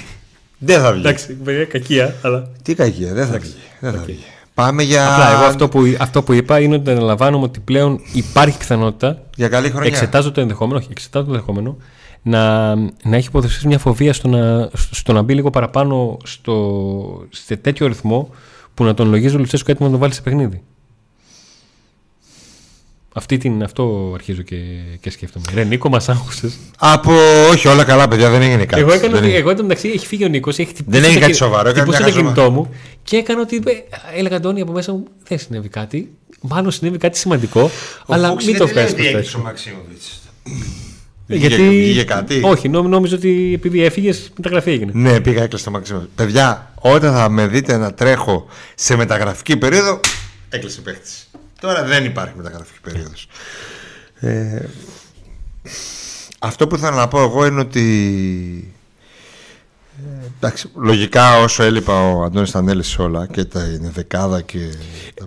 δεν 0.59 0.81
θα 0.81 0.93
βγει. 0.93 1.01
Εντάξει, 1.01 1.33
παιδιά, 1.33 1.65
κακία, 1.65 2.15
αλλά. 2.23 2.49
Τι 2.63 2.75
κακία, 2.75 3.13
δεν 3.13 3.27
θα 3.27 3.39
βγει. 3.39 3.55
Δεν 3.81 3.93
θα 3.93 3.99
βγει. 4.07 4.25
Πάμε 4.55 4.83
για, 4.83 5.13
Απλά 5.15 5.33
εγώ 5.33 5.45
αυτό 5.45 5.69
που, 5.69 5.97
αυτό 5.99 6.23
που 6.23 6.33
είπα 6.33 6.61
είναι 6.61 6.75
ότι 6.75 6.91
αναλαμβάνομαι 6.91 7.45
ότι 7.45 7.61
πλέον 7.61 8.01
υπάρχει 8.13 8.59
πιθανότητα 8.59 9.23
για 9.37 9.49
καλή 9.49 9.71
χρονιά. 9.71 9.89
Εξετάζω 9.89 10.33
το 10.33 10.41
ενδεχόμενο, 10.41 10.79
όχι, 10.79 10.89
εξετάζω 10.91 11.25
το 11.25 11.33
ενδεχόμενο 11.33 11.77
να, 12.23 12.75
να 12.75 13.17
έχει 13.17 13.27
υποδοθεί 13.27 13.67
μια 13.67 13.79
φοβία 13.79 14.13
στο 14.13 14.29
να, 14.29 14.71
στο 14.91 15.13
να 15.13 15.23
μπει 15.23 15.35
λίγο 15.35 15.51
παραπάνω 15.51 16.17
στο, 16.25 17.27
σε 17.31 17.57
τέτοιο 17.57 17.87
ρυθμό 17.87 18.29
που 18.75 18.85
να 18.85 18.95
τον 18.95 19.09
λογίζει 19.09 19.35
ο 19.35 19.39
Λουτσέσκο 19.39 19.71
έτοιμος 19.71 19.91
να 19.91 19.99
τον 19.99 20.01
βάλει 20.01 20.15
σε 20.15 20.23
παιχνίδι. 20.23 20.63
Αυτή 23.15 23.37
την, 23.39 23.63
αυτό 23.63 24.11
αρχίζω 24.15 24.43
και, 24.43 24.57
και 25.01 25.11
σκέφτομαι. 25.11 25.45
Ρε 25.55 25.65
Νίκο, 25.65 25.89
μας 25.89 26.09
άγχωσε. 26.09 26.53
Από. 26.79 27.13
Όχι, 27.51 27.69
όλα 27.69 27.85
καλά, 27.85 28.09
παιδιά, 28.09 28.31
δεν 28.31 28.43
έγινε 28.43 28.65
κάτι. 28.65 28.81
Εγώ 28.81 28.93
έκανα 28.93 29.09
Δεν 29.09 29.17
ότι. 29.17 29.25
έγινε. 29.25 29.39
Εγώ 29.41 29.51
εν 29.51 29.57
τω 29.57 29.63
μεταξύ 29.63 29.89
έχει 29.89 30.07
φύγει 30.07 30.25
ο 30.25 30.29
Νίκος. 30.29 30.59
Έχει 30.59 30.69
χτυπήσει 30.69 30.91
Δεν 30.91 30.99
έγινε 31.05 31.15
το 31.15 31.21
κάτι 31.21 31.33
κι- 31.33 31.39
σοβαρό, 31.39 31.69
έκανε 31.69 31.81
χτυπούσε 31.93 32.03
μια 32.03 32.07
το 32.13 32.13
χαζομάρα. 32.19 32.35
κινητό 32.37 32.53
μου 32.53 32.75
και 33.03 33.17
έκανα 33.17 33.41
ότι. 33.41 33.57
ε, 33.57 34.19
Έλεγα 34.19 34.37
Αντώνη 34.37 34.61
από 34.61 34.73
μέσα 34.73 34.93
μου 34.93 35.05
δεν 35.29 35.39
συνέβη 35.39 35.69
κάτι. 35.69 36.11
Μάλλον 36.41 36.71
συνέβη 36.71 36.99
κάτι 36.99 37.19
σημαντικό. 37.19 37.71
Ο 38.07 38.15
αλλά 38.15 38.29
Φούξ 38.29 38.45
μην 38.45 38.57
το 38.57 38.65
γιατί 38.65 38.75
λέει 38.79 38.85
βγάζει 38.87 38.95
ότι 38.95 39.03
προς 39.03 39.13
τα 39.13 39.19
έκλεισε 39.19 39.37
έξω. 39.37 39.39
ο 39.39 39.43
Μαξίμοβιτς. 39.43 40.21
Γιατί... 41.27 41.55
Βγήκε- 41.55 41.69
βγήκε 41.79 42.05
κάτι; 42.05 42.41
Όχι, 42.45 42.69
νόμι, 42.69 42.89
νόμιζα 42.89 43.17
ότι 43.17 43.53
επειδή 43.55 43.83
έφυγες, 43.83 44.31
μεταγραφή 44.37 44.71
έγινε. 44.71 44.91
Ναι, 44.95 45.21
πήγα 45.21 45.43
έκλεισε 45.43 45.65
το 45.65 45.71
Μαξίμοβιτ. 45.71 46.09
Παιδιά, 46.15 46.73
όταν 46.81 47.13
θα 47.15 47.29
με 47.29 47.47
δείτε 47.47 47.77
να 47.77 47.95
τρέχω 47.95 48.47
σε 48.75 48.97
μεταγραφική 48.97 49.57
περίοδο, 49.57 50.01
έκλεισε 50.49 50.81
παίχτης. 50.81 51.31
Τώρα 51.63 51.85
δεν 51.85 52.05
υπάρχει 52.05 52.35
μεταγραφική 52.37 52.81
περίοδος. 52.81 53.29
Ε, 54.21 54.65
αυτό 56.39 56.67
που 56.67 56.75
ήθελα 56.75 56.97
να 56.97 57.09
πω 57.09 57.21
εγώ 57.23 57.47
είναι 57.47 57.61
ότι 57.61 58.75
ε, 59.99 60.27
εντάξει, 60.37 60.71
λογικά 60.75 61.39
όσο 61.39 61.63
έλειπα 61.63 62.13
ο 62.13 62.23
Αντώνης 62.23 62.51
τα 62.51 62.59
ανέλησε 62.59 63.03
όλα 63.03 63.27
και 63.27 63.45
τα 63.45 63.65
είναι 63.65 63.91
δεκάδα 63.91 64.41
και 64.41 64.59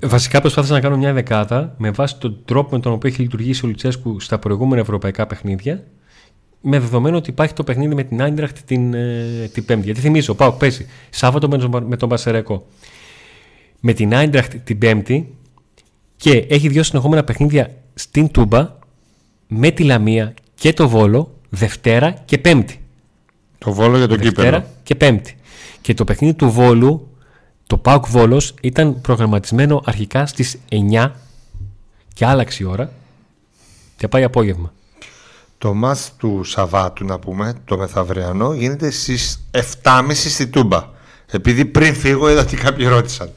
Βασικά 0.01 0.41
προσπάθησα 0.41 0.73
να 0.73 0.79
κάνω 0.79 0.97
μια 0.97 1.13
δεκάδα 1.13 1.75
με 1.77 1.91
βάση 1.91 2.17
τον 2.17 2.37
τρόπο 2.45 2.75
με 2.75 2.81
τον 2.81 2.93
οποίο 2.93 3.09
έχει 3.09 3.21
λειτουργήσει 3.21 3.65
ο 3.65 3.67
Λουτσέσκου 3.67 4.19
στα 4.19 4.39
προηγούμενα 4.39 4.81
ευρωπαϊκά 4.81 5.27
παιχνίδια. 5.27 5.83
Με 6.61 6.79
δεδομένο 6.79 7.17
ότι 7.17 7.29
υπάρχει 7.29 7.53
το 7.53 7.63
παιχνίδι 7.63 7.95
με 7.95 8.03
την 8.03 8.21
Άιντραχτ 8.21 8.57
την, 8.65 8.93
ε, 8.93 9.49
την 9.53 9.65
Πέμπτη. 9.65 9.85
Γιατί 9.85 9.99
θυμίζω, 9.99 10.33
ο 10.33 10.35
Πάουκ 10.35 10.57
παίζει 10.57 10.87
Σάββατο 11.09 11.47
με 11.47 11.57
τον, 11.57 11.85
με 11.87 11.97
τον 11.97 12.09
Πασεραϊκό. 12.09 12.67
Με 13.79 13.93
την 13.93 14.15
Άιντραχτ 14.15 14.55
την 14.55 14.77
Πέμπτη 14.77 15.35
και 16.25 16.45
έχει 16.49 16.67
δύο 16.67 16.83
συνεχόμενα 16.83 17.23
παιχνίδια 17.23 17.69
στην 17.93 18.31
Τούμπα 18.31 18.69
με 19.47 19.71
τη 19.71 19.83
Λαμία 19.83 20.33
και 20.55 20.73
το 20.73 20.89
Βόλο 20.89 21.39
Δευτέρα 21.49 22.11
και 22.11 22.37
Πέμπτη. 22.37 22.81
το 23.57 23.73
βόλο 23.73 23.97
για 23.97 24.07
τον 24.07 24.17
Δευτέρα 24.17 24.57
κύπελο. 24.57 24.73
και 24.83 24.95
Πέμπτη. 24.95 25.37
Και 25.81 25.93
το 25.93 26.03
παιχνίδι 26.03 26.33
του 26.33 26.49
Βόλου, 26.49 27.17
το 27.67 27.77
ΠΑΟΚ 27.77 28.07
Βόλος, 28.07 28.53
ήταν 28.61 29.01
προγραμματισμένο 29.01 29.81
αρχικά 29.85 30.25
στις 30.25 30.57
9 30.69 31.11
και 32.13 32.25
άλλαξε 32.25 32.63
η 32.63 32.65
ώρα 32.65 32.91
και 33.97 34.07
πάει 34.07 34.23
απόγευμα. 34.23 34.73
Το 35.57 35.73
μάτς 35.73 36.11
του 36.17 36.43
Σαββάτου, 36.43 37.05
να 37.05 37.19
πούμε, 37.19 37.53
το 37.65 37.77
μεθαυριανό, 37.77 38.53
γίνεται 38.53 38.91
στις 38.91 39.47
7.30 39.83 40.01
στη 40.13 40.47
Τούμπα. 40.47 40.89
Επειδή 41.31 41.65
πριν 41.65 41.95
φύγω 41.95 42.29
είδα 42.29 42.41
ότι 42.41 42.55
κάποιοι 42.55 42.87
ρώτησαν. 42.87 43.29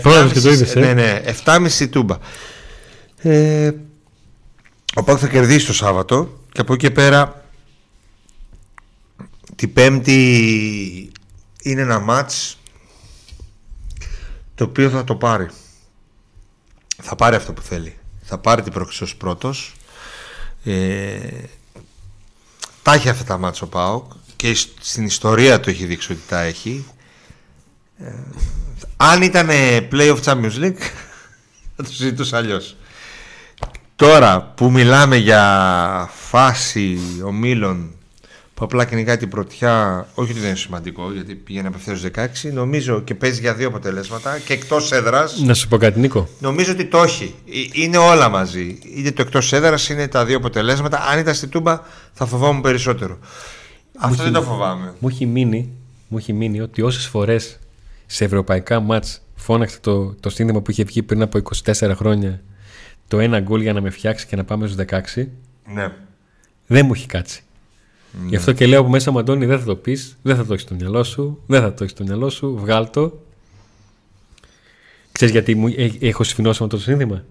Πρόλαβες 0.00 0.32
και 0.32 0.40
το 0.40 0.50
είδες, 0.50 0.76
ε; 0.76 0.80
Ναι, 0.80 0.92
ναι, 0.92 1.22
7.30 1.44 1.66
στη 1.68 1.88
Τούμπα. 1.88 2.18
Ε, 3.16 3.70
οπότε 4.94 5.18
θα 5.18 5.28
κερδίσει 5.28 5.66
το 5.66 5.72
Σάββατο 5.72 6.40
και 6.52 6.60
από 6.60 6.72
εκεί 6.72 6.86
και 6.86 6.92
πέρα 6.92 7.44
την 9.56 9.72
Πέμπτη 9.72 11.12
είναι 11.62 11.80
ένα 11.80 11.98
μάτς 11.98 12.58
το 14.54 14.64
οποίο 14.64 14.90
θα 14.90 15.04
το 15.04 15.16
πάρει. 15.16 15.48
Θα 17.02 17.16
πάρει 17.16 17.36
αυτό 17.36 17.52
που 17.52 17.62
θέλει. 17.62 17.98
Θα 18.22 18.38
πάρει 18.38 18.62
την 18.62 18.72
πρόκληση 18.72 19.02
ως 19.02 19.16
πρώτος. 19.16 19.74
Ε, 20.64 21.42
τα 22.82 22.92
έχει 22.92 23.08
αυτά 23.08 23.24
τα 23.24 23.38
μάτς 23.38 23.62
ο 23.62 23.66
ΠΑΟΚ 23.66 24.12
και 24.36 24.54
στην 24.80 25.04
ιστορία 25.04 25.60
του 25.60 25.70
έχει 25.70 25.86
δείξει 25.86 26.12
ότι 26.12 26.20
τα 26.28 26.40
έχει. 26.40 26.86
Ε, 27.98 28.12
αν 28.96 29.22
ήταν 29.22 29.48
Play 29.92 30.16
of 30.16 30.18
Champions 30.24 30.58
League 30.58 30.82
θα 31.76 31.82
το 31.82 31.92
συζητούσα 31.92 32.36
αλλιώς. 32.36 32.76
Τώρα 33.96 34.52
που 34.56 34.70
μιλάμε 34.70 35.16
για 35.16 36.10
φάση 36.12 36.98
ομίλων 37.24 37.90
που 38.54 38.64
απλά 38.64 38.84
κυνηγάει 38.84 39.16
την 39.16 39.28
πρωτιά, 39.28 40.06
όχι 40.14 40.30
ότι 40.30 40.40
δεν 40.40 40.48
είναι 40.48 40.58
σημαντικό 40.58 41.12
γιατί 41.12 41.34
πηγαίνει 41.34 41.66
απευθείας 41.66 42.02
16, 42.16 42.52
νομίζω 42.52 43.00
και 43.00 43.14
παίζει 43.14 43.40
για 43.40 43.54
δύο 43.54 43.68
αποτελέσματα 43.68 44.38
και 44.38 44.52
εκτός 44.52 44.92
έδρας. 44.92 45.40
Να 45.40 45.54
σου 45.54 45.68
πω 45.68 45.76
κάτι, 45.76 46.00
Νίκο. 46.00 46.28
Νομίζω 46.38 46.72
ότι 46.72 46.84
το 46.84 47.02
έχει. 47.02 47.34
Ε, 47.46 47.82
είναι 47.82 47.96
όλα 47.96 48.28
μαζί. 48.28 48.78
Είτε 48.96 49.10
το 49.10 49.22
εκτός 49.22 49.52
έδρας, 49.52 49.88
είναι 49.88 50.08
τα 50.08 50.24
δύο 50.24 50.36
αποτελέσματα. 50.36 51.06
Αν 51.10 51.18
ήταν 51.18 51.34
στη 51.34 51.46
Τούμπα, 51.46 51.80
θα 52.12 52.26
φοβόμουν 52.26 52.60
περισσότερο. 52.60 53.18
Αυτό 53.98 54.22
δεν 54.22 54.32
το 54.32 54.42
φοβάμαι. 54.42 54.94
Μου 54.98 55.08
έχει 55.08 55.26
μείνει, 55.26 55.72
μου 56.08 56.18
έχει 56.18 56.32
μείνει 56.32 56.60
ότι 56.60 56.82
όσες 56.82 57.06
φορές 57.06 57.58
σε 58.12 58.24
ευρωπαϊκά 58.24 58.80
μάτς 58.80 59.22
φώναξε 59.34 59.80
το, 59.80 60.14
το 60.14 60.30
σύνδεμα 60.30 60.60
που 60.60 60.70
είχε 60.70 60.84
βγει 60.84 61.02
πριν 61.02 61.22
από 61.22 61.40
24 61.64 61.92
χρόνια 61.94 62.42
το 63.08 63.18
ένα 63.18 63.40
γκολ 63.40 63.60
για 63.60 63.72
να 63.72 63.80
με 63.80 63.90
φτιάξει 63.90 64.26
και 64.26 64.36
να 64.36 64.44
πάμε 64.44 64.66
στους 64.66 64.84
16. 65.14 65.26
Ναι. 65.74 65.92
Δεν 66.66 66.86
μου 66.86 66.92
έχει 66.94 67.06
κάτσει. 67.06 67.42
Ναι. 68.22 68.28
Γι' 68.28 68.36
αυτό 68.36 68.52
και 68.52 68.66
λέω 68.66 68.80
από 68.80 68.88
μέσα 68.88 69.10
μου, 69.10 69.18
Αντώνη, 69.18 69.46
δεν 69.46 69.58
θα 69.58 69.64
το 69.64 69.76
πεις, 69.76 70.16
δεν 70.22 70.36
θα 70.36 70.44
το 70.44 70.52
έχεις 70.52 70.64
στο 70.64 70.74
μυαλό 70.74 71.04
σου, 71.04 71.42
δεν 71.46 71.60
θα 71.60 71.68
το 71.68 71.76
έχεις 71.78 71.90
στο 71.90 72.04
μυαλό 72.04 72.30
σου, 72.30 72.56
βγάλ 72.58 72.90
το. 72.90 73.22
Ξέρεις 75.12 75.34
γιατί 75.34 75.54
μου, 75.54 75.66
ε, 75.66 75.90
έχω 76.00 76.24
συμφινώσει 76.24 76.62
με 76.62 76.68
το 76.68 76.78
σύνθημα. 76.78 77.24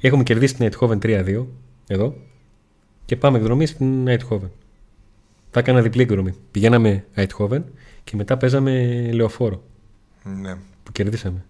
Έχουμε 0.00 0.22
κερδίσει 0.22 0.54
την 0.54 0.68
Eindhoven 0.70 0.98
3-2 0.98 1.44
εδώ 1.86 2.14
και 3.04 3.16
πάμε 3.16 3.38
εκδρομή 3.38 3.66
στην 3.66 4.04
Eindhoven. 4.08 4.50
Θα 5.50 5.60
έκανα 5.60 5.82
διπλή 5.82 6.02
εκδρομή. 6.02 6.34
Πηγαίναμε 6.50 7.04
Eindhoven 7.16 7.62
και 8.04 8.16
μετά 8.16 8.36
παίζαμε 8.36 9.08
λεωφόρο 9.12 9.62
ναι. 10.34 10.54
που 10.82 10.92
κερδίσαμε. 10.92 11.44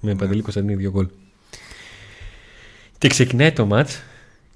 Με 0.00 0.14
Παντελή 0.14 0.42
Κωνσταντίνη 0.42 0.74
δύο 0.74 0.90
γκολ. 0.90 1.08
Και 2.98 3.08
ξεκινάει 3.08 3.52
το 3.52 3.66
μάτς 3.66 4.02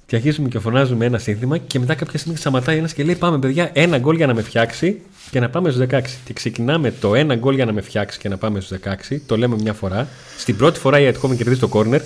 και 0.06 0.16
αρχίζουμε 0.16 0.48
και 0.48 0.58
φωνάζουμε 0.58 1.04
ένα 1.04 1.18
σύνθημα 1.18 1.58
και 1.58 1.78
μετά 1.78 1.94
κάποια 1.94 2.18
στιγμή 2.18 2.38
σταματάει 2.38 2.78
ένας 2.78 2.94
και 2.94 3.04
λέει: 3.04 3.14
Πάμε, 3.14 3.38
παιδιά, 3.38 3.70
ένα 3.72 3.98
γκολ 3.98 4.16
για 4.16 4.26
να 4.26 4.34
με 4.34 4.42
φτιάξει 4.42 5.00
και 5.30 5.40
να 5.40 5.50
πάμε 5.50 5.70
στους 5.70 5.86
16. 5.90 6.00
Και 6.24 6.32
ξεκινάμε 6.32 6.90
το 6.90 7.14
ένα 7.14 7.34
γκολ 7.34 7.54
για 7.54 7.64
να 7.64 7.72
με 7.72 7.80
φτιάξει 7.80 8.18
και 8.18 8.28
να 8.28 8.36
πάμε 8.36 8.60
στους 8.60 8.78
16. 9.10 9.16
Το 9.26 9.36
λέμε 9.36 9.56
μια 9.60 9.72
φορά. 9.72 10.08
Στην 10.38 10.56
πρώτη 10.56 10.78
φορά 10.78 11.00
η 11.00 11.04
Αιτχόμεν 11.04 11.36
κερδίζει 11.36 11.60
το 11.60 11.68
κόρνερ. 11.68 12.00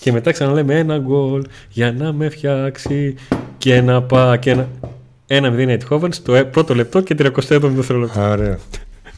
Και 0.00 0.12
μετά 0.12 0.32
ξαναλέμε 0.32 0.78
ένα 0.78 0.98
γκολ 0.98 1.44
για 1.68 1.92
να 1.92 2.12
με 2.12 2.28
φτιάξει 2.28 3.14
και 3.58 3.80
να 3.80 4.02
πάει. 4.02 4.38
Και 4.38 4.54
να... 4.54 4.68
Ένα 5.26 5.50
μηδέν 5.50 5.68
Αιτχόμεν 5.68 6.12
στο 6.12 6.34
ε- 6.34 6.44
πρώτο 6.44 6.74
λεπτό 6.74 7.00
και 7.00 7.14
37 7.18 7.30
δευτερόλεπτο. 7.48 8.20
Ωραία. 8.20 8.58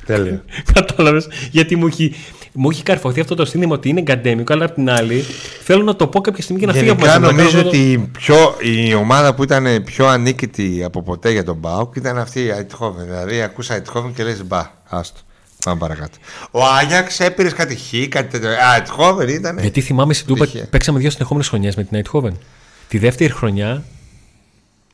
Τέλεια. 0.07 0.44
Κατάλαβες. 0.74 1.28
Γιατί 1.51 1.76
μου 1.76 1.86
έχει, 1.86 2.14
μου 2.53 2.70
έχει 2.70 2.82
καρφωθεί 2.82 3.20
αυτό 3.20 3.34
το 3.34 3.44
σύνδημα 3.44 3.74
ότι 3.74 3.88
είναι 3.88 4.01
γκαντέμικο, 4.01 4.53
αλλά 4.53 4.64
απ' 4.64 4.74
την 4.74 4.90
άλλη 4.90 5.24
θέλω 5.62 5.82
να 5.82 5.96
το 5.96 6.07
πω 6.07 6.20
κάποια 6.20 6.42
στιγμή 6.42 6.61
και 6.61 6.66
να 6.66 6.72
φύγω 6.72 6.92
από 6.92 7.01
Γενικά 7.07 7.20
μαζί 7.20 7.32
μου. 7.32 7.36
Να 7.38 7.42
νομίζω 7.42 7.57
κάνω- 7.57 7.68
ότι 7.68 7.92
η, 7.92 7.98
πιο, 7.98 8.55
η 8.61 8.94
ομάδα 8.94 9.34
που 9.34 9.42
ήταν 9.42 9.82
πιο 9.84 10.07
ανίκητη 10.07 10.82
από 10.84 11.03
ποτέ 11.03 11.30
για 11.30 11.44
τον 11.44 11.57
Μπάουκ 11.57 11.96
ήταν 11.96 12.18
αυτή 12.18 12.40
η 12.40 12.48
Αιτχόβεν. 12.48 13.05
Δηλαδή 13.07 13.42
ακούσα 13.42 13.74
Αιτχόβεν 13.74 14.12
και 14.14 14.22
λες 14.24 14.44
μπα, 14.46 14.70
άστο. 14.88 15.20
Πάμε 15.64 15.78
παρακάτω. 15.78 16.16
Ο 16.51 16.64
Άγιαξ 16.64 17.20
έπαιρε 17.20 17.51
κάτι 17.51 17.76
χ, 17.76 18.09
κάτι 18.09 18.28
τέτοιο. 18.28 18.48
Α, 18.48 18.74
Αιτχόβεν 18.78 19.28
ήταν. 19.28 19.59
Γιατί 19.59 19.80
θυμάμαι 19.80 20.14
στην 20.14 20.26
Τούπα 20.26 20.44
Τυχαία. 20.44 20.66
παίξαμε 20.70 20.98
δύο 20.98 21.11
συνεχόμενες 21.11 21.48
χρονιές 21.48 21.74
με 21.76 21.84
την 21.84 21.98
Αιτχόβεν. 21.98 22.38
Τη 22.88 22.98
δεύτερη 22.98 23.32
χρονιά 23.32 23.82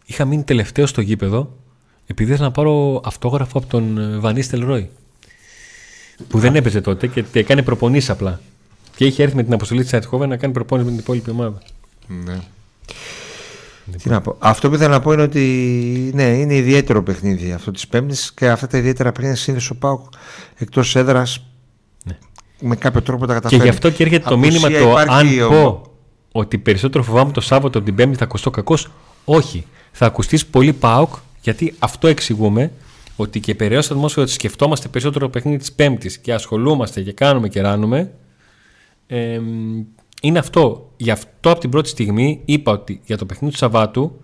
είχα 0.05 0.25
μείνει 0.25 0.43
τελευταίο 0.43 0.87
στο 0.87 1.01
γήπεδο 1.01 1.53
επειδή 2.07 2.33
ήθελα 2.33 2.47
να 2.47 2.53
πάρω 2.53 3.01
αυτόγραφο 3.05 3.59
από 3.59 3.67
τον 3.67 3.99
ε, 3.99 4.19
Βανίστελ 4.19 4.65
Ρόι. 4.65 4.91
Που 6.29 6.39
δεν 6.39 6.57
έπαιζε 6.57 6.81
τότε 6.81 7.07
και 7.07 7.25
έκανε 7.33 7.63
προπονήσεις 7.63 8.11
απλά. 8.11 8.41
Και 8.97 9.05
είχε 9.05 9.23
έρθει 9.23 9.37
με 9.37 9.43
την 9.43 9.53
αποστολή 9.53 9.83
της 9.83 9.93
Αιτχόβεν 9.93 10.29
να 10.29 10.37
κάνει 10.37 10.53
προπόνηση 10.53 10.87
με 10.89 10.93
την 10.95 11.01
υπόλοιπη 11.05 11.31
ομάδα. 11.31 11.63
Ναι. 12.25 12.39
Τι 14.03 14.09
να 14.09 14.21
πω. 14.21 14.37
Αυτό 14.39 14.69
που 14.69 14.75
ήθελα 14.75 14.91
να 14.91 15.01
πω 15.01 15.13
είναι 15.13 15.23
ότι 15.23 15.41
ναι, 16.15 16.23
είναι 16.23 16.55
ιδιαίτερο 16.55 17.03
παιχνίδι 17.03 17.53
αυτό 17.53 17.71
της 17.71 17.87
Πέμπτης 17.89 18.33
και 18.35 18.49
αυτά 18.49 18.67
τα 18.67 18.79
ιδιαίτερα 18.79 19.13
παιχνίδια 19.13 19.37
συνήθω 19.37 19.69
ο 19.75 19.77
Πάουκ 19.79 20.01
εκτός 20.57 20.97
έδρας 20.97 21.45
με 22.61 22.77
κάποιο 22.77 23.03
τρόπο 23.03 23.27
τα 23.27 23.33
Και 23.33 23.39
καταφέρει. 23.39 23.63
γι' 23.63 23.69
αυτό 23.69 23.91
και 23.91 24.03
έρχεται 24.03 24.29
το 24.29 24.35
Απουσία 24.35 24.51
μήνυμα 24.61 24.81
το 24.81 24.91
υπάρχει 25.01 25.41
αν 25.41 25.43
ο- 25.43 25.49
πω 25.49 25.91
ότι 26.33 26.59
περισσότερο 26.59 27.05
φοβάμαι 27.05 27.33
το 27.33 27.41
Σάββατο 27.41 27.79
από 27.79 27.87
την 27.87 27.97
Πέμπτη 27.97 28.17
θα 28.17 28.25
ακουστώ 28.25 28.51
κακός. 28.51 28.91
Όχι. 29.25 29.67
Θα 29.93 30.07
ακουστείς 30.07 30.47
πολύ 30.47 30.73
ΠΑΟΚ 30.73 31.15
γιατί 31.47 31.75
αυτό 31.79 32.09
εξηγούμε 32.09 32.73
ότι 33.17 33.41
και 33.41 33.55
περαιώ 33.55 33.83
στο 33.83 33.95
ατμόσφαιρο 33.95 34.23
ότι 34.25 34.33
σκεφτόμαστε 34.33 34.89
περισσότερο 34.89 35.25
το 35.25 35.31
παιχνίδι 35.31 35.59
της 35.59 35.73
Πέμπτης 35.73 36.19
και 36.19 36.35
ασχολούμαστε 36.35 37.03
και 37.03 37.13
κάνουμε 37.13 37.49
και 37.49 37.61
ράνουμε. 37.61 38.13
Ε, 39.07 39.41
είναι 40.23 40.39
αυτό. 40.39 40.93
Γι' 40.97 41.11
αυτό 41.11 41.51
από 41.51 41.61
την 41.61 41.71
πρώτη 41.71 41.89
στιγμή 41.89 42.41
είπα 42.45 42.73
ότι 42.73 43.01
για 43.05 43.17
το 43.17 43.27
παιχνίδι 43.27 43.53
του 43.53 43.59
Σαββάτου 43.59 44.21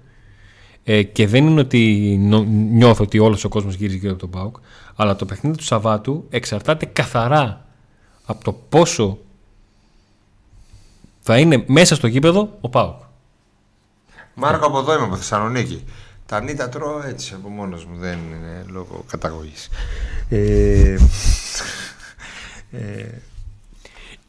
ε, 0.85 1.03
και 1.03 1.27
δεν 1.27 1.47
είναι 1.47 1.61
ότι 1.61 2.17
νο- 2.21 2.45
νιώθω 2.49 3.05
ότι 3.05 3.19
όλος 3.19 3.45
ο 3.45 3.49
κόσμος 3.49 3.75
γυρίζει 3.75 3.97
γύρω 3.99 4.13
από 4.13 4.21
τον 4.21 4.31
ΠΑΟΚ, 4.31 4.57
αλλά 4.97 5.17
το 5.17 5.25
παιχνίδι 5.25 5.57
του 5.57 5.65
Σαββάτου 5.65 6.27
εξαρτάται 6.31 6.87
καθαρά 6.87 7.67
από 8.25 8.45
το 8.45 8.53
πόσο 8.53 9.19
θα 11.21 11.39
είναι 11.39 11.65
μέσα 11.67 11.95
στο 11.95 12.07
γήπεδο 12.07 12.59
ο 12.61 12.69
ΠΑΟΚ. 12.69 13.01
Μάρκο 14.35 14.67
από 14.67 14.79
εδώ 14.79 14.95
είμαι 14.95 15.05
από 15.05 15.17
Θεσσαλονίκη. 15.17 15.85
Τα 16.33 16.43
νύτα 16.43 16.69
τρώω 16.69 17.03
έτσι 17.03 17.35
από 17.35 17.49
μόνος 17.49 17.85
μου, 17.85 17.97
δεν 17.99 18.19
είναι 18.19 18.65
λόγω 18.69 19.05
καταγωγής. 19.11 19.69
Ε, 20.29 20.97
ε, 22.71 23.07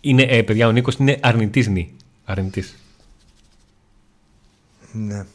Είναι, 0.01 0.21
ε, 0.21 0.41
παιδιά, 0.41 0.67
ο 0.67 0.71
Νίκος 0.71 0.95
είναι 0.95 1.17
αρνητής 1.21 1.67
νη. 1.67 1.93
Αρνητής. 2.25 2.75
ναι. 4.91 5.25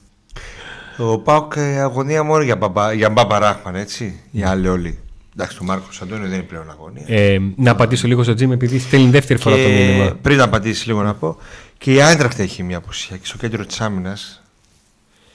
Ο 0.98 1.18
Πάουκ 1.18 1.52
ε, 1.56 1.80
αγωνία 1.80 2.22
μόνο 2.22 2.42
για, 2.42 2.56
μπαμπα, 2.56 2.92
για 2.92 3.10
μπαμπα 3.10 3.38
Ράχμαν, 3.38 3.74
έτσι. 3.74 4.20
Οι 4.30 4.42
άλλοι 4.42 4.68
όλοι. 4.68 4.98
Εντάξει, 5.32 5.56
το 5.56 5.64
Μάρκο 5.64 5.88
Αντώνιο 6.02 6.28
δεν 6.28 6.38
είναι 6.38 6.46
πλέον 6.46 6.70
αγωνία. 6.70 7.04
Ε, 7.06 7.38
να 7.56 7.70
απαντήσω 7.70 8.06
λίγο 8.06 8.22
στο 8.22 8.34
Τζιμ 8.34 8.52
επειδή 8.52 8.78
στέλνει 8.78 9.10
δεύτερη 9.10 9.40
φορά 9.40 9.56
το 9.56 9.68
μήνυμα. 9.68 10.14
πριν 10.22 10.36
να 10.36 10.44
απαντήσει 10.44 10.86
λίγο 10.86 11.02
να 11.02 11.14
πω, 11.14 11.36
και 11.78 11.92
η 11.92 12.02
Άιντραχτ 12.02 12.38
έχει 12.38 12.62
μια 12.62 12.76
απουσία 12.76 13.16
και 13.16 13.26
στο 13.26 13.36
κέντρο 13.36 13.66
της 13.66 13.80
άμυνας. 13.80 14.42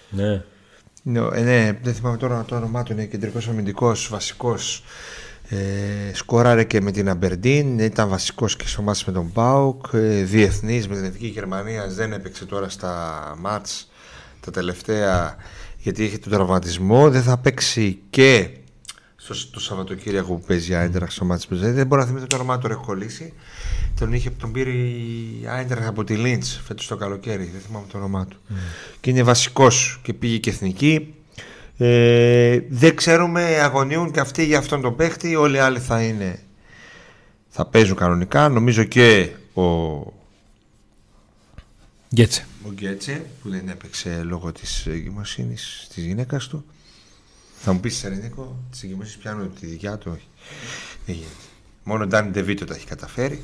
Ναι. 0.09 0.43
Ναι, 1.05 1.19
ε, 1.19 1.41
ναι, 1.41 1.79
δεν 1.83 1.93
θυμάμαι 1.93 2.17
τώρα 2.17 2.43
το 2.47 2.55
όνομά 2.55 2.83
του. 2.83 2.91
Είναι 2.91 3.05
κεντρικός 3.05 3.47
αμυντικός, 3.47 4.07
βασικός. 4.11 4.83
Ε, 5.49 6.13
σκόραρε 6.13 6.63
και 6.63 6.81
με 6.81 6.91
την 6.91 7.09
Αμπερντίν. 7.09 7.79
Ήταν 7.79 8.09
βασικός 8.09 8.55
και 8.55 8.67
στο 8.67 8.81
μάτς 8.81 9.05
με 9.05 9.13
τον 9.13 9.29
Μπάουκ. 9.33 9.85
Ε, 9.91 10.23
Διεθνής 10.23 10.87
με 10.87 10.95
την 10.95 11.03
Εθνική 11.03 11.27
Γερμανίας. 11.27 11.95
Δεν 11.95 12.13
έπαιξε 12.13 12.45
τώρα 12.45 12.69
στα 12.69 13.35
μάτς 13.39 13.91
τα 14.39 14.51
τελευταία 14.51 15.35
γιατί 15.77 16.03
είχε 16.03 16.17
τον 16.17 16.31
τραυματισμό. 16.31 17.09
Δεν 17.09 17.23
θα 17.23 17.37
παίξει 17.37 17.99
και 18.09 18.49
στο, 19.15 19.49
το 19.51 19.59
Σαββατοκύριακο 19.59 20.33
που 20.33 20.45
παίζει 20.47 20.71
η 20.71 20.75
Άιντραχ 20.75 21.11
στο 21.11 21.25
μάτς 21.25 21.47
που 21.47 21.55
Δεν 21.55 21.87
μπορώ 21.87 22.01
να 22.01 22.07
θυμηθώ 22.07 22.27
το 22.27 22.35
όνομά 22.35 22.55
του, 22.55 22.61
τον 22.61 22.71
έχω 22.71 22.83
κολλήσει. 22.85 23.33
Τον, 24.03 24.13
είχε, 24.13 24.29
τον 24.29 24.51
πήρε 24.51 24.69
η 24.69 25.43
Άιντραχ 25.47 25.87
από 25.87 26.03
τη 26.03 26.15
Λίντς 26.15 26.61
φέτος 26.65 26.87
το 26.87 26.95
καλοκαίρι. 26.95 27.45
Δεν 27.45 27.61
θυμάμαι 27.61 27.85
το 27.91 27.97
όνομά 27.97 28.25
του. 28.25 28.37
Και 28.99 29.09
είναι 29.09 29.23
βασικός 29.23 29.99
και 30.03 30.13
πήγε 30.13 30.37
και 30.37 30.49
εθνική. 30.49 31.13
Ε, 31.77 32.59
δεν 32.69 32.95
ξέρουμε, 32.95 33.59
αγωνίουν 33.59 34.11
και 34.11 34.19
αυτοί 34.19 34.45
για 34.45 34.57
αυτόν 34.57 34.81
τον 34.81 34.95
παίχτη. 34.95 35.35
Όλοι 35.35 35.55
οι 35.55 35.59
άλλοι 35.59 35.79
θα 35.79 36.01
είναι. 36.01 36.39
Θα 37.49 37.65
παίζουν 37.65 37.95
κανονικά. 37.95 38.49
Νομίζω 38.49 38.83
και 38.83 39.29
ο, 39.53 39.63
ο 39.63 40.13
Γκέτσε. 42.15 42.47
Γκέτσε 42.73 43.25
που 43.41 43.49
δεν 43.49 43.69
έπαιξε 43.69 44.21
λόγω 44.23 44.51
της 44.51 44.85
εγκυμοσύνης 44.85 45.87
της 45.93 46.05
γυναίκας 46.05 46.47
του. 46.47 46.65
Θα 47.59 47.73
μου 47.73 47.79
πεις 47.79 47.97
Σερενίκο, 47.97 48.63
τις 48.71 48.83
εγκυμοσύνες 48.83 49.17
πιάνουν 49.17 49.51
τη 49.59 49.65
δικιά 49.65 49.97
του. 49.97 50.11
Όχι. 50.13 50.27
Δεν 51.05 51.15
γίνεται. 51.15 51.33
Μόνο 51.83 52.03
ο 52.03 52.07
Ντάνι 52.07 52.29
Ντεβίτο 52.29 52.65
τα 52.65 52.75
έχει 52.75 52.85
καταφέρει. 52.85 53.43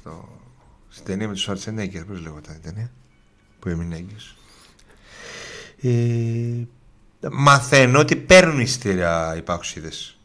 Στο... 0.00 0.28
Στην 0.88 1.04
ταινία 1.04 1.28
με 1.28 1.34
του 1.34 1.40
Σουαρτσενέγκερ, 1.40 2.04
πώς 2.04 2.20
λέγονταν 2.20 2.54
η 2.54 2.58
ταινία. 2.58 2.90
Που 3.58 3.68
έμεινε 3.68 3.96
έγκυος. 3.96 4.36
Ε, 5.82 7.28
μαθαίνω 7.32 7.98
ότι 7.98 8.16
παίρνουν 8.16 8.60
εισιτήρια 8.60 9.34
οι 9.36 9.42
παοξίδες. 9.42 10.18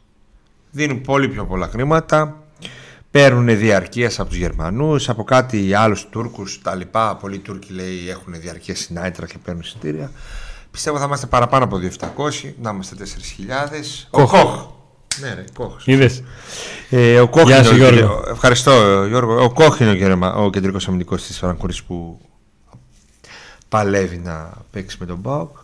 Δίνουν 0.70 1.00
πολύ 1.00 1.28
πιο 1.28 1.46
πολλά 1.46 1.68
χρήματα. 1.68 2.42
Παίρνουν 3.10 3.58
διαρκεία 3.58 4.10
από 4.18 4.28
τους 4.28 4.36
Γερμανούς, 4.36 5.08
από 5.08 5.24
κάτι 5.24 5.74
άλλους 5.74 6.08
Τούρκους, 6.08 6.62
τα 6.62 6.74
λοιπά. 6.74 7.16
Πολλοί 7.16 7.38
Τούρκοι 7.38 7.72
λέει 7.72 8.10
έχουν 8.10 8.40
διαρκεία 8.40 8.76
στην 8.76 8.98
Άιτρα 8.98 9.26
και 9.26 9.38
παίρνουν 9.38 9.62
εισιτήρια. 9.62 10.10
Πιστεύω 10.70 10.98
θα 10.98 11.04
είμαστε 11.04 11.26
παραπάνω 11.26 11.64
από 11.64 11.76
2.700, 11.76 12.52
να 12.60 12.70
είμαστε 12.70 12.96
4.000. 12.98 13.04
Ο 14.10 14.26
Κοχ. 14.26 14.75
Ναι, 15.20 15.34
ρε, 15.34 15.44
Κοχ. 15.54 15.86
Είδες. 15.86 16.22
Ε, 16.90 17.20
ο 17.20 17.28
Κόχ 17.28 17.44
Γεια 17.46 17.56
είναι 17.56 17.64
σου, 17.66 17.72
ο- 17.72 17.76
Γιώργο. 17.76 18.24
Ευχαριστώ, 18.30 19.04
Γιώργο. 19.06 19.44
Ο 19.44 19.50
Κόχ 19.52 19.80
είναι 19.80 19.90
ο, 19.90 19.94
γερμα- 19.94 20.34
ο 20.34 20.50
κεντρικός 20.50 20.88
αμυντικός 20.88 21.26
της 21.26 21.38
Φραγκούρης 21.38 21.82
που 21.82 22.20
παλεύει 23.68 24.16
να 24.24 24.52
παίξει 24.70 24.96
με 25.00 25.06
τον 25.06 25.16
Μπάουκ. 25.18 25.56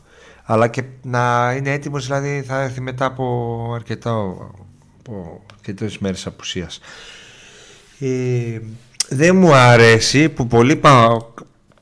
Αλλά 0.44 0.68
και 0.68 0.82
να 1.02 1.52
είναι 1.56 1.72
έτοιμος, 1.72 2.06
δηλαδή 2.06 2.44
θα 2.46 2.62
έρθει 2.62 2.80
μετά 2.80 3.04
από 3.04 3.72
αρκετά 3.74 4.10
από 4.98 5.42
αρκετές 5.54 5.98
μέρες 5.98 6.26
απουσίας. 6.26 6.80
Ε, 8.00 8.58
δεν 9.08 9.36
μου 9.36 9.54
αρέσει 9.54 10.28
που 10.28 10.46
πολλοί 10.46 10.76
ΠΑΟΚ, 10.76 11.38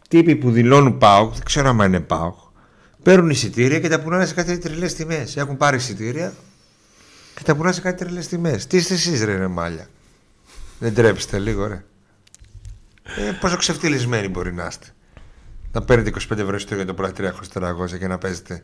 τύποι 0.09 0.37
που 0.37 0.51
δηλώνουν 0.51 0.99
ΠΑΟΚ, 0.99 1.33
δεν 1.35 1.45
ξέρω 1.45 1.69
αν 1.69 1.79
είναι 1.81 2.01
ΠΑΟΚ, 2.01 2.35
παίρνουν 3.03 3.31
εισιτήρια 3.31 3.81
και 3.81 3.89
τα 3.89 4.01
πουλάνε 4.01 4.27
σε 4.27 4.35
κάτι 4.35 4.59
τρελέ 4.59 4.87
τιμές. 4.87 5.37
Έχουν 5.37 5.57
πάρει 5.57 5.77
εισιτήρια 5.77 6.33
και 7.41 7.47
τα 7.47 7.57
πουλάνε 7.57 7.75
σε 7.75 7.81
κάτι 7.81 8.05
τρελές 8.05 8.29
τιμές. 8.29 8.67
Τι 8.67 8.77
είστε 8.77 8.95
εσείς, 8.95 9.25
ρε, 9.25 9.37
ρε 9.37 9.47
μάλια. 9.47 9.89
Δεν 10.79 10.95
τρέψετε 10.95 11.39
λίγο, 11.39 11.67
ρε. 11.67 11.85
Ε, 13.17 13.33
πόσο 13.41 13.57
ξεφτυλισμένοι 13.57 14.29
μπορεί 14.29 14.53
να 14.53 14.67
είστε. 14.67 14.87
Να 15.73 15.83
παίρνετε 15.83 16.13
25 16.33 16.39
ευρώ 16.39 16.57
εισιτήριο 16.57 16.85
για 16.85 16.95
το 16.95 16.95
πρωί 16.95 17.13
300 17.17 17.99
και 17.99 18.07
να 18.07 18.19
παίζετε 18.19 18.63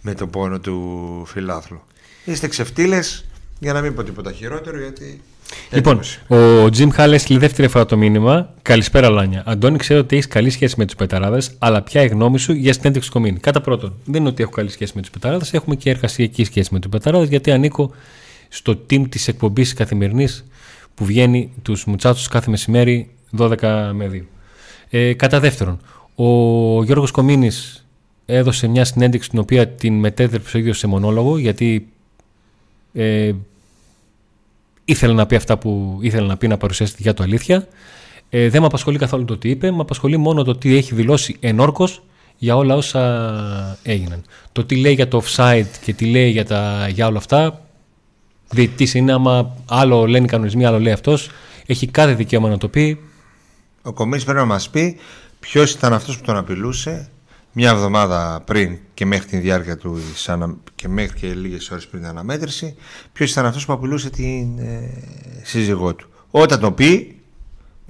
με 0.00 0.14
τον 0.14 0.30
πόνο 0.30 0.60
του 0.60 1.24
φιλάθλου. 1.26 1.82
Είστε 2.24 2.48
ξεφτύλες 2.48 3.24
για 3.58 3.72
να 3.72 3.80
μην 3.80 3.94
πω 3.94 4.02
τίποτα 4.02 4.32
χειρότερο 4.32 4.78
γιατί. 4.78 5.20
Λοιπόν, 5.72 5.98
έτοιμος. 5.98 6.64
ο 6.64 6.70
Τζιμ 6.70 6.90
Χάλε 6.90 7.14
έστειλε 7.14 7.38
δεύτερη 7.38 7.68
φορά 7.68 7.84
το 7.84 7.96
μήνυμα. 7.96 8.54
Καλησπέρα, 8.62 9.08
Λάνια. 9.08 9.42
Αντώνη, 9.46 9.78
ξέρω 9.78 10.00
ότι 10.00 10.16
έχεις 10.16 10.28
καλή 10.28 10.50
σχέση 10.50 10.74
με 10.78 10.84
τους 10.84 10.94
πεταράδες, 10.94 11.50
αλλά 11.58 11.82
ποια 11.82 12.02
είναι 12.02 12.10
η 12.10 12.14
γνώμη 12.14 12.38
σου 12.38 12.52
για 12.52 12.72
συνέντευξη 12.72 13.10
κομίνη. 13.10 13.38
Κατά 13.38 13.60
πρώτον, 13.60 13.94
δεν 14.04 14.20
είναι 14.20 14.30
ότι 14.30 14.42
έχω 14.42 14.50
καλή 14.52 14.70
σχέση 14.70 14.92
με 14.94 15.00
τους 15.00 15.10
πεταράδες, 15.10 15.52
έχουμε 15.52 15.74
και 15.74 15.90
εργασιακή 15.90 16.44
σχέση 16.44 16.68
με 16.72 16.78
τους 16.78 16.90
πεταράδες, 16.90 17.28
γιατί 17.28 17.50
ανήκω 17.50 17.90
στο 18.48 18.72
team 18.90 19.08
της 19.08 19.28
εκπομπής 19.28 19.72
καθημερινής 19.72 20.44
που 20.94 21.04
βγαίνει 21.04 21.52
τους 21.62 21.84
μουτσάτσους 21.84 22.28
κάθε 22.28 22.50
μεσημέρι 22.50 23.10
12 23.36 23.90
με 23.92 24.08
2. 24.08 24.28
Ε, 24.90 25.12
κατά 25.14 25.40
δεύτερον, 25.40 25.80
ο 26.14 26.24
Γιώργος 26.84 27.10
Κομίνης 27.10 27.86
έδωσε 28.26 28.66
μια 28.66 28.84
συνέντευξη 28.84 29.30
την 29.30 29.38
οποία 29.38 29.68
την 29.68 29.94
μετέδρεψε 29.94 30.56
ο 30.56 30.60
ίδιος 30.60 30.78
σε 30.78 30.86
μονόλογο 30.86 31.38
γιατί 31.38 31.88
ε, 32.98 33.34
ήθελε 34.84 35.12
να 35.12 35.26
πει 35.26 35.36
αυτά 35.36 35.58
που 35.58 35.98
ήθελε 36.00 36.26
να 36.26 36.36
πει 36.36 36.48
να 36.48 36.56
παρουσιάσει 36.56 36.90
τη 36.92 36.96
δικιά 36.96 37.14
του 37.14 37.22
αλήθεια. 37.22 37.68
Ε, 38.28 38.48
δεν 38.48 38.60
με 38.60 38.66
απασχολεί 38.66 38.98
καθόλου 38.98 39.24
το 39.24 39.38
τι 39.38 39.50
είπε, 39.50 39.70
με 39.70 39.80
απασχολεί 39.80 40.16
μόνο 40.16 40.44
το 40.44 40.56
τι 40.56 40.76
έχει 40.76 40.94
δηλώσει 40.94 41.36
ενόρκος 41.40 42.02
για 42.36 42.56
όλα 42.56 42.76
όσα 42.76 43.78
έγιναν. 43.82 44.24
Το 44.52 44.64
τι 44.64 44.76
λέει 44.76 44.92
για 44.92 45.08
το 45.08 45.22
offside 45.24 45.66
και 45.84 45.92
τι 45.92 46.06
λέει 46.06 46.30
για, 46.30 46.44
τα, 46.44 46.88
για 46.88 47.06
όλα 47.06 47.18
αυτά, 47.18 47.60
διαιτητής 48.50 48.94
είναι 48.94 49.12
άμα 49.12 49.56
άλλο 49.68 50.06
λένε 50.06 50.24
οι 50.24 50.28
κανονισμοί, 50.28 50.64
άλλο 50.64 50.78
λέει 50.80 50.92
αυτός, 50.92 51.30
έχει 51.66 51.86
κάθε 51.86 52.14
δικαίωμα 52.14 52.48
να 52.48 52.58
το 52.58 52.68
πει. 52.68 53.00
Ο 53.82 53.92
Κομής 53.92 54.24
πρέπει 54.24 54.38
να 54.38 54.44
μας 54.44 54.70
πει 54.70 54.96
ποιος 55.40 55.72
ήταν 55.72 55.92
αυτός 55.92 56.16
που 56.18 56.24
τον 56.24 56.36
απειλούσε 56.36 57.10
μια 57.60 57.70
εβδομάδα 57.70 58.42
πριν 58.44 58.78
και 58.94 59.06
μέχρι 59.06 59.26
τη 59.26 59.36
διάρκεια 59.36 59.76
του 59.76 60.00
της 60.12 60.28
ανα- 60.28 60.56
και 60.74 60.88
μέχρι 60.88 61.18
και 61.18 61.26
λίγες 61.26 61.70
ώρες 61.70 61.86
πριν 61.86 62.00
την 62.00 62.10
αναμέτρηση 62.10 62.76
ποιος 63.12 63.30
ήταν 63.30 63.46
αυτός 63.46 63.66
που 63.66 63.72
απειλούσε 63.72 64.10
την 64.10 64.58
ε, 64.58 64.90
σύζυγό 65.42 65.94
του. 65.94 66.08
Όταν 66.30 66.60
το 66.60 66.72
πει 66.72 67.20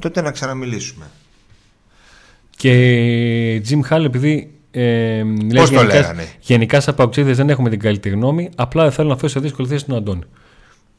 τότε 0.00 0.20
να 0.20 0.30
ξαναμιλήσουμε. 0.30 1.10
Και 2.56 3.62
Jim 3.68 3.80
Hall 3.90 4.04
επειδή 4.04 4.50
ε, 4.70 5.22
λέει 5.22 5.48
Πώς 5.54 5.70
το 5.70 5.74
γενικά, 5.76 5.94
λέγανε; 5.94 6.28
γενικά 6.40 6.80
σαν 6.80 6.94
παουξίδες 6.94 7.36
δεν 7.36 7.50
έχουμε 7.50 7.70
την 7.70 7.78
καλύτερη 7.78 8.14
γνώμη, 8.14 8.50
απλά 8.54 8.82
δεν 8.82 8.92
θέλω 8.92 9.08
να 9.08 9.16
φέρω 9.16 9.28
σε 9.28 9.40
δύσκολη 9.40 9.68
θέση 9.68 9.84
τον 9.84 9.96
Αντώνη. 9.96 10.22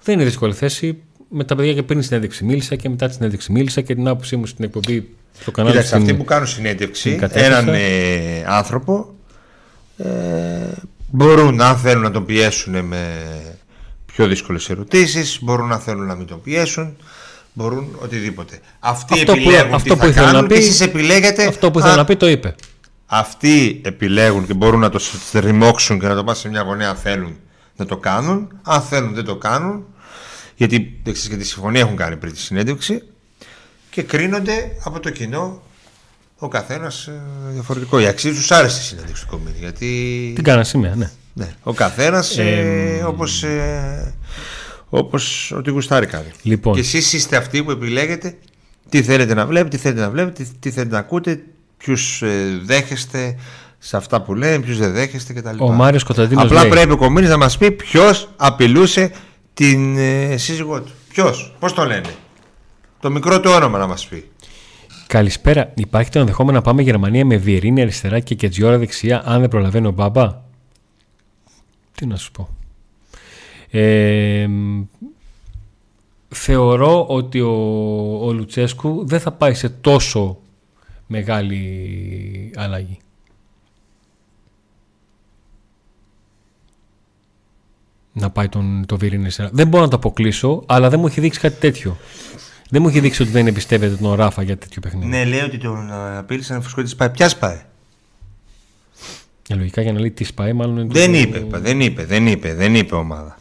Δεν 0.04 0.16
είναι 0.16 0.24
δύσκολη 0.24 0.54
θέση. 0.54 1.02
Με 1.30 1.44
τα 1.44 1.56
παιδιά 1.56 1.74
και 1.74 1.84
πριν 1.84 2.00
τη 2.00 2.06
συνέντευξη 2.06 2.44
μίλησα 2.44 2.76
και 2.76 2.90
μετά 2.90 3.08
τη 3.08 3.14
συνέντευξη 3.14 3.52
μίλησα 3.52 3.82
και 3.82 3.96
την 3.96 4.08
άποψή 4.08 4.36
μου 4.36 4.46
στην 4.46 4.64
εκπομπή 4.66 5.10
στο 5.42 5.52
κανάλι 5.52 5.74
Κοίταξε, 5.76 5.96
στην- 5.96 6.10
αυτοί 6.10 6.18
που 6.18 6.24
κάνουν 6.30 6.48
συνέντευξη 6.48 7.10
την 7.10 7.20
κατέθεσα. 7.20 7.46
έναν 7.60 7.68
ε, 7.74 8.44
άνθρωπο 8.48 9.14
ε, 9.98 10.08
μπορούν 11.12 11.62
αν 11.62 11.78
θέλουν 11.78 12.04
να 12.04 12.12
τον 12.12 12.26
πιέσουν 12.26 12.86
με 12.86 13.08
πιο 14.06 14.28
δύσκολες 14.28 14.70
ερωτήσεις 14.70 15.40
μπορούν 15.42 15.68
να 15.68 15.78
θέλουν 15.78 16.06
να 16.06 16.16
μην 16.16 16.28
τον 16.28 16.42
πιέσουν 16.42 16.96
μπορούν 17.54 17.88
οτιδήποτε 18.00 18.60
αυτοί 18.80 19.14
Αυτό 19.14 19.32
που- 19.34 19.40
επιλέγουν 19.40 19.74
αυτό 19.74 19.90
τι 19.94 20.00
που 20.00 20.02
θα 20.06 20.08
ήθελα 20.10 20.26
να 20.26 20.32
κάνουν 20.32 20.48
πει- 20.48 20.54
και 20.56 20.60
εσείς 20.62 20.82
επιλέγετε 20.82 21.46
Αυτό 21.46 21.72
που 21.72 21.78
ήθελα 21.80 21.94
αν- 21.94 22.00
να 22.00 22.06
πει 22.06 22.16
το 22.16 22.28
είπε. 22.28 22.56
αυτοί 23.06 23.82
επιλέγουν 23.86 24.46
και 24.48 24.54
μπορούν 24.54 24.80
να 24.80 24.90
το 24.90 25.00
ρημώξουν 25.34 26.00
και 26.00 26.08
να 26.08 26.16
το 26.16 26.24
πάνε 26.24 26.38
σε 26.38 26.50
μια 26.50 26.62
γωνία 26.62 26.90
αν 26.90 26.96
θέλουν 26.96 27.36
να 27.76 27.86
το 27.86 27.98
κάνουν 27.98 28.48
αν 28.64 28.82
θέλουν 28.82 29.14
δεν 29.14 29.26
το 29.26 29.36
κάνουν 29.36 29.86
γιατί 30.60 31.00
δεν 31.04 31.14
ξέρεις 31.14 31.30
και 31.30 31.44
τη 31.44 31.48
συμφωνία 31.48 31.82
έχουν 31.82 31.96
κάνει 31.96 32.16
πριν 32.16 32.34
τη 32.34 32.40
συνέντευξη 32.40 33.04
και 33.90 34.02
κρίνονται 34.02 34.72
από 34.84 35.00
το 35.00 35.10
κοινό 35.10 35.62
ο 36.38 36.48
καθένας 36.48 37.10
διαφορετικό. 37.52 38.00
Η 38.00 38.06
αξία 38.06 38.34
τους 38.34 38.52
άρεσε 38.52 38.80
η 38.82 38.84
συνέντευξη 38.84 39.24
του 39.24 39.30
κομμάτι. 39.30 39.60
Γιατί 39.60 40.32
Την 40.36 40.44
κάνα 40.44 40.64
σήμερα, 40.64 40.96
ναι. 40.96 41.12
ναι, 41.34 41.54
ο 41.64 41.74
καθένας 41.74 42.38
ε, 42.38 43.04
όπως 43.08 43.44
ε, 43.44 44.14
όπως 44.90 45.52
ό,τι 45.52 45.70
γουστάρει 45.70 46.06
κάνει. 46.06 46.32
Λοιπόν. 46.42 46.74
Και 46.74 46.80
εσείς 46.80 47.14
είστε 47.14 47.36
αυτοί 47.36 47.64
που 47.64 47.72
επιλέγετε 47.72 48.38
τι 48.90 49.04
θέλετε 49.04 49.34
να 49.34 49.46
βλέπετε, 49.46 49.76
τι 49.76 49.82
θέλετε 49.82 50.02
να 50.02 50.10
βλέπετε, 50.10 50.44
τι, 50.44 50.50
τι 50.60 50.72
θέλετε 50.72 50.94
να 50.94 51.00
ακούτε, 51.00 51.44
ποιους 51.78 52.24
δέχεστε 52.64 53.36
σε 53.78 53.98
αυτά 53.98 54.22
που 54.22 54.36
λένε, 54.36 54.64
ποιους 54.64 54.78
δεν 54.78 54.92
δέχεστε 54.92 55.34
κτλ. 55.34 55.56
Ο 55.60 55.72
Μάριος 55.72 56.04
Κωνσταντίνος 56.04 56.44
Απλά 56.44 56.62
λέει. 56.62 56.70
πρέπει 56.70 56.92
ο 56.92 56.98
Κομίνης 56.98 57.30
να 57.30 57.38
μας 57.38 57.58
πει 57.58 57.72
ποιος 57.72 58.30
απειλούσε 58.36 59.12
την 59.60 59.98
ε, 59.98 60.38
σύζυγό 60.38 60.82
του. 60.82 60.92
Ποιος, 61.10 61.56
πώς 61.60 61.74
το 61.74 61.86
λένε; 61.86 62.16
Το 63.00 63.10
μικρό 63.12 63.40
του 63.40 63.52
όνομα 63.52 63.78
να 63.78 63.88
μας 63.88 64.08
πει. 64.08 64.30
Καλησπέρα. 65.08 65.72
Υπάρχει 65.76 66.10
το 66.10 66.20
ενδεχόμενο 66.20 66.58
να 66.58 66.64
πάμε 66.64 66.82
Γερμανία 66.82 67.26
με 67.26 67.38
Βιερίνη 67.38 67.82
αριστερά 67.82 68.20
και 68.20 68.36
Κετζιόρα 68.36 68.78
δεξιά, 68.78 69.22
αν 69.26 69.40
δεν 69.40 69.50
προλαβαίνει 69.50 69.88
ο 69.88 69.92
Μπάμπα; 69.92 70.42
Τι 71.96 72.06
να 72.06 72.16
σου 72.16 72.32
πω. 72.32 72.50
Ε, 73.70 74.48
μ, 74.48 74.82
θεωρώ 76.28 77.06
ότι 77.06 77.42
ο, 77.42 77.54
ο 78.22 78.32
Λουτσέσκου 78.32 79.08
δεν 79.08 79.20
θα 79.20 79.32
πάει 79.32 79.54
σε 79.54 79.70
τόσο 79.70 80.38
μεγάλη 81.08 82.54
αλλαγή. 82.56 82.98
Να 88.20 88.30
πάει 88.30 88.50
τον, 88.50 88.84
το 88.86 88.98
Βιερίνη 88.98 89.22
αριστερά. 89.24 89.50
Δεν 89.52 89.68
μπορώ 89.68 89.84
να 89.84 89.90
το 89.90 89.96
αποκλείσω, 89.96 90.64
αλλά 90.66 90.90
δεν 90.90 91.00
μου 91.00 91.08
έχει 91.08 91.20
δείξει 91.22 91.40
κάτι 91.40 91.60
τέτοιο. 91.60 91.98
Δεν 92.70 92.82
μου 92.82 92.88
έχει 92.88 93.00
δείξει 93.00 93.22
ότι 93.22 93.32
δεν 93.32 93.48
εμπιστεύεται 93.48 93.96
τον 93.96 94.14
Ράφα 94.14 94.42
για 94.44 94.58
τέτοιο 94.58 94.82
παιχνίδι. 94.82 95.06
Ναι, 95.08 95.26
λέει 95.26 95.40
ότι 95.40 95.58
τον 95.58 95.90
ε, 95.92 96.18
απείλησε 96.18 96.54
να 96.54 96.62
φουσκώσει 96.62 96.86
τη 96.86 96.92
σπάει. 96.92 97.10
Ποια 97.10 97.30
σπάει. 97.30 97.62
Ε, 99.50 99.56
λογικά 99.56 99.82
για 99.82 99.94
να 99.94 100.00
λέει 100.00 100.12
τι 100.12 100.24
σπάει, 100.24 100.54
μάλλον 100.54 100.78
είναι 100.78 100.88
Δεν 100.92 101.12
το- 101.12 101.18
είπε, 101.18 101.40
πα, 101.40 101.60
δεν 101.60 101.82
είπε, 101.82 102.06
δεν 102.06 102.28
είπε, 102.28 102.54
δεν 102.54 102.76
είπε 102.76 102.96
ομάδα. 102.96 103.38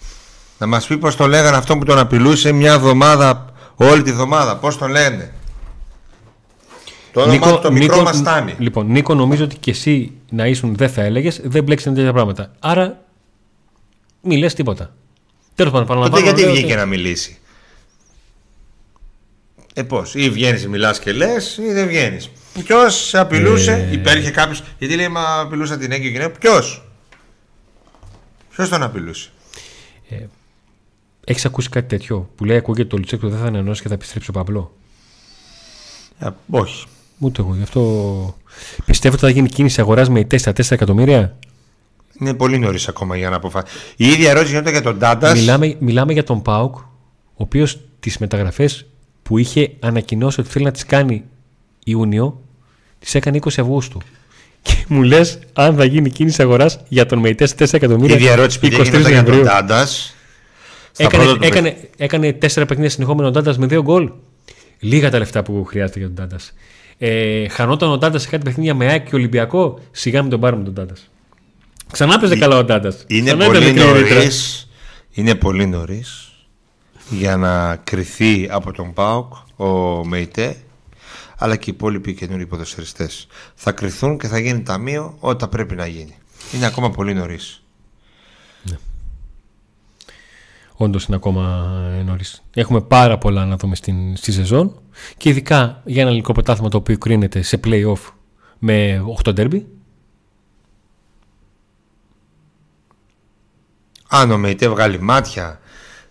Να 0.58 0.66
μας 0.66 0.86
πει 0.86 0.98
πώς 0.98 1.16
το 1.16 1.26
λέγανε 1.26 1.56
αυτό 1.56 1.78
που 1.78 1.84
τον 1.84 1.98
απειλούσε 1.98 2.52
μια 2.52 2.72
εβδομάδα, 2.72 3.52
όλη 3.76 4.02
τη 4.02 4.10
εβδομάδα. 4.10 4.56
Πώς 4.56 4.78
τον 4.78 4.90
λένε; 4.90 5.32
Το 7.12 7.20
όνομα 7.20 7.52
του 7.52 7.58
το 7.62 7.72
μικρό 7.72 7.94
Νίκο, 7.96 8.02
μας 8.04 8.22
τάμι. 8.22 8.54
Λοιπόν, 8.58 8.86
Νίκο, 8.86 9.14
νομίζω 9.14 9.44
ότι 9.44 9.56
και 9.56 9.70
εσύ 9.70 10.12
να 10.30 10.46
ήσουν 10.46 10.74
δεν 10.76 10.88
θα 10.88 11.02
έλεγες, 11.02 11.40
δεν 11.44 11.64
μπλέξανε 11.64 11.96
τέτοια 11.96 12.12
πράγματα. 12.12 12.50
Άρα, 12.58 13.02
μη 14.22 14.38
λες 14.38 14.54
τίποτα. 14.54 14.94
Τέλος 15.54 15.72
πάντων, 15.72 15.86
Τότε 15.86 15.98
παραλαμβάνω. 16.00 16.24
γιατί 16.24 16.40
λέω 16.40 16.50
βγήκε 16.50 16.66
ότι- 16.66 16.74
να 16.76 16.86
μιλήσει; 16.86 17.38
Ε, 19.74 19.82
πώς, 19.82 20.14
ή 20.14 20.30
βγαίνεις 20.30 20.66
μιλάς 20.68 20.98
και 20.98 21.12
λες 21.12 21.56
ή 21.56 21.72
δεν 21.72 21.86
βγαίνεις. 21.88 22.30
Ποιος 22.64 23.14
απειλούσε, 23.14 23.72
Ε. 23.72 23.92
υπήρχε 23.92 24.30
κάποιος, 24.30 24.62
γιατί 24.78 24.96
λέει 24.96 25.08
μα 25.08 25.40
απειλούσα 25.40 25.78
την 25.78 25.92
έγκυο 25.92 26.10
γυναίκα. 26.10 26.30
Ποιος; 26.30 26.82
Ποιος 28.50 28.68
τον 28.68 28.82
απειλούσε; 28.82 29.30
Έχεις 31.24 31.44
ακούσει 31.44 31.68
κάτι 31.68 31.86
τέτοιο 31.88 32.30
που 32.34 32.44
λέει 32.44 32.56
ακούγεται 32.56 32.88
το 32.88 32.96
Λουτσέκο 32.96 33.28
δεν 33.28 33.38
θα 33.38 33.46
ανανεώσει 33.46 33.82
και 33.82 33.88
θα 33.88 33.94
επιστρέψει 33.94 34.30
ο 34.30 34.32
Παμπλό. 34.32 34.76
Ε, 36.18 36.28
όχι. 36.50 36.86
Ούτε 37.18 37.42
εγώ. 37.42 37.54
Γι' 37.54 37.62
αυτό 37.62 38.36
πιστεύω 38.84 39.14
ότι 39.14 39.24
θα 39.24 39.30
γίνει 39.30 39.48
κίνηση 39.48 39.80
αγοράς 39.80 40.08
με 40.08 40.24
4, 40.24 40.52
4 40.52 40.74
εκατομμύρια. 40.74 41.38
Είναι 42.20 42.34
πολύ 42.34 42.58
νωρίς 42.58 42.88
ακόμα 42.88 43.16
για 43.16 43.30
να 43.30 43.36
αποφασίσει. 43.36 43.78
Η 43.96 44.06
ίδια 44.06 44.30
ερώτηση 44.30 44.50
γίνεται 44.52 44.70
για 44.70 44.82
τον 44.82 44.98
Τάντας. 44.98 45.38
Μιλάμε, 45.38 45.76
μιλάμε 45.78 46.12
για 46.12 46.24
τον 46.24 46.42
Πάουκ, 46.42 46.76
ο 46.76 46.82
οποίος 47.34 47.80
τις 48.00 48.18
μεταγραφές 48.18 48.86
που 49.22 49.38
είχε 49.38 49.70
ανακοινώσει 49.80 50.40
ότι 50.40 50.50
θέλει 50.50 50.64
να 50.64 50.70
τις 50.70 50.86
κάνει 50.86 51.24
Ιούνιο, 51.84 52.40
τις 52.98 53.14
έκανε 53.14 53.36
20 53.36 53.60
Αυγούστου. 53.60 54.00
Και 54.62 54.74
μου 54.88 55.02
λες, 55.02 55.38
αν 55.52 55.76
θα 55.76 55.84
γίνει 55.84 56.10
κίνηση 56.10 56.42
αγοράς 56.42 56.80
για 56.88 57.06
τον 57.06 57.18
ΜΕΙΤΕ 57.18 57.46
4 57.58 57.72
εκατομμύρια. 57.72 58.16
Η 58.16 58.18
διαρρώτηση 58.18 58.58
που 58.58 58.66
23 58.66 58.70
έγινε 58.70 58.96
μετά 58.96 59.08
για 59.08 59.22
τον 59.22 59.34
Νοεμβρίου. 59.34 59.52
Τάντας. 59.52 60.14
Έκανε, 60.96 61.36
έκανε, 61.40 61.76
έκανε 61.96 62.32
τέσσερα 62.32 62.66
παιχνίδια 62.66 62.90
συνεχόμενο 62.90 63.28
ο 63.28 63.30
Ντάντα 63.30 63.54
με 63.58 63.66
δύο 63.66 63.82
γκολ. 63.82 64.10
Λίγα 64.78 65.10
τα 65.10 65.18
λεφτά 65.18 65.42
που 65.42 65.64
χρειάζεται 65.64 65.98
για 65.98 66.08
τον 66.08 66.16
Ντάντα. 66.16 66.36
Ε, 66.98 67.48
χανόταν 67.48 67.90
ο 67.90 67.98
Ντάντα 67.98 68.18
σε 68.18 68.28
κάτι 68.28 68.44
παιχνίδια 68.44 68.74
με 68.74 68.86
ΑΕΚ 68.86 69.08
και 69.08 69.14
Ολυμπιακό. 69.14 69.78
Σιγά 69.90 70.20
μην 70.20 70.30
τον 70.30 70.40
πάρουμε 70.40 70.64
τον 70.64 70.72
Ντάντα. 70.72 70.94
Ξανά 71.92 72.18
παίζε 72.18 72.36
καλά 72.36 72.56
ο 72.56 72.64
Ντάντα. 72.64 72.94
Είναι 73.06 73.34
πολύ 73.34 73.72
νωρίς. 73.72 74.68
Είναι 75.10 75.34
πολύ 75.34 75.66
νωρίς 75.66 76.32
για 77.10 77.36
να 77.36 77.76
κρυθεί 77.76 78.48
από 78.50 78.72
τον 78.72 78.92
ΠΑΟΚ 78.92 79.32
ο 79.56 79.66
ΜΕΙΤΕ 80.06 80.56
αλλά 81.38 81.56
και 81.56 81.70
οι 81.70 81.72
υπόλοιποι 81.76 82.14
καινούριοι 82.14 82.46
ποδοσφαιριστές. 82.46 83.26
Θα 83.54 83.72
κρυθούν 83.72 84.18
και 84.18 84.26
θα 84.28 84.38
γίνει 84.38 84.62
ταμείο 84.62 85.16
όταν 85.20 85.48
πρέπει 85.48 85.74
να 85.74 85.86
γίνει. 85.86 86.14
Είναι 86.54 86.66
ακόμα 86.66 86.90
πολύ 86.90 87.14
νωρίς. 87.14 87.62
Όντως 90.80 91.04
είναι 91.04 91.16
ακόμα 91.16 91.66
νωρίς. 92.04 92.42
Έχουμε 92.54 92.80
πάρα 92.80 93.18
πολλά 93.18 93.44
να 93.44 93.56
δούμε 93.56 93.74
στην, 93.74 94.16
στη 94.16 94.32
σεζόν 94.32 94.80
και 95.16 95.28
ειδικά 95.28 95.82
για 95.84 96.00
ένα 96.00 96.10
ελληνικό 96.10 96.32
πρωτάθλημα 96.32 96.68
το 96.68 96.76
οποίο 96.76 96.98
κρίνεται 96.98 97.42
σε 97.42 97.60
play-off 97.64 98.12
με 98.58 99.04
8 99.24 99.34
derby. 99.38 99.62
Αν 104.08 104.30
ο 104.30 104.38
ΜΕΙΤΕ 104.38 104.68
βγάλει 104.68 105.00
μάτια, 105.00 105.60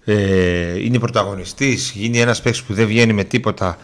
ε, 0.05 0.83
είναι 0.83 0.99
πρωταγωνιστής, 0.99 1.91
γίνει 1.95 2.19
ένας 2.19 2.41
παίκτης 2.41 2.63
που 2.63 2.73
δεν 2.73 2.87
βγαίνει 2.87 3.13
με 3.13 3.23
τίποτα 3.23 3.77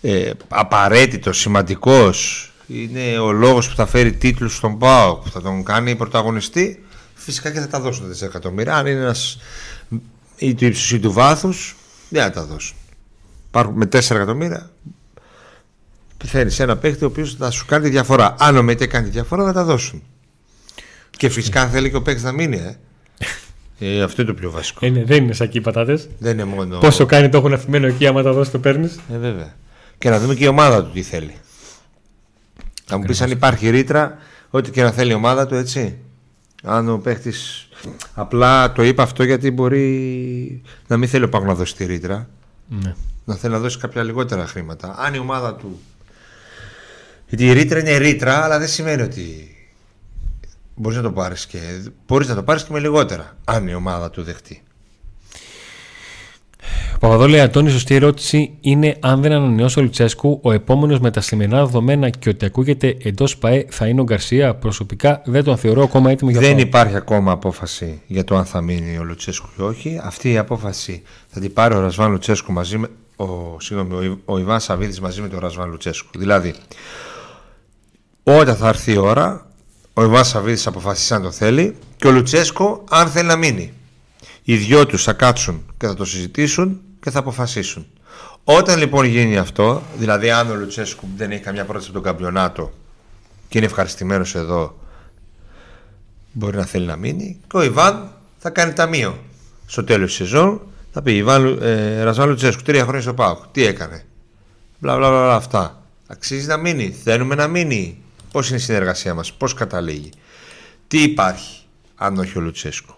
ε, 0.00 0.30
απαραίτητος, 0.48 1.38
σημαντικός, 1.38 2.50
είναι 2.66 3.18
ο 3.18 3.32
λόγος 3.32 3.68
που 3.68 3.74
θα 3.74 3.86
φέρει 3.86 4.12
τίτλους 4.12 4.56
στον 4.56 4.78
ΠΑΟ, 4.78 5.16
που 5.16 5.30
θα 5.30 5.42
τον 5.42 5.64
κάνει 5.64 5.96
πρωταγωνιστή, 5.96 6.84
φυσικά 7.14 7.50
και 7.50 7.60
θα 7.60 7.68
τα 7.68 7.80
δώσουν 7.80 8.08
τα 8.08 8.14
4 8.14 8.28
εκατομμύρια. 8.28 8.76
Αν 8.76 8.86
είναι 8.86 9.00
ένας 9.00 9.38
ή 10.36 10.54
του 10.54 10.64
ύψους 10.64 10.90
ή 10.90 10.98
του 10.98 11.12
βάθους, 11.12 11.76
δεν 12.08 12.22
θα 12.22 12.30
τα 12.30 12.44
δώσουν. 12.44 12.76
Υπάρχουν 13.48 13.74
με 13.74 13.86
4 13.86 14.16
εκατομμύρια, 14.16 14.70
φέρνει 16.24 16.54
ένα 16.58 16.76
παίκτη 16.76 17.04
ο 17.04 17.06
οποίος 17.06 17.34
θα 17.34 17.50
σου 17.50 17.66
κάνει 17.66 17.84
τη 17.84 17.90
διαφορά. 17.90 18.34
Αν 18.38 18.56
ο 18.56 18.62
ΜΕΤΕ 18.62 18.86
κάνει 18.86 19.04
τη 19.04 19.10
διαφορά, 19.10 19.44
θα 19.44 19.52
τα 19.52 19.64
δώσουν. 19.64 20.02
Και 21.10 21.28
φυσικά 21.28 21.60
αν 21.60 21.70
θέλει 21.70 21.90
και 21.90 21.96
ο 21.96 22.02
παίκτης 22.02 22.22
να 22.24 22.32
μείνει, 22.32 22.56
ε. 22.56 22.76
Ε, 23.78 24.02
αυτό 24.02 24.22
είναι 24.22 24.30
το 24.30 24.36
πιο 24.36 24.50
βασικό. 24.50 24.86
Ε, 24.86 24.88
ναι, 24.88 25.04
δεν 25.04 25.24
είναι 25.24 25.32
σακί 25.32 25.60
πατάτες. 25.60 26.08
Δεν 26.18 26.32
είναι 26.32 26.44
μόνο. 26.44 26.78
Πόσο 26.78 27.06
κάνει 27.06 27.28
το 27.28 27.38
έχουν 27.38 27.52
αφημένο 27.52 27.86
εκεί, 27.86 28.06
άμα 28.06 28.22
τα 28.22 28.32
δώσεις 28.32 28.52
το 28.52 28.58
παίρνεις. 28.58 28.98
Ε, 29.12 29.18
βέβαια. 29.18 29.54
Και 29.98 30.10
να 30.10 30.20
δούμε 30.20 30.34
και 30.34 30.44
η 30.44 30.46
ομάδα 30.46 30.84
του 30.84 30.90
τι 30.92 31.02
θέλει. 31.02 31.34
Θα 32.84 32.98
μου 32.98 33.04
πεις 33.04 33.20
αν 33.20 33.30
υπάρχει 33.30 33.70
ρήτρα, 33.70 34.18
ό,τι 34.50 34.70
και 34.70 34.82
να 34.82 34.90
θέλει 34.90 35.10
η 35.10 35.14
ομάδα 35.14 35.46
του, 35.46 35.54
έτσι. 35.54 35.98
Αν 36.62 36.88
ο 36.88 36.98
παίχτη. 36.98 37.32
Απλά 38.14 38.72
το 38.72 38.82
είπα 38.82 39.02
αυτό 39.02 39.22
γιατί 39.22 39.50
μπορεί 39.50 40.62
να 40.86 40.96
μην 40.96 41.08
θέλει 41.08 41.24
ο 41.24 41.28
Πάκου 41.28 41.44
να 41.44 41.54
δώσει 41.54 41.76
τη 41.76 41.84
ρήτρα. 41.84 42.28
Ναι. 42.68 42.94
Να 43.24 43.34
θέλει 43.34 43.52
να 43.52 43.58
δώσει 43.58 43.78
κάποια 43.78 44.02
λιγότερα 44.02 44.46
χρήματα. 44.46 44.94
Αν 44.98 45.14
η 45.14 45.18
ομάδα 45.18 45.54
του. 45.54 45.80
Γιατί 47.28 47.46
η 47.46 47.52
ρήτρα 47.52 47.78
είναι 47.78 47.96
ρήτρα, 47.96 48.44
αλλά 48.44 48.58
δεν 48.58 48.68
σημαίνει 48.68 49.02
ότι 49.02 49.56
μπορείς 50.78 50.96
να 50.96 51.02
το 51.02 51.12
πάρεις 51.12 51.46
και. 51.46 51.58
Μπορείς 52.06 52.28
να 52.28 52.34
το 52.34 52.42
πάρεις 52.42 52.64
και 52.64 52.72
με 52.72 52.78
λιγότερα. 52.78 53.36
Αν 53.44 53.68
η 53.68 53.74
ομάδα 53.74 54.10
του 54.10 54.22
δεχτεί. 54.22 54.62
Παπαδόλη 57.00 57.40
Αντώνης, 57.40 57.72
σωστή 57.72 57.94
ερώτηση 57.94 58.56
είναι 58.60 58.96
αν 59.00 59.22
δεν 59.22 59.32
ανανεώσει 59.32 59.78
ο 59.78 59.82
Λουτσέσκου, 59.82 60.40
ο 60.42 60.52
επόμενος 60.52 61.00
με 61.00 61.10
τα 61.10 61.20
σημερινά 61.20 61.64
δεδομένα 61.64 62.08
και 62.10 62.28
ότι 62.28 62.44
ακούγεται 62.44 62.96
εντός 63.02 63.36
ΠαΕ 63.38 63.64
θα 63.68 63.86
είναι 63.86 64.00
ο 64.00 64.04
Γκαρσία. 64.04 64.54
Προσωπικά 64.54 65.22
δεν 65.24 65.44
τον 65.44 65.56
θεωρώ 65.56 65.82
ακόμα 65.82 66.10
έτοιμο 66.10 66.30
για 66.30 66.40
Δεν 66.40 66.50
ΠΑΟΚ. 66.54 66.66
υπάρχει 66.66 66.96
ακόμα 66.96 67.32
απόφαση 67.32 68.02
για 68.06 68.24
το 68.24 68.36
αν 68.36 68.44
θα 68.44 68.60
μείνει 68.60 68.98
ο 68.98 69.04
Λουτσέσκου 69.04 69.48
ή 69.58 69.62
όχι. 69.62 70.00
Αυτή 70.02 70.32
η 70.32 70.38
απόφαση 70.38 71.02
θα 71.28 71.40
την 71.40 71.52
πάρει 71.52 71.74
ο 71.74 71.80
Ρασβάν 71.80 72.10
Λουτσέσκου 72.10 72.52
μαζί 72.52 72.78
με. 72.78 72.88
Ο, 73.16 73.56
συγγνώμη, 73.60 73.94
ο, 73.94 74.02
Ι- 74.02 74.18
ο 74.24 74.38
Ιβάν 74.38 74.60
Σαββίδης 74.60 75.00
μαζί 75.00 75.20
με 75.20 75.28
τον 75.28 75.38
Ρασβάν 75.38 75.70
Λουτσέσκου. 75.70 76.18
Δηλαδή, 76.18 76.54
όταν 78.22 78.56
θα 78.56 78.68
έρθει 78.68 78.92
η 78.92 78.96
ώρα, 78.96 79.47
ο 79.98 80.02
Ιβάν 80.04 80.24
Σαββίδης 80.24 80.66
αποφασίσει 80.66 81.14
αν 81.14 81.22
το 81.22 81.30
θέλει 81.30 81.76
και 81.96 82.06
ο 82.06 82.10
Λουτσέσκου 82.10 82.84
αν 82.90 83.08
θέλει 83.08 83.26
να 83.26 83.36
μείνει. 83.36 83.72
Οι 84.42 84.56
δυο 84.56 84.86
τους 84.86 85.02
θα 85.02 85.12
κάτσουν 85.12 85.64
και 85.76 85.86
θα 85.86 85.94
το 85.94 86.04
συζητήσουν 86.04 86.80
και 87.00 87.10
θα 87.10 87.18
αποφασίσουν. 87.18 87.86
Όταν 88.44 88.78
λοιπόν 88.78 89.04
γίνει 89.04 89.38
αυτό, 89.38 89.82
δηλαδή 89.98 90.30
αν 90.30 90.50
ο 90.50 90.54
Λουτσέσκου 90.54 91.08
δεν 91.16 91.30
έχει 91.30 91.42
καμιά 91.42 91.64
πρόταση 91.64 91.86
από 91.90 91.94
τον 91.94 92.02
καμπιονάτο 92.02 92.72
και 93.48 93.58
είναι 93.58 93.66
ευχαριστημένος 93.66 94.34
εδώ 94.34 94.78
μπορεί 96.32 96.56
να 96.56 96.64
θέλει 96.64 96.86
να 96.86 96.96
μείνει 96.96 97.40
και 97.48 97.56
ο 97.56 97.62
Ιβάν 97.62 98.12
θα 98.38 98.50
κάνει 98.50 98.72
ταμείο. 98.72 99.18
Στο 99.66 99.84
τέλος 99.84 100.08
της 100.08 100.16
σεζόν 100.16 100.60
θα 100.92 101.02
πει 101.02 101.16
Ιβάν 101.16 101.58
ε, 101.62 102.02
Ρασβάν 102.02 102.28
Λουτσέσκου 102.28 102.62
τρία 102.62 102.82
χρόνια 102.82 103.00
στο 103.00 103.14
ΠΑΟΚ. 103.14 103.42
Τι 103.52 103.64
έκανε; 103.64 104.04
Μπλα 104.78 104.96
μπλα 104.96 105.08
μπλα, 105.08 105.20
μπλα 105.20 105.34
αυτά. 105.34 105.82
Αξίζει 106.06 106.46
να 106.46 106.56
μείνει. 106.56 106.96
Θέλουμε 107.04 107.34
να 107.34 107.46
μείνει. 107.46 108.02
Πώς 108.32 108.48
είναι 108.48 108.58
η 108.58 108.60
συνεργασία 108.60 109.14
μας, 109.14 109.32
πώς 109.32 109.54
καταλήγει. 109.54 110.10
Τι 110.88 111.02
υπάρχει, 111.02 111.62
αν 111.96 112.18
όχι 112.18 112.38
ο 112.38 112.40
Λουτσέσκου. 112.40 112.94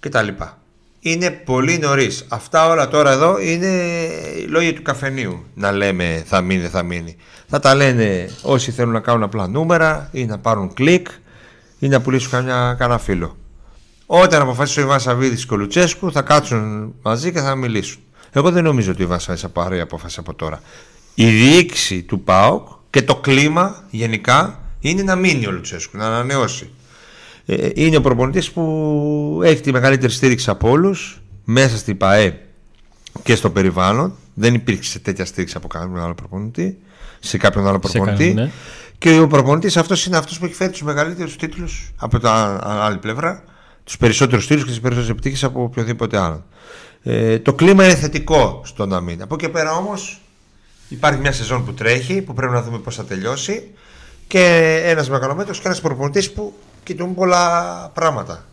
Και 0.00 0.08
τα 0.08 0.22
λοιπά. 0.22 0.58
Είναι 1.00 1.30
πολύ 1.30 1.78
νωρίς. 1.78 2.24
Αυτά 2.28 2.68
όλα 2.68 2.88
τώρα 2.88 3.10
εδώ 3.10 3.40
είναι 3.40 3.66
οι 4.38 4.46
λόγοι 4.46 4.72
του 4.72 4.82
καφενείου. 4.82 5.44
Να 5.54 5.72
λέμε 5.72 6.22
θα 6.26 6.40
μείνει, 6.40 6.60
δεν 6.60 6.70
θα 6.70 6.82
μείνει. 6.82 7.16
Θα 7.48 7.58
τα 7.58 7.74
λένε 7.74 8.30
όσοι 8.42 8.70
θέλουν 8.70 8.92
να 8.92 9.00
κάνουν 9.00 9.22
απλά 9.22 9.48
νούμερα 9.48 10.08
ή 10.12 10.24
να 10.24 10.38
πάρουν 10.38 10.74
κλικ 10.74 11.06
ή 11.78 11.88
να 11.88 12.00
πουλήσουν 12.00 12.30
καμιά, 12.30 12.74
κανένα 12.78 12.98
φίλο. 12.98 13.36
Όταν 14.06 14.42
αποφασίσει 14.42 14.80
ο 14.80 14.82
Ιβάν 14.82 15.00
Σαββίδης 15.00 15.46
και 15.46 15.54
ο 15.54 15.56
Λουτσέσκου 15.56 16.12
θα 16.12 16.22
κάτσουν 16.22 16.94
μαζί 17.02 17.32
και 17.32 17.40
θα 17.40 17.54
μιλήσουν. 17.54 18.02
Εγώ 18.32 18.50
δεν 18.50 18.64
νομίζω 18.64 18.92
ότι 18.92 19.02
ο 19.02 19.04
Ιβάν 19.04 19.20
Σαββίδης 19.20 19.42
θα 19.42 19.48
πάρει 19.48 19.80
απόφαση 19.80 20.16
από 20.20 20.34
τώρα. 20.34 20.60
Η 21.14 21.30
διοίκηση 21.30 22.02
του 22.02 22.20
ΠΑΟΚ 22.20 22.68
και 22.90 23.02
το 23.02 23.16
κλίμα 23.16 23.84
γενικά 23.90 24.60
είναι 24.80 25.02
να 25.02 25.16
μείνει 25.16 25.46
ο 25.46 25.50
Λουτσέσκου, 25.50 25.96
να 25.96 26.06
ανανεώσει. 26.06 26.70
Ε, 27.46 27.68
είναι 27.74 27.96
ο 27.96 28.00
προπονητής 28.00 28.50
που 28.50 29.40
έχει 29.44 29.60
τη 29.60 29.72
μεγαλύτερη 29.72 30.12
στήριξη 30.12 30.50
από 30.50 30.70
όλους 30.70 31.20
μέσα 31.44 31.76
στην 31.76 31.96
ΠαΕ 31.96 32.38
και 33.22 33.34
στο 33.34 33.50
περιβάλλον. 33.50 34.14
Δεν 34.34 34.54
υπήρξε 34.54 34.98
τέτοια 34.98 35.24
στήριξη 35.24 35.56
από 35.56 35.68
κάποιον 35.68 35.98
άλλο 35.98 36.14
προπονητή, 36.14 36.78
σε 37.20 37.36
κάποιον 37.38 37.66
άλλο 37.66 37.80
Σε 37.84 37.92
προπονητή. 37.92 38.24
κανέναν, 38.24 38.44
ναι. 38.44 38.50
Και 38.98 39.18
ο 39.18 39.26
προπονητής 39.26 39.76
αυτός 39.76 40.06
είναι 40.06 40.16
αυτός 40.16 40.38
που 40.38 40.44
έχει 40.44 40.54
φέρει 40.54 40.70
τους 40.70 40.82
μεγαλύτερους 40.82 41.36
τίτλους 41.36 41.92
από 41.96 42.18
την 42.18 42.28
άλλη 42.62 42.98
πλευρά, 42.98 43.44
τους 43.84 43.96
περισσότερους 43.96 44.46
τίτλους 44.46 44.64
και 44.64 44.70
τις 44.70 44.80
περισσότερες 44.80 45.10
επιτυχίες 45.10 45.44
από 45.44 45.62
οποιοδήποτε 45.62 46.18
άλλο. 46.18 46.44
Ε, 47.02 47.38
το 47.38 47.52
κλίμα 47.52 47.84
είναι 47.84 47.94
θετικό 47.94 48.62
στο 48.64 48.86
να 48.86 49.00
μην. 49.00 49.22
Από 49.22 49.34
εκεί 49.34 49.48
πέρα 49.48 49.72
όμως 49.72 50.20
υπάρχει 50.90 51.20
μια 51.20 51.32
σεζόν 51.32 51.64
που 51.64 51.74
τρέχει, 51.74 52.22
που 52.22 52.34
πρέπει 52.34 52.52
να 52.52 52.62
δούμε 52.62 52.78
πώς 52.78 52.94
θα 52.96 53.04
τελειώσει 53.04 53.70
και 54.26 54.74
ένας 54.84 55.10
μεγαλομέτρος 55.10 55.60
και 55.60 55.66
ένας 55.66 55.80
προπονητής 55.80 56.32
που 56.32 56.54
κοιτούν 56.82 57.14
πολλά 57.14 57.88
πράγματα. 57.94 58.44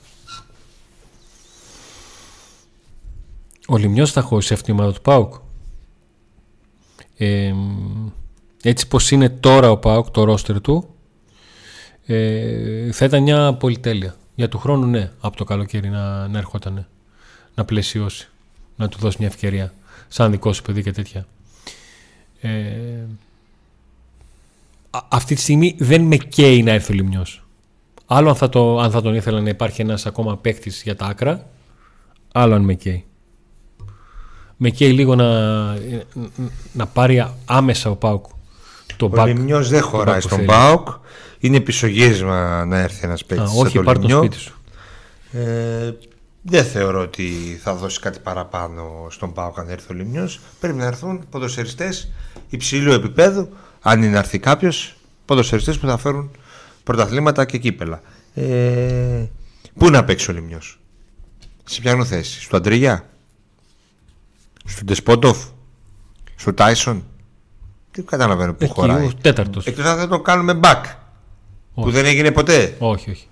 Ο 3.68 3.78
Λιμιός 3.78 4.12
θα 4.12 4.22
χώσει 4.22 4.54
αυτή 4.54 4.72
η 4.72 4.74
ομάδα 4.74 4.94
του 4.94 5.02
ΠΑΟΚ. 5.02 5.34
Ε, 7.18 7.54
έτσι 8.64 8.88
πως 8.88 9.12
είναι 9.12 9.30
τώρα 9.30 9.72
ο 9.72 9.78
ΠΑΟΚ 9.78 10.10
το 10.10 10.24
ρόστερ 10.24 10.62
του 10.62 10.96
ε, 12.06 12.92
θα 12.92 13.06
ήταν 13.06 13.24
μια 13.24 13.54
πολυτέλεια. 13.54 14.16
Για 14.36 14.50
του 14.50 14.58
χρόνου 14.58 14.86
ναι, 14.86 15.12
από 15.20 15.38
το 15.38 15.44
καλοκαίρι 15.44 15.90
να, 15.90 16.28
να 16.28 16.38
ερχόταν 16.38 16.88
να 17.56 17.66
πλαισιώσει, 17.66 18.30
να 18.76 18.88
του 18.88 18.98
δώσει 19.00 19.18
μια 19.20 19.28
ευκαιρία 19.28 19.74
σαν 20.08 20.32
δικό 20.32 20.54
σου 20.54 20.62
παιδί 20.62 20.84
και 20.84 20.92
τέτοια. 20.92 21.26
Ε, 22.42 22.50
α- 24.90 25.06
αυτή 25.10 25.36
τη 25.36 25.42
στιγμή 25.42 25.76
δεν 25.80 26.02
με 26.02 26.16
καίει 26.18 26.64
να 26.64 26.72
έρθει 26.72 26.92
ο 26.92 26.96
Λιμιός. 26.96 27.42
Άλλο 28.06 28.30
αν 28.30 28.36
θα, 28.36 28.50
το, 28.50 28.80
αν 28.80 28.92
θα 28.92 29.02
τον 29.02 29.16
ήθελα 29.16 29.42
να 29.42 29.50
υπάρχει 29.50 29.82
ένας 29.82 30.06
ακόμα 30.06 30.38
παίκτης 30.38 30.82
για 30.84 30.96
τα 30.96 31.06
άκρα, 31.06 31.48
άλλο 32.32 32.56
αν 32.56 32.62
με 32.62 32.74
καίει. 32.74 33.06
Με 34.58 34.70
καίει 34.70 34.92
λίγο 34.94 35.16
να, 35.16 35.30
να 36.74 36.86
πάρει 36.94 37.28
άμεσα 37.46 37.90
ο 37.90 37.96
Πάουκ 37.96 38.26
το 38.98 39.06
Ο 39.06 39.12
back. 39.16 39.26
Λιμιός 39.26 39.70
δεν 39.70 39.82
το 39.82 39.88
χωράει 39.88 40.16
back 40.18 40.22
που 40.22 40.26
στον 40.28 40.38
θέλει. 40.38 40.48
ΠΑΟΚ. 40.50 40.88
Είναι 41.40 41.60
πισωγύρισμα 41.60 42.66
να 42.66 42.78
έρθει 42.80 43.06
ένας 43.06 43.22
Α, 43.22 43.26
παίκτης. 43.26 43.52
όχι, 43.60 43.80
πάρει 43.80 44.00
το 44.00 44.10
σπίτι 44.10 44.38
σου. 44.38 44.54
Ε, 45.32 45.92
δεν 46.50 46.66
θεωρώ 46.66 47.02
ότι 47.02 47.60
θα 47.64 47.76
δώσει 47.76 48.00
κάτι 48.00 48.20
παραπάνω 48.20 49.08
στον 49.10 49.34
ΠΑΟΚ 49.34 49.60
αν 49.60 49.70
έρθει 49.70 49.94
ο 49.94 49.96
Λιμιός. 49.96 50.40
Πρέπει 50.60 50.78
να 50.78 50.86
έρθουν 50.86 51.26
ποδοσφαιριστές 51.30 52.12
υψηλού 52.50 52.92
επίπεδου, 52.92 53.50
αν 53.82 54.04
είναι 54.04 54.12
να 54.12 54.18
έρθει 54.18 54.40
κάποιος, 54.40 54.96
ποδοσφαιριστές 55.26 55.78
που 55.80 55.88
θα 55.88 55.98
φέρουν 55.98 56.32
πρωταθλήματα 56.84 57.46
και 57.46 57.58
κύπελα. 57.58 58.02
Ε, 58.34 59.26
πού 59.78 59.90
να 59.90 60.04
παίξει 60.04 60.32
ο 60.32 60.34
Λιμιός, 60.34 60.80
σε 61.64 61.82
ποια 61.82 62.06
θέση, 62.06 62.42
στο 62.42 62.58
Αντρίγια, 62.58 63.10
στον 64.66 64.86
Ντεσπότοφ, 64.86 65.38
στο 66.36 66.54
Τάισον; 66.54 67.04
Τι 67.92 68.02
καταλαβαίνω 68.02 68.54
που 68.54 68.64
Εκεί, 68.64 68.74
χωράει. 68.74 69.06
ο 69.06 69.12
τέταρτος. 69.22 69.66
Εκτός 69.66 69.86
αν 69.86 69.98
δεν 69.98 70.08
το 70.08 70.20
κάνουμε 70.20 70.60
back. 70.64 70.82
Που 71.74 71.82
Όχι. 71.84 71.92
δεν 71.92 72.06
έγινε 72.06 72.32
ποτέ. 72.32 72.76
Όχι, 72.80 73.10
όχι. 73.10 73.28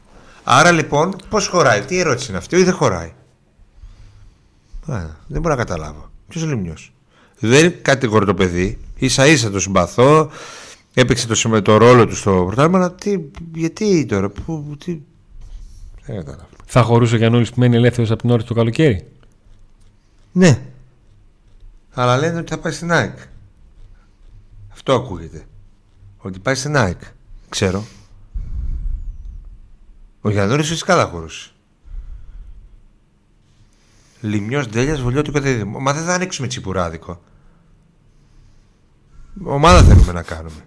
Άρα 0.48 0.72
λοιπόν, 0.72 1.16
πώς 1.30 1.48
χωράει, 1.48 1.82
τι 1.82 2.00
ερώτηση 2.00 2.30
είναι 2.30 2.38
αυτή, 2.38 2.56
ή 2.56 2.64
δεν 2.64 2.74
χωράει. 2.74 3.14
Α, 4.88 5.02
δεν 5.28 5.42
μπορώ 5.42 5.56
να 5.56 5.64
καταλάβω. 5.64 6.10
Ποιος 6.28 6.44
λιμνιό. 6.44 6.74
Δεν 7.40 7.82
κατηγορώ 7.82 8.26
το 8.26 8.34
παιδί, 8.34 8.80
ίσα 8.96 9.28
ίσα 9.28 9.50
το 9.52 9.60
συμπαθώ, 9.60 10.30
έπαιξε 10.94 11.28
το, 11.28 11.36
συμμε- 11.36 11.64
το 11.64 11.78
ρόλο 11.78 12.08
του 12.08 12.16
στο 12.16 12.44
πρωτάθλημα, 12.46 12.78
αλλά 12.78 12.92
τι, 12.92 13.20
γιατί 13.54 14.06
τώρα, 14.06 14.30
που, 14.30 14.76
τι. 14.86 15.00
Δεν 16.06 16.16
κατάλαβα. 16.16 16.48
Θα 16.66 16.82
χωρούσε 16.82 17.16
ο 17.16 17.18
Γιαννούλη 17.18 17.46
που 17.46 17.60
μένει 17.60 17.76
ελεύθερος 17.76 18.12
από 18.12 18.22
την 18.22 18.30
ώρα 18.30 18.44
του 18.44 18.54
καλοκαίρι; 18.54 19.08
Ναι. 20.32 20.62
Αλλά 21.94 22.18
λένε 22.18 22.40
ότι 22.40 22.50
θα 22.50 22.58
πάει 22.58 22.72
στην 22.72 22.92
ΑΕΚ. 22.92 23.18
Αυτό 24.74 24.94
ακούγεται. 24.94 25.46
Ότι 26.18 26.40
πάει 26.40 26.56
στην 26.56 26.76
ΑΕΚ. 26.78 27.00
Ξέρω. 27.50 27.84
Ο 30.26 30.30
Γιαννούρης 30.30 30.68
φυσικά 30.68 30.96
θα 30.96 31.06
χωρούσε. 31.06 31.50
Λιμιός 34.22 34.68
Ντέλιας 34.68 35.02
Βολιώτικο 35.02 35.40
Δίδυμο. 35.40 35.80
Μα 35.80 35.94
δεν 35.94 36.04
θα 36.04 36.14
ανοίξουμε 36.14 36.48
τσιπουράδικο. 36.48 37.22
Ομάδα 39.44 39.84
θέλουμε 39.84 40.12
να 40.12 40.22
κάνουμε. 40.22 40.66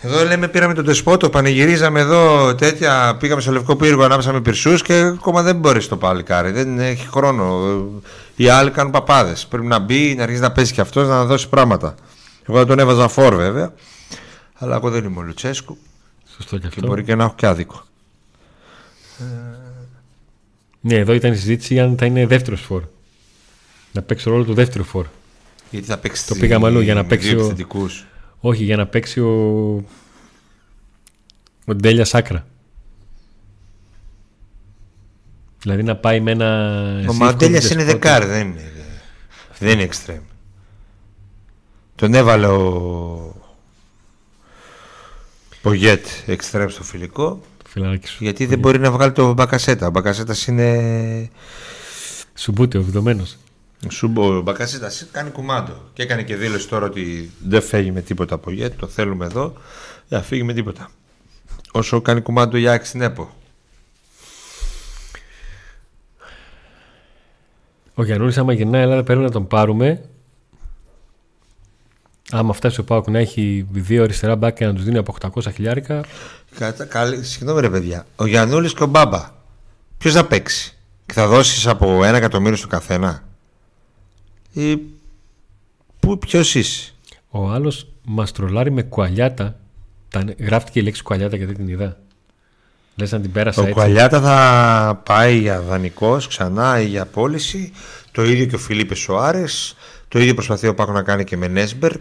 Εδώ 0.00 0.24
λέμε 0.24 0.48
πήραμε 0.48 0.74
τον 0.74 0.84
Τεσπότο, 0.84 1.30
πανηγυρίζαμε 1.30 2.00
εδώ 2.00 2.54
τέτοια, 2.54 3.16
πήγαμε 3.18 3.40
στο 3.40 3.52
Λευκό 3.52 3.76
Πύργο, 3.76 4.02
ανάψαμε 4.02 4.40
πυρσούς 4.40 4.82
και 4.82 4.94
ακόμα 4.94 5.42
δεν 5.42 5.56
μπορεί 5.56 5.86
το 5.86 5.96
παλικάρι, 5.96 6.50
δεν 6.50 6.78
έχει 6.78 7.08
χρόνο. 7.08 7.74
Οι 8.36 8.48
άλλοι 8.48 8.70
κάνουν 8.70 8.92
παπάδες, 8.92 9.46
πρέπει 9.46 9.66
να 9.66 9.78
μπει, 9.78 10.14
να 10.14 10.22
αρχίσει 10.22 10.40
να 10.40 10.52
παίζει 10.52 10.72
και 10.72 10.80
αυτός, 10.80 11.08
να 11.08 11.24
δώσει 11.24 11.48
πράγματα. 11.48 11.94
Εγώ 12.48 12.58
θα 12.58 12.66
τον 12.66 12.78
έβαζα 12.78 13.08
φόρ 13.08 13.34
βέβαια, 13.34 13.72
αλλά 14.58 14.76
εγώ 14.76 14.90
δεν 14.90 15.04
είμαι 15.04 15.18
ο 15.18 15.22
Λουτσέσκου 15.22 15.76
Σωστό 16.36 16.56
και 16.56 16.62
και 16.62 16.66
αυτό. 16.68 16.86
μπορεί 16.86 17.04
και 17.04 17.14
να 17.14 17.24
έχω 17.24 17.34
και 17.34 17.46
άδικο. 17.46 17.82
Ναι, 20.80 20.94
εδώ 20.94 21.12
ήταν 21.12 21.32
η 21.32 21.36
συζήτηση 21.36 21.78
αν 21.80 21.96
θα 21.98 22.06
είναι 22.06 22.26
δεύτερος 22.26 22.60
φόρ. 22.60 22.82
Να 23.92 24.02
παίξει 24.02 24.28
ρόλο 24.28 24.44
του 24.44 24.54
δεύτερου 24.54 24.84
φόρ. 24.84 25.06
Γιατί 25.70 25.86
θα 25.86 25.98
παίξει 25.98 26.26
Το 26.26 26.34
πήγαμε 26.34 26.66
αλλού 26.66 26.80
για 26.80 26.94
να 26.94 27.04
παίξει 27.04 27.34
ο- 27.34 27.38
επιθετικούς. 27.38 28.06
Όχι, 28.40 28.64
για 28.64 28.76
να 28.76 28.86
παίξει 28.86 29.20
ο. 29.20 29.34
ο 31.66 31.74
Ντέλια 31.74 32.06
άκρα. 32.12 32.46
Δηλαδή 35.60 35.82
να 35.82 35.96
πάει 35.96 36.20
με 36.20 36.30
ένα. 36.30 36.72
Ο 36.96 36.98
σύμφωνο 36.98 37.18
Μαντέλιας 37.24 37.70
είναι 37.70 37.84
δεσπότη. 37.84 38.06
δεκάρι, 38.08 38.26
δεν 38.26 38.46
είναι, 38.48 38.72
δεν 39.58 39.72
είναι 39.72 39.82
εξτρέμ. 39.82 40.22
Τον 41.94 42.14
έβαλε 42.14 42.46
ο 42.46 43.34
Πογέτ 45.68 46.06
εξτρέμ 46.26 46.68
στο 46.68 46.82
φιλικό 46.82 47.40
Το 47.62 47.64
φιλαράκι 47.68 48.06
σου. 48.06 48.24
γιατί 48.24 48.46
δεν 48.46 48.58
μπορεί 48.58 48.78
να 48.78 48.90
βγάλει 48.90 49.12
το 49.12 49.32
Μπακασέτα. 49.32 49.86
Ο 49.86 49.90
Μπακασέτας 49.90 50.46
είναι. 50.46 51.30
Σουμπούτι, 52.34 52.76
ο 52.76 52.82
βιδωμένο. 52.82 53.26
Σουμπο, 53.88 54.36
ο 54.36 54.40
Μπακασέτας 54.40 55.06
κάνει 55.12 55.30
κουμάντο 55.30 55.90
και 55.92 56.02
έκανε 56.02 56.22
και 56.22 56.36
δήλωση 56.36 56.68
τώρα 56.68 56.86
ότι 56.86 57.30
δεν 57.44 57.62
φεύγει 57.62 57.90
με 57.90 58.00
τίποτα 58.00 58.34
από 58.34 58.44
Πογέτ. 58.44 58.78
Το 58.78 58.86
θέλουμε 58.86 59.24
εδώ. 59.24 59.52
Δεν 60.08 60.18
θα 60.18 60.24
φύγει 60.24 60.42
με 60.42 60.52
τίποτα. 60.52 60.90
Όσο 61.72 62.00
κάνει 62.00 62.20
κουμάντο 62.20 62.56
για 62.56 62.72
άξι 62.72 62.88
στην 62.88 63.02
ΕΠΟ. 63.02 63.30
Ο 67.94 68.04
Γιαννούλης, 68.04 68.38
άμα 68.38 68.52
γυρνάει 68.52 68.80
η 68.80 68.84
Ελλάδα, 68.84 69.02
πρέπει 69.02 69.20
να 69.20 69.30
τον 69.30 69.46
πάρουμε. 69.46 70.04
Άμα 72.30 72.52
φτάσει 72.52 72.80
ο 72.80 72.84
Πάοκ 72.84 73.08
να 73.08 73.18
έχει 73.18 73.66
δύο 73.70 74.02
αριστερά 74.02 74.36
μπακ 74.36 74.54
και 74.54 74.66
να 74.66 74.74
τους 74.74 74.84
δίνει 74.84 74.98
από 74.98 75.14
800 75.34 75.52
χιλιάρικα, 75.54 76.04
Κατα... 76.58 76.84
Καλή... 76.84 77.24
Συγγνώμη 77.24 77.60
ρε 77.60 77.70
παιδιά. 77.70 78.06
Ο 78.16 78.26
Γιαννούλης 78.26 78.74
και 78.74 78.82
ο 78.82 78.86
Μπάμπα. 78.86 79.30
Ποιος 79.98 80.14
θα 80.14 80.24
παίξει; 80.24 80.76
Και 81.06 81.12
θα 81.12 81.26
δώσεις 81.26 81.66
από 81.66 82.04
ένα 82.04 82.16
εκατομμύριο 82.16 82.56
στο 82.56 82.66
καθένα; 82.66 83.22
Ή... 84.52 84.78
Πού, 86.00 86.18
ποιος 86.18 86.54
είσαι; 86.54 86.92
ο 87.30 87.50
άλλος 87.50 87.88
μας 88.04 88.32
τρολάρει 88.32 88.70
με 88.70 88.82
κουαλιάτα. 88.82 89.56
Τα... 90.08 90.24
Γράφτηκε 90.38 90.78
η 90.78 90.82
λέξη 90.82 91.02
κουαλιάτα 91.02 91.36
γιατί 91.36 91.54
την 91.54 91.68
είδα. 91.68 91.96
Λες 92.96 93.12
να 93.12 93.20
την 93.20 93.32
πέρασα 93.32 93.60
Ο 93.60 93.64
έτσι. 93.64 93.74
Κουαλιάτα 93.74 94.20
θα 94.20 95.02
πάει 95.04 95.38
για 95.38 95.60
δανεικός 95.60 96.26
ξανά 96.26 96.80
ή 96.80 96.86
για 96.86 97.06
πώληση. 97.06 97.72
Το 98.12 98.24
ίδιο 98.24 98.46
και 98.46 98.54
ο 98.54 98.58
Φιλίπε 98.58 98.94
Σοάρες. 98.94 99.76
Το 100.08 100.18
ίδιο 100.18 100.34
προσπαθεί 100.34 100.66
ο 100.66 100.74
Πάκο 100.74 100.92
να 100.92 101.02
κάνει 101.02 101.24
και 101.24 101.36
με 101.36 101.48
Νέσμπεργκ. 101.48 102.00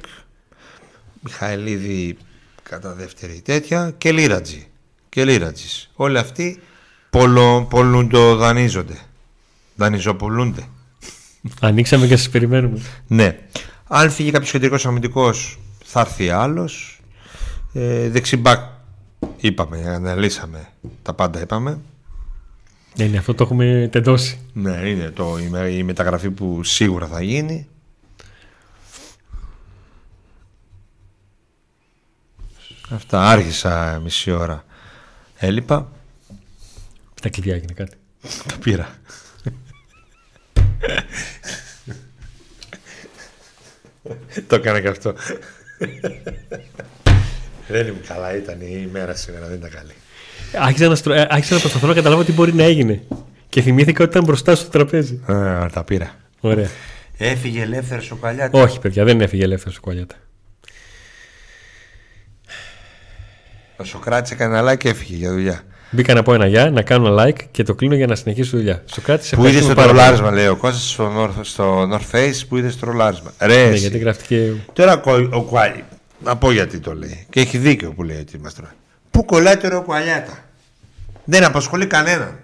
Μιχαηλίδη 1.22 2.18
κατά 2.64 2.94
δεύτερη 2.94 3.42
τέτοια. 3.42 3.94
Και 3.98 4.12
Λίρατζη. 4.12 4.68
Και 5.10 5.26
Λίρατζης. 5.26 5.90
Όλοι 5.96 6.18
αυτοί 6.18 6.60
πολλο, 7.10 7.68
πολλούντο 7.70 8.36
δανείζονται. 8.36 8.98
Δανειζοπουλούνται. 9.76 10.64
Ανοίξαμε 11.62 12.08
και 12.08 12.16
σας 12.18 12.30
περιμένουμε. 12.30 12.82
Ναι. 13.08 13.38
Αν 13.88 14.10
φύγει 14.12 14.32
κάποιος 14.32 14.52
κεντρικός 14.52 14.86
αμυντικός, 14.86 15.60
θα 15.86 16.00
έρθει 16.00 16.30
άλλος. 16.30 17.02
Ε, 17.74 18.10
δεξιμπάκ, 18.10 18.60
είπαμε, 19.38 19.84
αναλύσαμε. 19.88 20.68
Τα 21.02 21.14
πάντα 21.14 21.42
είπαμε. 21.42 21.80
Ναι, 22.96 23.06
ναι, 23.06 23.18
αυτό 23.18 23.34
το 23.34 23.44
έχουμε 23.44 23.90
τεντώσει. 23.92 24.40
Ναι, 24.54 24.72
είναι 24.72 25.10
το, 25.10 25.38
η, 25.46 25.50
με- 25.50 25.70
η 25.70 25.84
μεταγραφή 25.84 26.30
που 26.30 26.64
σίγουρα 26.64 27.08
θα 27.08 27.22
γίνει. 27.22 27.68
Αυτά 32.90 33.30
άρχισα 33.30 34.00
μισή 34.04 34.32
ώρα. 34.32 34.66
Έλειπα. 35.38 35.92
Στα 37.14 37.30
κλειδιά 37.30 37.56
έγινε 37.56 37.74
κάτι. 37.74 37.96
Το 38.48 38.58
πήρα. 38.64 38.90
το 44.48 44.56
έκανα 44.56 44.82
και 44.82 44.88
αυτό. 44.88 45.14
δεν 47.68 47.88
ήμουν 47.88 48.02
καλά, 48.08 48.36
ήταν 48.36 48.62
η 48.62 48.84
ημέρα 48.88 49.16
σήμερα, 49.16 49.48
δεν 49.48 49.58
ήταν 49.58 49.70
καλή. 49.70 49.94
Άρχισα 50.56 50.88
να, 50.88 50.96
στρο... 50.96 51.14
ε, 51.14 51.28
άρχισα 51.30 51.54
να 51.54 51.60
προσπαθώ 51.60 51.88
να 51.88 51.94
καταλάβω 51.94 52.24
τι 52.24 52.32
μπορεί 52.32 52.54
να 52.54 52.64
έγινε. 52.64 53.02
Και 53.50 53.62
θυμήθηκα 53.62 54.04
ότι 54.04 54.12
ήταν 54.12 54.24
μπροστά 54.24 54.56
στο 54.56 54.70
τραπέζι. 54.70 55.22
Ε, 55.28 55.66
τα 55.74 55.84
πήρα. 55.84 56.16
Ωραία. 56.40 56.70
Έφυγε 57.18 57.62
ελεύθερος 57.62 58.12
ο 58.12 58.16
Καλιάτας. 58.16 58.62
Όχι, 58.62 58.80
παιδιά, 58.80 59.04
δεν 59.04 59.22
έφυγε 59.22 59.44
ελεύθερος 59.44 59.78
ο 59.78 59.82
Κουαλιάτα. 59.82 60.16
Ο 63.78 63.84
Σοκράτης 63.84 64.32
έκανε 64.32 64.58
ένα 64.58 64.72
like 64.74 64.78
και 64.78 64.90
έφυγε 64.90 65.16
για 65.16 65.32
δουλειά. 65.32 65.62
Μπήκα 65.90 66.14
να 66.14 66.24
πω 66.24 66.34
ένα 66.34 66.48
γεια, 66.48 66.70
να 66.72 66.82
κάνω 66.82 67.08
ένα 67.08 67.26
like 67.28 67.44
και 67.52 67.64
το 67.64 67.76
κλείνω 67.76 67.96
για 67.96 68.08
να 68.08 68.16
συνεχίσω 68.16 68.50
τη 68.52 68.58
δουλειά. 68.58 68.84
Σοκράτης, 68.86 69.28
σε 69.28 69.36
Που 69.36 69.42
είδες 69.46 69.56
ευχαριστούμε 69.56 69.88
το 69.88 69.94
πάρα 69.94 69.94
πολύ. 69.94 70.18
τρολάρισμα, 70.20 70.42
λέει 70.42 70.48
ο 70.48 70.56
Κώστας 70.58 70.90
στο, 70.90 71.12
North- 71.24 71.40
στο 71.42 71.90
North 71.92 72.16
Face 72.16 72.42
που 72.50 72.58
είδες 72.58 72.78
το 72.78 72.86
τρολάρισμα. 72.86 73.32
Ρε, 73.40 73.54
Ναι, 73.56 73.62
εσύ. 73.62 73.78
γιατί 73.78 73.98
γραφτηκε. 73.98 74.54
Τώρα 74.74 75.02
ο, 75.06 75.12
ο 75.38 75.42
Κουάλι. 75.44 75.84
Να 76.24 76.36
πω 76.38 76.52
γιατί 76.52 76.80
το 76.80 76.94
λέει. 76.94 77.26
Και 77.30 77.40
έχει 77.40 77.58
δίκιο 77.58 77.92
που 77.92 78.04
λέει 78.04 78.20
ότι 78.20 78.38
είμαστε. 78.38 78.62
Πού 79.12 79.26
κολλάει 79.26 79.58
τώρα 79.58 79.78
ο 79.78 79.82
Κουαλιάτα; 79.82 80.38
Δεν 81.24 81.44
απασχολεί 81.44 81.88
κανέναν. 81.88 82.40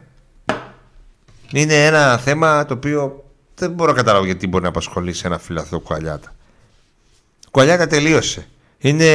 Είναι 1.52 1.86
ένα 1.86 2.18
θέμα 2.18 2.66
το 2.66 2.74
οποίο 2.74 3.24
δεν 3.56 3.72
μπορώ 3.72 3.92
να 3.92 3.98
καταλάβω 3.98 4.26
γιατί 4.26 4.48
μπορεί 4.48 4.64
να 4.64 4.70
απασχολήσει 4.70 5.24
ένα 5.26 5.38
φιλαθό 5.40 5.80
Κουαλιάτα. 5.80 6.34
Ο 7.46 7.50
Κουαλιάτα 7.52 7.88
τελείωσε. 7.88 8.48
Είναι 8.78 9.06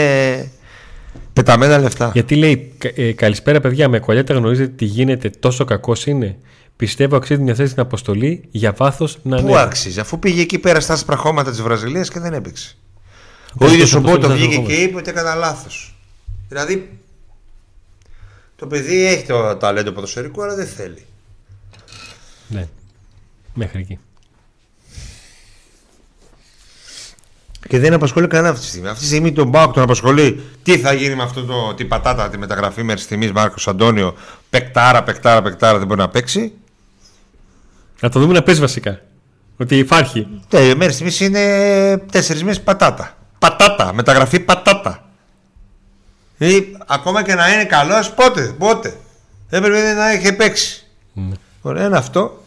πεταμένα 1.32 1.78
λεφτά. 1.78 2.10
Γιατί 2.14 2.34
λέει 2.36 2.72
«Κα- 2.78 2.90
ε, 2.94 3.12
Καλησπέρα, 3.12 3.60
παιδιά. 3.60 3.88
Με 3.88 3.98
Κουαλιάτα 3.98 4.34
γνωρίζετε 4.34 4.72
τι 4.76 4.84
γίνεται, 4.84 5.30
τόσο 5.30 5.64
κακός 5.64 6.06
είναι. 6.06 6.38
Πιστεύω 6.76 7.16
αξίζει 7.16 7.40
μια 7.42 7.54
θέση 7.54 7.70
στην 7.70 7.82
αποστολή 7.82 8.44
για 8.50 8.72
βάθος 8.72 9.18
να 9.22 9.36
Πού 9.36 9.42
ανέβει. 9.42 9.58
άξιζε, 9.58 10.00
αφού 10.00 10.18
πήγε 10.18 10.40
εκεί 10.40 10.58
πέρα 10.58 10.80
στα 10.80 10.92
άσπρα 10.92 11.16
χώματα 11.16 11.50
της 11.50 11.62
Βραζιλίας 11.62 12.10
και 12.10 12.20
δεν 12.20 12.32
έπαιξε. 12.32 12.76
Ο 13.52 13.56
Πώς 13.58 13.72
ίδιος 13.72 13.90
το 13.90 13.98
ο 13.98 14.00
Μπότο 14.00 14.14
αποστολή 14.16 14.38
βγήκε 14.40 14.54
στα 14.54 14.62
και 14.62 14.72
είπε 14.82 14.96
ότι 14.96 15.10
έκανα 15.10 15.34
λάθος. 15.34 15.94
Δηλαδή, 16.48 16.98
το 18.56 18.66
παιδί 18.66 19.06
έχει 19.06 19.26
το 19.26 19.56
ταλέντο 19.56 19.92
ποδοσφαιρικού, 19.92 20.42
αλλά 20.42 20.54
δεν 20.54 20.66
θέλει. 20.66 21.02
Ναι. 22.48 22.66
Μέχρι 23.54 23.80
εκεί. 23.80 23.98
Και 27.68 27.78
δεν 27.78 27.92
απασχολεί 27.92 28.26
κανένα 28.26 28.48
αυτή 28.48 28.62
τη 28.62 28.68
στιγμή. 28.68 28.88
Αυτή 28.88 29.00
τη 29.00 29.06
στιγμή 29.06 29.32
τον 29.32 29.48
Μπάουκ 29.48 29.72
τον 29.72 29.82
απασχολεί. 29.82 30.42
Τι 30.62 30.78
θα 30.78 30.92
γίνει 30.92 31.14
με 31.14 31.22
αυτό 31.22 31.44
το, 31.44 31.74
την 31.74 31.88
πατάτα, 31.88 32.28
τη 32.28 32.38
μεταγραφή 32.38 32.82
μέχρι 32.82 33.02
στιγμής 33.02 33.32
Μάρκος 33.32 33.68
Αντώνιο. 33.68 34.14
Πεκτάρα, 34.50 35.02
πεκτάρα, 35.02 35.42
πεκτάρα 35.42 35.78
δεν 35.78 35.86
μπορεί 35.86 36.00
να 36.00 36.08
παίξει. 36.08 36.52
Να 38.00 38.08
το 38.08 38.20
δούμε 38.20 38.32
να 38.32 38.42
πες 38.42 38.60
βασικά. 38.60 39.00
Ότι 39.56 39.78
υπάρχει. 39.78 40.26
Ναι, 40.50 40.74
μέχρι 40.74 40.92
στιγμής 40.92 41.20
είναι 41.20 41.42
τέσσερις 42.12 42.42
μήνες 42.42 42.60
πατάτα. 42.60 43.16
Πατάτα, 43.38 43.92
μεταγραφή 43.92 44.40
πατάτα. 44.40 45.08
Ή 46.38 46.76
ακόμα 46.86 47.22
και 47.22 47.34
να 47.34 47.52
είναι 47.52 47.64
καλός, 47.64 48.10
πότε, 48.10 48.54
πότε. 48.58 48.96
Έπρεπε 49.48 49.92
να 49.92 50.10
έχει 50.10 50.32
παίξει. 50.32 50.86
Ναι. 51.12 51.34
Ωραία, 51.60 51.86
είναι 51.86 51.96
αυτό. 51.96 52.42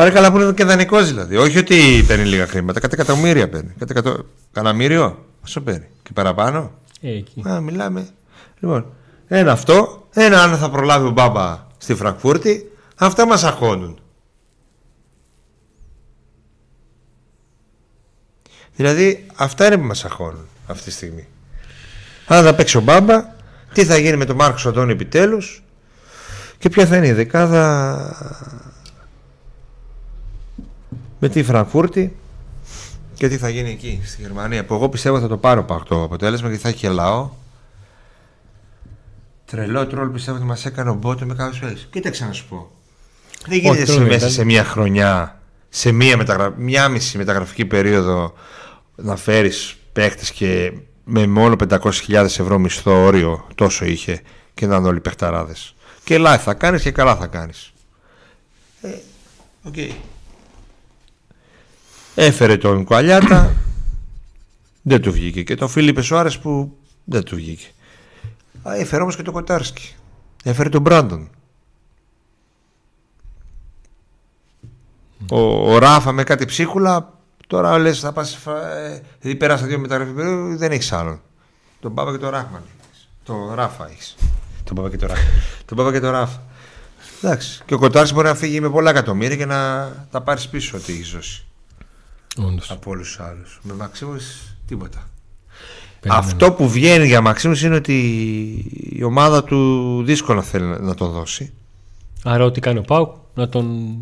Πάρε 0.00 0.12
καλά 0.12 0.32
που 0.32 0.38
είναι 0.38 0.52
και 0.52 0.64
δανεικός 0.64 1.06
δηλαδή. 1.06 1.36
Όχι 1.36 1.58
ότι 1.58 2.04
παίρνει 2.06 2.24
λίγα 2.24 2.46
χρήματα. 2.46 2.80
Κάτι 2.80 2.94
εκατομμύρια 2.94 3.48
παίρνει. 3.48 3.74
Κάτι 3.78 3.92
εκατο... 3.92 4.24
Καναμύριο. 4.52 5.26
Πόσο 5.40 5.60
παίρνει; 5.60 5.86
Και 6.02 6.10
παραπάνω; 6.14 6.72
Ε, 7.00 7.10
εκεί. 7.10 7.48
Α, 7.48 7.60
μιλάμε. 7.60 8.08
Λοιπόν, 8.58 8.92
ένα 9.26 9.52
αυτό. 9.52 10.06
Ένα 10.12 10.42
αν 10.42 10.56
θα 10.56 10.70
προλάβει 10.70 11.06
ο 11.06 11.10
Μπάμπα 11.10 11.66
στη 11.78 11.94
Φραγκφούρτη. 11.94 12.70
Αυτά 12.96 13.26
μας 13.26 13.44
αγχώνουν. 13.44 13.98
Δηλαδή 18.76 19.26
αυτά 19.34 19.66
είναι 19.66 19.76
που 19.76 19.84
μας 19.84 20.04
αγχώνουν 20.04 20.46
αυτή 20.66 20.84
τη 20.84 20.90
στιγμή. 20.90 21.28
Αν 22.26 22.44
θα 22.44 22.54
παίξει 22.54 22.76
ο 22.76 22.80
Μπάμπα, 22.80 23.24
τι 23.72 23.84
θα 23.84 23.98
γίνει 23.98 24.16
με 24.16 24.24
τον 24.24 24.36
Μάρκο 24.36 24.68
Αντώνη 24.68 24.92
επιτέλους 24.92 25.62
και 26.58 26.68
ποια 26.68 26.86
θα 26.86 26.96
είναι 26.96 27.06
η 27.06 27.12
δεκάδα 27.12 28.69
με 31.20 31.28
τη 31.28 31.42
Φραγκφούρτη 31.42 32.16
και 33.14 33.28
τι 33.28 33.36
θα 33.36 33.48
γίνει 33.48 33.70
εκεί 33.70 34.00
στη 34.04 34.22
Γερμανία 34.22 34.64
που 34.64 34.74
εγώ 34.74 34.88
πιστεύω 34.88 35.20
θα 35.20 35.28
το 35.28 35.36
πάρω 35.36 35.84
το 35.88 36.02
αποτέλεσμα 36.02 36.48
γιατί 36.48 36.62
θα 36.62 36.68
έχει 36.68 36.78
και 36.78 36.88
λαό 36.88 37.30
Τρελό 39.50 39.86
τρόλ 39.86 40.08
πιστεύω 40.08 40.36
ότι 40.36 40.46
μας 40.46 40.64
έκανε 40.64 40.90
ο 40.90 40.94
Μπότο 40.94 41.26
με 41.26 41.34
κάποιου 41.34 41.58
παίκτε. 41.60 41.80
Κοίταξε 41.90 42.24
να 42.24 42.32
σου 42.32 42.46
πω. 42.48 42.70
Δεν 43.46 43.58
γίνεται 43.58 43.84
σε, 43.84 44.00
μέσα 44.00 44.30
σε 44.30 44.44
μία 44.44 44.64
χρονιά, 44.64 45.40
σε 45.68 45.92
μία, 45.92 46.16
μεταγρα... 46.16 46.54
μία 46.56 46.88
μισή 46.88 47.18
μεταγραφική 47.18 47.64
περίοδο 47.64 48.34
να 48.96 49.16
φέρεις 49.16 49.76
παίχτε 49.92 50.24
και 50.34 50.72
με 51.04 51.26
μόνο 51.26 51.56
500.000 51.68 52.14
ευρώ 52.24 52.58
μισθό 52.58 53.04
όριο 53.04 53.46
τόσο 53.54 53.84
είχε 53.84 54.22
και 54.54 54.66
να 54.66 54.76
είναι 54.76 54.88
όλοι 54.88 55.00
παιχταράδες. 55.00 55.74
Και 56.04 56.18
λάθη 56.18 56.44
θα 56.44 56.54
κάνεις 56.54 56.82
και 56.82 56.90
καλά 56.90 57.16
θα 57.16 57.26
κάνεις. 57.26 57.72
Ε, 58.80 58.88
okay. 59.72 59.90
Έφερε 62.14 62.56
τον 62.56 62.84
Κουαλιάτα, 62.84 63.54
δεν 64.82 65.00
του 65.00 65.12
βγήκε. 65.12 65.42
Και 65.42 65.54
τον 65.54 65.68
Φίλιππε 65.68 66.02
Σουάρες 66.02 66.38
που 66.38 66.76
δεν 67.04 67.22
του 67.22 67.36
βγήκε. 67.36 67.66
Έφερε 68.62 69.02
όμως 69.02 69.16
και 69.16 69.22
τον 69.22 69.34
Κοτάρσκι. 69.34 69.94
Έφερε 70.44 70.68
τον 70.68 70.80
Μπράντον. 70.80 71.28
Ο, 75.30 75.72
ο 75.72 75.78
Ράφα 75.78 76.12
με 76.12 76.24
κάτι 76.24 76.44
ψίχουλα. 76.44 77.18
Τώρα 77.46 77.78
λες 77.78 78.00
θα 78.00 78.12
πας. 78.12 78.34
Ε, 78.34 79.02
δηλαδή 79.20 79.38
πέρασα 79.38 79.66
δύο 79.66 79.78
μεταγραφή 79.78 80.12
περίοδο, 80.12 80.56
δεν 80.56 80.72
έχεις 80.72 80.92
άλλον. 80.92 81.20
Τον 81.80 81.94
Πάπα 81.94 82.12
και 82.12 82.18
τον 82.18 82.30
Ράχμαν. 82.30 82.62
Το 83.24 83.54
Ράφα 83.54 83.88
έχεις. 83.90 84.16
Τον 84.64 84.76
Πάπα 84.76 84.90
και 84.90 84.96
τον 84.96 85.08
Ράφα. 85.08 85.22
τον 85.64 85.76
Πάπα 85.76 85.92
και 85.92 86.00
τον 86.00 86.10
Ράφα. 86.10 86.42
Εντάξει. 87.22 87.62
Και 87.66 87.74
ο 87.74 87.78
Κοτάρσκι 87.78 88.14
μπορεί 88.14 88.26
να 88.26 88.34
φύγει 88.34 88.60
με 88.60 88.70
πολλά 88.70 88.90
εκατομμύρια 88.90 89.36
και 89.36 89.46
να 89.46 89.90
τα 90.10 90.20
πάρεις 90.20 90.48
πίσω 90.48 90.76
ό,τι 90.76 90.92
έχει 90.92 91.14
δώσει. 91.14 91.44
Όντως. 92.38 92.70
Από 92.70 92.90
όλους 92.90 93.06
τους 93.06 93.20
άλλους. 93.20 93.60
Με 93.62 93.74
Μαξίμους 93.74 94.24
τίποτα. 94.66 95.08
Αυτό 96.08 96.52
που 96.52 96.68
βγαίνει 96.68 97.06
για 97.06 97.20
Μαξίμους 97.20 97.62
είναι 97.62 97.74
ότι 97.74 97.96
η 98.90 99.02
ομάδα 99.02 99.44
του 99.44 100.02
δύσκολα 100.04 100.42
θέλει 100.42 100.64
να 100.80 100.94
το 100.94 101.08
δώσει. 101.08 101.52
Άρα 102.24 102.44
ό,τι 102.44 102.60
κάνει 102.60 102.78
ο 102.78 102.82
Πάουκ 102.82 103.14
να 103.34 103.48
τον 103.48 103.96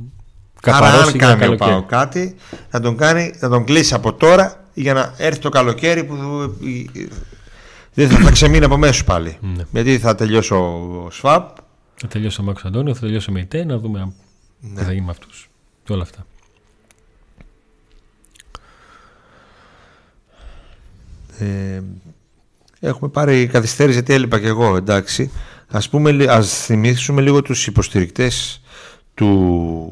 Άρα 0.62 1.02
αν 1.02 1.18
κάνει 1.18 1.46
ο 1.46 1.56
Πάουκ 1.56 1.86
κάτι 1.86 2.34
να 2.70 2.80
τον, 2.80 2.96
κάνει, 2.96 3.34
να 3.40 3.48
τον 3.48 3.64
κλείσει 3.64 3.94
από 3.94 4.12
τώρα 4.12 4.64
για 4.74 4.94
να 4.94 5.14
έρθει 5.16 5.40
το 5.40 5.48
καλοκαίρι 5.48 6.04
που 6.04 6.14
δεν 7.94 8.08
θα, 8.08 8.18
θα 8.18 8.30
ξεμείνει 8.30 8.64
από 8.64 8.76
μέσω 8.76 9.04
πάλι. 9.04 9.38
Ναι. 9.40 9.62
Γιατί 9.70 9.98
θα 9.98 10.14
τελειώσει 10.14 10.54
ο 10.54 11.08
Σφάπ. 11.10 11.56
Θα 11.94 12.08
τελειώσει 12.08 12.40
ο 12.40 12.44
Μάκο 12.44 12.60
Αντώνιο, 12.64 12.94
θα 12.94 13.00
τελειώσει 13.00 13.30
ο 13.30 13.32
Μεϊτέ, 13.32 13.64
να 13.64 13.78
δούμε 13.78 14.12
Ναι. 14.60 14.78
τι 14.78 14.84
θα 14.84 14.92
γίνει 14.92 15.04
με 15.04 15.10
αυτούς. 15.10 15.48
Και 15.84 15.92
όλα 15.92 16.02
αυτά. 16.02 16.26
Ε, 21.38 21.80
έχουμε 22.80 23.10
πάρει 23.10 23.46
καθυστέρηση 23.46 23.94
γιατί 23.98 24.12
έλειπα 24.12 24.40
και 24.40 24.46
εγώ, 24.46 24.76
εντάξει. 24.76 25.30
Ας, 25.68 25.88
πούμε, 25.88 26.10
λι- 26.12 26.28
ας 26.28 26.64
θυμίσουμε 26.64 27.20
λίγο 27.20 27.42
τους 27.42 27.66
υποστηρικτές 27.66 28.60
του 29.14 29.90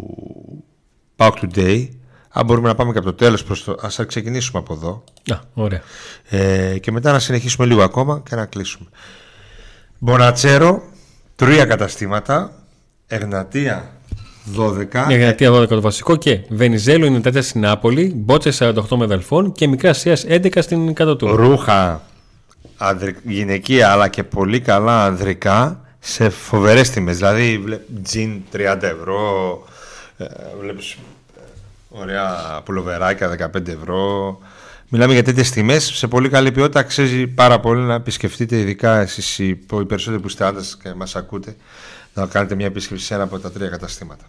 Pauk 1.17 1.33
Today. 1.43 1.89
Αν 2.31 2.45
μπορούμε 2.47 2.69
να 2.69 2.75
πάμε 2.75 2.93
και 2.93 2.99
από 2.99 3.07
το 3.07 3.15
τέλος 3.15 3.45
προς 3.45 3.65
το... 3.65 3.77
Ας 3.81 4.01
ξεκινήσουμε 4.07 4.59
από 4.59 4.73
εδώ. 4.75 5.05
Α, 5.35 5.41
ωραία. 5.55 5.83
Ε, 6.29 6.79
και 6.79 6.93
μετά 6.93 7.13
να 7.13 7.19
συνεχίσουμε 7.19 7.67
λίγο 7.67 7.83
ακόμα 7.83 8.23
και 8.29 8.35
να 8.35 8.47
κλείσουμε. 8.47 8.89
Μπονατσέρο, 9.99 10.83
τρία 11.37 11.65
καταστήματα. 11.65 12.53
Εγνατία, 13.07 13.96
12. 14.57 15.07
Μια 15.07 15.19
Γαλατεία 15.19 15.51
12 15.53 15.69
το 15.69 15.81
βασικό 15.81 16.17
και 16.17 16.41
Βενιζέλο 16.49 17.07
είναι 17.07 17.21
τέτοια 17.21 17.43
στην 17.43 17.61
Νάπολη, 17.61 18.13
Μπότσε 18.17 18.51
48 18.59 18.97
με 18.97 19.07
Δελφών 19.07 19.53
και 19.53 19.69
Μικρά 19.69 19.91
Ασία 19.91 20.19
11 20.29 20.63
στην 20.63 20.95
κάτω 20.95 21.17
του. 21.17 21.37
ρούχα 21.37 22.03
ανδρι- 22.77 23.17
γυναικεία 23.25 23.91
αλλά 23.91 24.09
και 24.09 24.23
πολύ 24.25 24.61
καλά 24.61 25.05
ανδρικά 25.05 25.81
σε 25.99 26.29
φοβερές 26.29 26.91
τιμές. 26.91 27.17
Δηλαδή 27.17 27.59
βλέ- 27.59 27.81
τζιν 28.03 28.41
30 28.53 28.83
ευρώ, 28.83 29.21
ε, 30.17 30.25
βλέπεις 30.61 30.91
ε, 30.93 30.99
ωραία 31.89 32.35
πουλοβεράκια 32.65 33.29
15 33.29 33.69
ευρώ. 33.69 34.39
Μιλάμε 34.89 35.13
για 35.13 35.23
τέτοιες 35.23 35.51
τιμές 35.51 35.85
σε 35.95 36.07
πολύ 36.07 36.29
καλή 36.29 36.53
ποιότητα. 36.53 36.81
Αξίζει 36.81 37.27
πάρα 37.27 37.61
πολύ 37.61 37.81
να 37.81 37.95
επισκεφτείτε, 37.95 38.59
ειδικά 38.59 38.99
εσείς 39.01 39.39
οι, 39.39 39.47
οι 39.81 39.85
περισσότεροι 39.87 40.21
που 40.23 40.29
είστε 40.29 40.45
άντρες 40.45 40.79
και 40.83 40.95
μας 40.95 41.17
ακούτε, 41.17 41.57
να 42.15 42.27
κάνετε 42.27 42.55
μια 42.55 42.67
επίσκεψη 42.67 43.05
σε 43.05 43.15
ένα 43.15 43.23
από 43.23 43.39
τα 43.39 43.51
τρία 43.51 43.69
καταστήματα. 43.69 44.25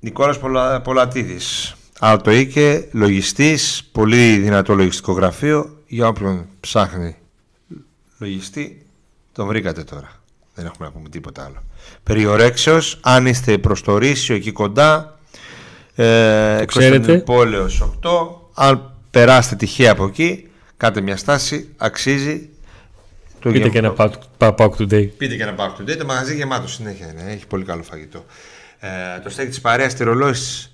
Νικόλας 0.00 0.38
Πολα... 0.38 0.80
Πολατίδης 0.80 1.74
Αλτοίκε, 1.98 2.88
λογιστής 2.92 3.88
Πολύ 3.92 4.36
δυνατό 4.36 4.74
λογιστικό 4.74 5.12
γραφείο 5.12 5.76
Για 5.86 6.08
όποιον 6.08 6.46
ψάχνει 6.60 7.16
λογιστή 8.18 8.86
Τον 9.32 9.46
βρήκατε 9.46 9.84
τώρα 9.84 10.08
Δεν 10.54 10.66
έχουμε 10.66 10.86
να 10.86 10.92
πούμε 10.92 11.08
τίποτα 11.08 11.44
άλλο 11.44 11.62
Περιορέξεως 12.02 12.98
Αν 13.02 13.26
είστε 13.26 13.58
προς 13.58 13.82
το 13.82 13.98
Ρήσιο 13.98 14.34
εκεί 14.34 14.52
κοντά 14.52 15.18
ε, 15.94 16.64
ξέρετε. 16.66 17.18
Πόλεως 17.18 17.82
8 18.02 18.08
Αν 18.54 18.92
περάσετε 19.10 19.56
τυχαία 19.56 19.92
από 19.92 20.04
εκεί 20.04 20.48
Κάτε 20.76 21.00
μια 21.00 21.16
στάση 21.16 21.68
Αξίζει 21.76 22.48
το 23.40 23.50
Πείτε 23.50 23.68
γεμ- 23.68 23.72
και 23.72 23.78
ένα 23.78 23.94
Pauk 24.38 24.54
Pauk 24.56 24.70
Today. 24.70 25.08
Πείτε 25.16 25.36
και 25.36 25.42
ένα 25.42 25.54
Back 25.58 25.80
to 25.80 25.90
Day. 25.90 25.96
Το 25.98 26.04
μαγαζί 26.04 26.34
γεμάτο 26.34 26.68
συνέχεια 26.68 27.10
είναι. 27.12 27.32
Έχει 27.32 27.46
πολύ 27.46 27.64
καλό 27.64 27.82
φαγητό. 27.82 28.24
Ε, 28.80 28.88
το 29.22 29.30
στέκι 29.30 29.48
της 29.48 29.60
παρέας 29.60 29.94
τυρολόης 29.94 30.72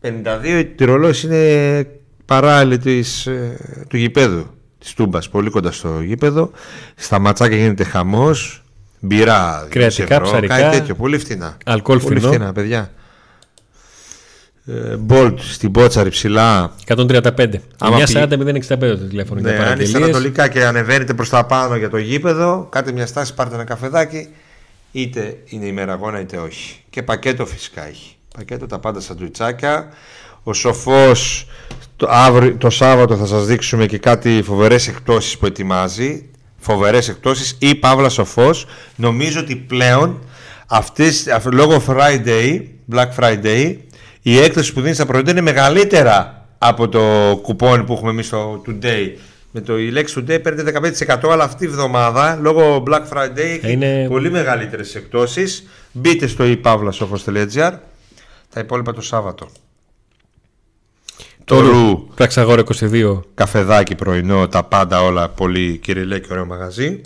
52. 0.00 0.58
Η 0.58 0.64
τυρολόης 0.64 1.22
είναι 1.22 1.86
παράλληλη 2.24 2.78
της, 2.78 3.26
ε, 3.26 3.56
του 3.88 3.96
γηπέδου 3.96 4.46
της 4.78 4.94
Τούμπας. 4.94 5.28
Πολύ 5.28 5.50
κοντά 5.50 5.72
στο 5.72 6.00
γήπεδο. 6.00 6.50
Στα 6.94 7.18
ματσάκια 7.18 7.56
γίνεται 7.56 7.84
χαμός. 7.84 8.62
Μπειρά, 9.00 9.62
2 9.64 9.68
Κρεατικά, 9.70 10.14
ευρώ, 10.14 10.26
ψαρικά. 10.26 10.60
Κάτι 10.60 10.78
τέτοιο. 10.78 10.94
Πολύ 10.94 11.18
φθηνά. 11.18 11.56
Αλκοόλ 11.64 11.98
Πολύ 11.98 12.14
φθηνό. 12.18 12.32
φθηνά, 12.32 12.52
παιδιά. 12.52 12.90
Ε, 14.66 14.96
Bolt 15.08 15.34
στην 15.38 15.70
Πότσαρη 15.70 16.10
ψηλά. 16.10 16.72
135. 16.86 17.60
Άμα 17.78 17.98
940-065 17.98 18.96
το 18.98 19.06
τηλέφωνο 19.08 19.40
Ναι, 19.40 19.50
για 19.50 19.58
αν 19.58 19.62
είστε 19.62 19.62
παραγγελίες. 19.62 19.94
ανατολικά 19.94 20.48
και 20.48 20.64
ανεβαίνετε 20.64 21.14
προς 21.14 21.28
τα 21.28 21.44
πάνω 21.46 21.76
για 21.76 21.90
το 21.90 21.96
γήπεδο, 21.96 22.66
κάτε 22.70 22.92
μια 22.92 23.06
στάση, 23.06 23.34
πάρτε 23.34 23.54
ένα 23.54 23.64
καφεδάκι, 23.64 24.28
είτε 24.92 25.38
είναι 25.44 25.66
ημεραγώνα 25.66 26.20
είτε 26.20 26.36
όχι. 26.36 26.82
Και 26.90 27.02
πακέτο 27.02 27.46
φυσικά 27.46 27.86
έχει. 27.88 28.14
Πακέτο 28.36 28.66
τα 28.66 28.78
πάντα 28.78 29.00
σαντουιτσάκια. 29.00 29.88
Ο 30.42 30.52
Σοφός 30.52 31.46
το, 31.96 32.06
αύριο, 32.10 32.56
το 32.56 32.70
Σάββατο 32.70 33.16
θα 33.16 33.26
σας 33.26 33.46
δείξουμε 33.46 33.86
και 33.86 33.98
κάτι 33.98 34.42
φοβερές 34.44 34.88
εκπτώσεις 34.88 35.38
που 35.38 35.46
ετοιμάζει. 35.46 36.24
Φοβερές 36.58 37.08
εκπτώσεις 37.08 37.56
ή 37.58 37.74
Παύλα 37.74 38.08
Σοφός. 38.08 38.66
Νομίζω 38.96 39.40
ότι 39.40 39.56
πλέον 39.56 40.24
αυτές, 40.66 41.26
αυ- 41.26 41.52
λόγω 41.52 41.82
Friday, 41.88 42.62
Black 42.92 43.08
Friday, 43.18 43.76
η 44.22 44.38
έκδοση 44.38 44.72
που 44.72 44.80
δίνει 44.80 44.94
στα 44.94 45.06
προϊόντα 45.06 45.30
είναι 45.30 45.40
μεγαλύτερα 45.40 46.46
από 46.58 46.88
το 46.88 47.00
κουπόνι 47.42 47.84
που 47.84 47.92
έχουμε 47.92 48.10
εμείς 48.10 48.26
στο 48.26 48.62
Today. 48.66 49.06
Με 49.52 49.60
το 49.60 49.78
η 49.78 49.90
λέξη 49.90 50.14
Today 50.18 50.42
παίρνετε 50.42 50.92
15% 51.28 51.28
αλλά 51.30 51.44
αυτή 51.44 51.64
η 51.64 51.66
εβδομάδα 51.68 52.38
λόγω 52.42 52.82
Black 52.86 53.02
Friday 53.12 53.36
έχει 53.38 53.72
Είναι- 53.72 54.06
πολύ 54.08 54.30
μεγαλύτερες 54.30 54.94
εκπτώσεις. 54.94 55.66
Μπείτε 55.92 56.26
στο 56.26 56.44
ipavlasofos.gr 56.46 57.72
τα 58.54 58.60
υπόλοιπα 58.60 58.92
το 58.92 59.00
Σάββατο. 59.00 59.48
Το 61.44 61.60
Ρου, 61.60 62.06
Πραξαγόρα 62.14 62.62
22. 62.80 63.20
καφεδάκι 63.34 63.94
πρωινό, 63.94 64.48
τα 64.48 64.62
πάντα 64.62 65.02
όλα 65.02 65.28
πολύ 65.28 65.76
κυριλέ 65.78 66.18
και 66.18 66.28
ωραίο 66.30 66.46
μαγαζί. 66.46 67.00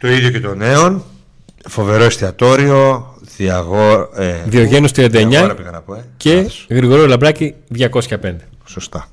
Το 0.00 0.08
ίδιο 0.08 0.30
και 0.30 0.40
το 0.40 0.54
νέον. 0.54 1.04
Φοβερό 1.68 2.04
εστιατόριο. 2.04 3.08
Διαγό... 3.36 4.08
Ε, 4.14 4.42
Διογένους 4.46 4.90
39 4.90 5.08
Διαγόρα 5.10 5.54
πήγα 5.54 5.70
να 5.70 5.80
πω, 5.80 5.94
ε. 5.94 6.04
Και 6.16 6.34
Λάθος. 6.34 6.66
Γρηγορό 6.70 7.06
Λαμπράκη 7.06 7.54
205. 7.78 8.36
Σωστά. 8.66 9.08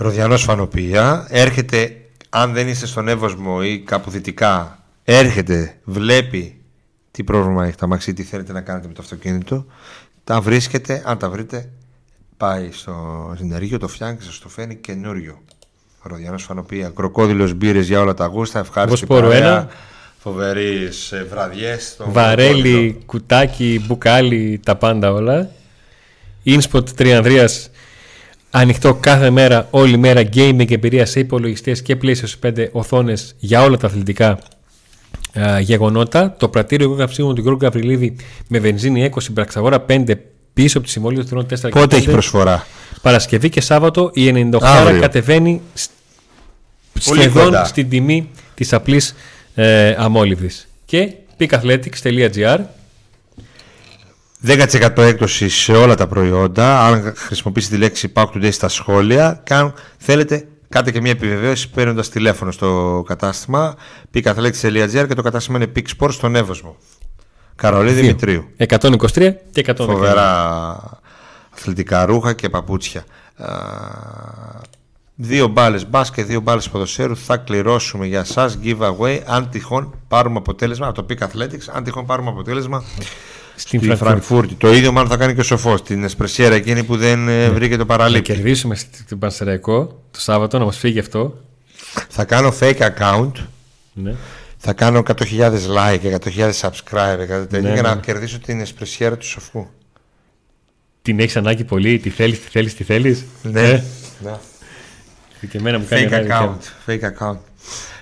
Ροδιανός 0.00 0.42
Φανοπία. 0.42 1.26
Έρχεται, 1.28 1.96
αν 2.28 2.52
δεν 2.52 2.68
είστε 2.68 2.86
στον 2.86 3.08
Εύωσμο 3.08 3.58
ή 3.62 3.78
κάπου 3.78 4.10
δυτικά, 4.10 4.78
έρχεται, 5.04 5.76
βλέπει 5.84 6.60
τι 7.10 7.24
πρόβλημα 7.24 7.66
έχει 7.66 7.76
το 7.76 7.84
αμάξι, 7.84 8.12
τι 8.12 8.22
θέλετε 8.22 8.52
να 8.52 8.60
κάνετε 8.60 8.86
με 8.86 8.92
το 8.92 9.02
αυτοκίνητο. 9.02 9.66
Τα 10.24 10.40
βρίσκετε, 10.40 11.02
αν 11.06 11.18
τα 11.18 11.30
βρείτε, 11.30 11.68
πάει 12.36 12.68
στο 12.72 13.34
συνεργείο, 13.36 13.78
το 13.78 13.88
φτιάχνει, 13.88 14.16
σας 14.20 14.38
το 14.38 14.48
φαίνει 14.48 14.74
καινούριο. 14.74 15.42
Ροδιανό 16.02 16.38
Φανοπία, 16.38 16.88
κροκόδηλος 16.88 17.54
μπύρες 17.54 17.86
για 17.86 18.00
όλα 18.00 18.14
τα 18.14 18.26
γούστα. 18.26 18.58
Ευχάριστη 18.58 19.06
Βοσπόρο 19.06 19.28
παρέα, 19.28 19.46
ένα. 19.46 19.68
Φοβερέ 20.18 20.88
βραδιές. 21.30 21.96
Βαρέλι, 22.06 23.02
κουτάκι, 23.06 23.84
μπουκάλι, 23.86 24.60
τα 24.64 24.76
πάντα 24.76 25.12
όλα. 25.12 25.50
Inspot 26.44 26.88
Τριανδρίας 26.94 27.70
ανοιχτό 28.50 28.94
κάθε 28.94 29.30
μέρα, 29.30 29.66
όλη 29.70 29.96
μέρα 29.96 30.22
gaming 30.34 30.70
εμπειρίας 30.70 31.10
σε 31.10 31.20
υπολογιστές 31.20 31.82
και 31.82 31.96
PlayStation 32.02 32.46
5 32.46 32.66
οθόνες 32.72 33.34
για 33.38 33.62
όλα 33.62 33.76
τα 33.76 33.86
αθλητικά 33.86 34.38
α, 35.40 35.60
γεγονότα. 35.60 36.34
Το 36.38 36.48
πρατήριο 36.48 36.86
εγώ 36.86 36.96
καυσίμου 36.96 37.32
του 37.32 37.40
Γιώργου 37.40 37.58
Γαβριλίδη 37.62 38.16
με 38.48 38.58
βενζίνη 38.58 39.10
20 39.14 39.18
Μπραξαγόρα 39.30 39.84
5 39.88 40.02
πίσω 40.54 40.78
από 40.78 40.86
τη 40.86 40.92
συμβόλαια 40.92 41.24
του 41.24 41.46
4 41.50 41.58
και 41.60 41.68
Πότε 41.68 41.96
έχει 41.96 42.06
5. 42.08 42.12
προσφορά; 42.12 42.66
Παρασκευή 43.02 43.48
και 43.48 43.60
Σάββατο 43.60 44.10
η 44.14 44.48
98 44.52 44.58
Αύριο. 44.62 45.00
κατεβαίνει 45.00 45.60
σ- 45.74 45.90
Πολύ 47.04 47.20
σχεδόν 47.20 47.44
κοντά. 47.44 47.64
στην 47.64 47.88
τιμή 47.88 48.30
της 48.54 48.72
απλής 48.72 49.14
ε, 49.54 49.94
αμόλυβδης. 49.98 50.68
Και 50.84 51.12
peakathletics.gr 51.38 52.58
10% 54.46 54.98
έκπτωση 54.98 55.48
σε 55.48 55.72
όλα 55.72 55.94
τα 55.94 56.06
προϊόντα. 56.06 56.86
Αν 56.86 57.12
χρησιμοποιήσετε 57.16 57.74
τη 57.74 57.80
λέξη 57.80 58.12
Pack 58.14 58.24
Today 58.24 58.52
στα 58.52 58.68
σχόλια, 58.68 59.40
και 59.44 59.54
αν 59.54 59.74
θέλετε, 59.98 60.48
κάντε 60.68 60.90
και 60.90 61.00
μια 61.00 61.10
επιβεβαίωση 61.10 61.70
παίρνοντας 61.70 62.08
τηλέφωνο 62.08 62.50
στο 62.50 63.02
κατάστημα 63.06 63.74
peakathletics.gr 64.14 65.04
και 65.08 65.14
το 65.14 65.22
κατάστημα 65.22 65.58
είναι 65.58 65.72
Peak 65.76 65.84
Sports 65.98 66.12
στον 66.12 66.36
Εύωσμο. 66.36 66.76
Καρολί 67.56 67.92
Δημητρίου. 67.92 68.44
123 68.56 69.32
και 69.52 69.64
119. 69.66 69.74
Φοβερά 69.76 71.00
αθλητικά 71.50 72.04
ρούχα 72.04 72.32
και 72.32 72.48
παπούτσια. 72.48 73.04
Α, 73.36 73.48
Δύο 75.22 75.46
μπάλες 75.46 75.88
μπάσκετ, 75.88 76.26
δύο 76.26 76.40
μπάλες 76.40 76.68
ποδοσφαίρου 76.68 77.16
θα 77.16 77.36
κληρώσουμε 77.36 78.06
για 78.06 78.20
εσά 78.20 78.50
giveaway 78.64 79.20
αν 79.26 79.48
τυχόν 79.50 79.94
πάρουμε 80.08 80.38
αποτέλεσμα 80.38 80.86
από 80.86 81.02
το 81.02 81.06
Peak 81.08 81.22
Athletics. 81.24 81.72
Αν 81.72 81.84
τυχόν 81.84 82.06
πάρουμε 82.06 82.30
αποτέλεσμα 82.30 82.84
Στην 83.60 83.78
στη 83.78 83.88
Φραγκφούρτη. 83.88 84.04
Φραγκφούρτη. 84.04 84.54
Το 84.54 84.72
ίδιο 84.72 84.92
μάλλον 84.92 85.10
θα 85.10 85.16
κάνει 85.16 85.34
και 85.34 85.40
ο 85.40 85.42
Σοφός. 85.42 85.82
Την 85.82 86.04
Εσπρεσιέρα 86.04 86.54
εκείνη 86.54 86.84
που 86.84 86.96
δεν 86.96 87.28
ε, 87.28 87.50
βρήκε 87.50 87.72
το 87.72 87.78
Να 87.78 87.86
παραλήπτη. 87.86 88.32
κερδίσουμε 88.32 88.74
στην 88.74 89.18
Πανσεραϊκό 89.18 90.02
το 90.10 90.20
Σάββατο, 90.20 90.58
να 90.58 90.64
μας 90.64 90.76
φύγει 90.78 90.98
αυτό. 90.98 91.40
Θα 92.08 92.24
κάνω 92.24 92.54
fake 92.60 92.78
account. 92.98 93.32
Ναι. 93.92 94.14
Θα 94.56 94.72
κάνω 94.72 95.02
100.000 95.06 95.52
like, 95.76 96.18
100.000 96.18 96.50
subscribe, 96.60 97.18
100 97.20 97.26
τέτοια, 97.26 97.60
Ναι, 97.60 97.72
για 97.72 97.82
να 97.82 97.94
ναι. 97.94 98.00
κερδίσω 98.00 98.38
την 98.38 98.60
Εσπρεσιέρα 98.60 99.16
του 99.16 99.26
Σοφού. 99.26 99.66
Την 101.02 101.20
έχεις 101.20 101.36
ανάγκη 101.36 101.64
πολύ, 101.64 101.98
τι 101.98 102.10
θέλεις, 102.10 102.40
τι 102.40 102.48
θέλεις, 102.50 102.74
τι 102.74 102.84
θέλεις; 102.84 103.24
Ναι. 103.42 103.60
Ε, 103.68 103.82
ναι. 104.22 104.38
και 105.50 105.58
εμένα 105.58 105.78
μου 105.78 105.86
κάνει 105.88 106.06
Fake 106.10 106.12
ανάγκη. 106.12 106.28
account. 106.30 106.90
Fake 106.90 107.00
account. 107.18 107.38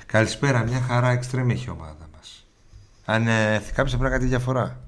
Καλησπέρα, 0.06 0.64
μια 0.68 0.84
χαρά 0.88 1.18
extreme 1.20 1.50
έχει 1.50 1.64
η 1.68 1.70
ομάδα 1.70 2.09
μας. 2.16 2.46
Αν 3.04 3.26
ε, 3.28 3.62
κάποιος 3.74 3.90
θα 3.92 3.96
πρέπει 3.98 4.02
να 4.02 4.09
κάνει 4.09 4.22
τη 4.22 4.28
διαφορά. 4.28 4.80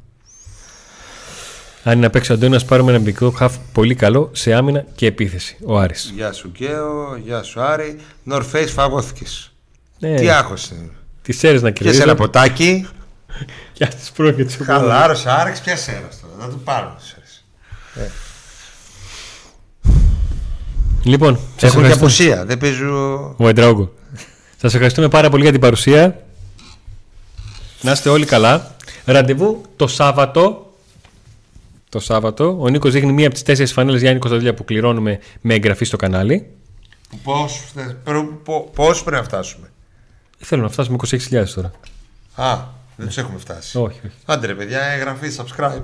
Αν 1.82 1.92
είναι 1.92 2.00
να 2.02 2.10
παίξει 2.10 2.30
ο 2.32 2.34
Αντώνης, 2.34 2.64
πάρουμε 2.64 2.90
ένα 2.92 3.00
μικρό 3.00 3.30
χαφ 3.30 3.56
πολύ 3.72 3.94
καλό 3.94 4.30
σε 4.32 4.52
άμυνα 4.54 4.84
και 4.94 5.06
επίθεση. 5.06 5.56
Ο 5.66 5.78
Άρης. 5.78 6.12
Γεια 6.14 6.32
σου 6.32 6.48
Γκέο, 6.48 7.16
γεια 7.24 7.42
σου 7.42 7.60
Άρη. 7.60 7.96
North 8.30 8.44
Face 8.52 8.68
φαγώθηκες. 8.74 9.52
Ναι, 9.98 10.14
Τι 10.14 10.28
άγχος 10.30 10.68
είναι. 10.70 10.90
τις 11.22 11.42
αίρες 11.44 11.62
να 11.62 11.72
Πιες 11.72 11.78
κερδίζω. 11.86 12.02
ένα 12.02 12.14
ποτάκι. 12.14 12.88
Και 13.72 13.86
τις 13.86 14.10
πρώην 14.10 14.36
και 14.36 14.44
τις 14.44 14.54
επόμενες. 14.54 14.80
Χαλάρωσε, 14.90 15.30
άρεξ, 15.30 15.60
πιάσε 15.60 15.90
ένα 15.90 16.08
τώρα. 16.22 16.46
Να 16.46 16.52
του 16.52 16.60
πάρουμε. 16.64 16.94
τις 16.98 17.12
αίρες. 17.12 17.44
Λοιπόν, 21.02 21.34
σας 21.56 21.62
Έχουν 21.70 21.82
και 21.82 21.88
ευχαριστώ. 21.90 22.04
απουσία. 22.04 22.44
Δεν 22.44 22.58
παίζω. 22.58 23.34
Ο 23.38 23.48
Εντράουγκο. 23.48 23.92
Σας 24.60 24.72
ευχαριστούμε 24.74 25.08
πάρα 25.08 25.30
πολύ 25.30 25.42
για 25.42 25.52
την 25.52 25.60
παρουσία. 25.60 26.22
Να 27.80 27.92
είστε 27.92 28.08
όλοι 28.08 28.24
καλά. 28.24 28.76
Ραντεβού 29.04 29.62
το 29.76 29.86
Σάββατο. 29.86 30.69
Το 31.91 32.01
Σάββατο. 32.01 32.57
Ο 32.61 32.68
Νίκος 32.68 32.93
δείχνει 32.93 33.12
μία 33.12 33.24
από 33.26 33.34
τις 33.34 33.43
τέσσερις 33.43 33.72
φανέλες 33.72 34.01
Γιάννη 34.01 34.18
Κωνσταντέλια 34.18 34.55
που 34.55 34.64
κληρώνουμε 34.64 35.18
με 35.41 35.55
εγγραφή 35.55 35.84
στο 35.84 35.97
κανάλι. 35.97 36.47
Πώς, 37.22 37.64
προ- 38.05 38.41
πο- 38.45 38.70
πώς 38.74 39.03
πρέπει 39.03 39.16
να 39.16 39.22
φτάσουμε; 39.28 39.66
Θέλω 40.38 40.62
να 40.62 40.68
φτάσουμε 40.68 40.97
26.000 40.97 41.45
τώρα. 41.55 41.70
Α, 42.34 42.59
δεν 42.97 43.07
τους 43.07 43.18
έχουμε 43.18 43.38
φτάσει. 43.38 43.78
Όχι, 43.78 44.01
όχι. 44.07 44.14
Άντε 44.26 44.47
ρε 44.47 44.55
παιδιά, 44.55 44.80
εγγραφή, 44.82 45.28
subscribe. 45.36 45.82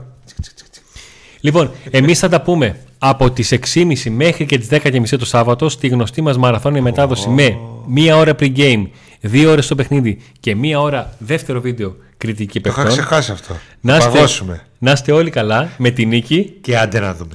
Λοιπόν, 1.41 1.71
εμείς 1.91 2.19
θα 2.19 2.29
τα 2.29 2.43
πούμε 2.43 2.79
από 2.99 3.31
τις 3.31 3.53
6.30 3.53 4.11
μέχρι 4.11 4.47
και 4.47 4.59
τις 4.59 4.69
10.30 4.71 5.19
το 5.19 5.25
Σάββατο 5.25 5.69
στη 5.69 5.89
γνωστή 5.89 6.21
μας 6.23 6.37
μαραθώνια 6.39 6.83
μετάδοση 6.83 7.29
με 7.29 7.59
μία 7.87 8.17
ώρα 8.17 8.33
pre-game, 8.39 8.87
δύο 9.21 9.51
ώρες 9.51 9.65
στο 9.65 9.75
παιχνίδι 9.75 10.19
και 10.41 10.55
μία 10.55 10.81
ώρα 10.81 11.15
δεύτερο 11.19 11.61
βίντεο 11.61 11.97
κριτική 12.19 12.61
Το 12.61 12.69
είχα 12.71 12.83
παιχτών. 12.83 12.99
ξεχάσει 13.05 13.33
αυτό. 13.33 13.57
Να 13.81 13.97
είστε, 13.97 14.11
Παγώσουμε. 14.11 14.61
να 14.79 14.93
είστε 14.93 15.12
όλοι 15.12 15.31
καλά 15.31 15.69
με 15.79 15.91
τη 15.91 16.07
νίκη 16.07 16.43
Και 16.61 16.79
άντε 16.79 17.01
να 17.01 17.14
δούμε. 17.14 17.35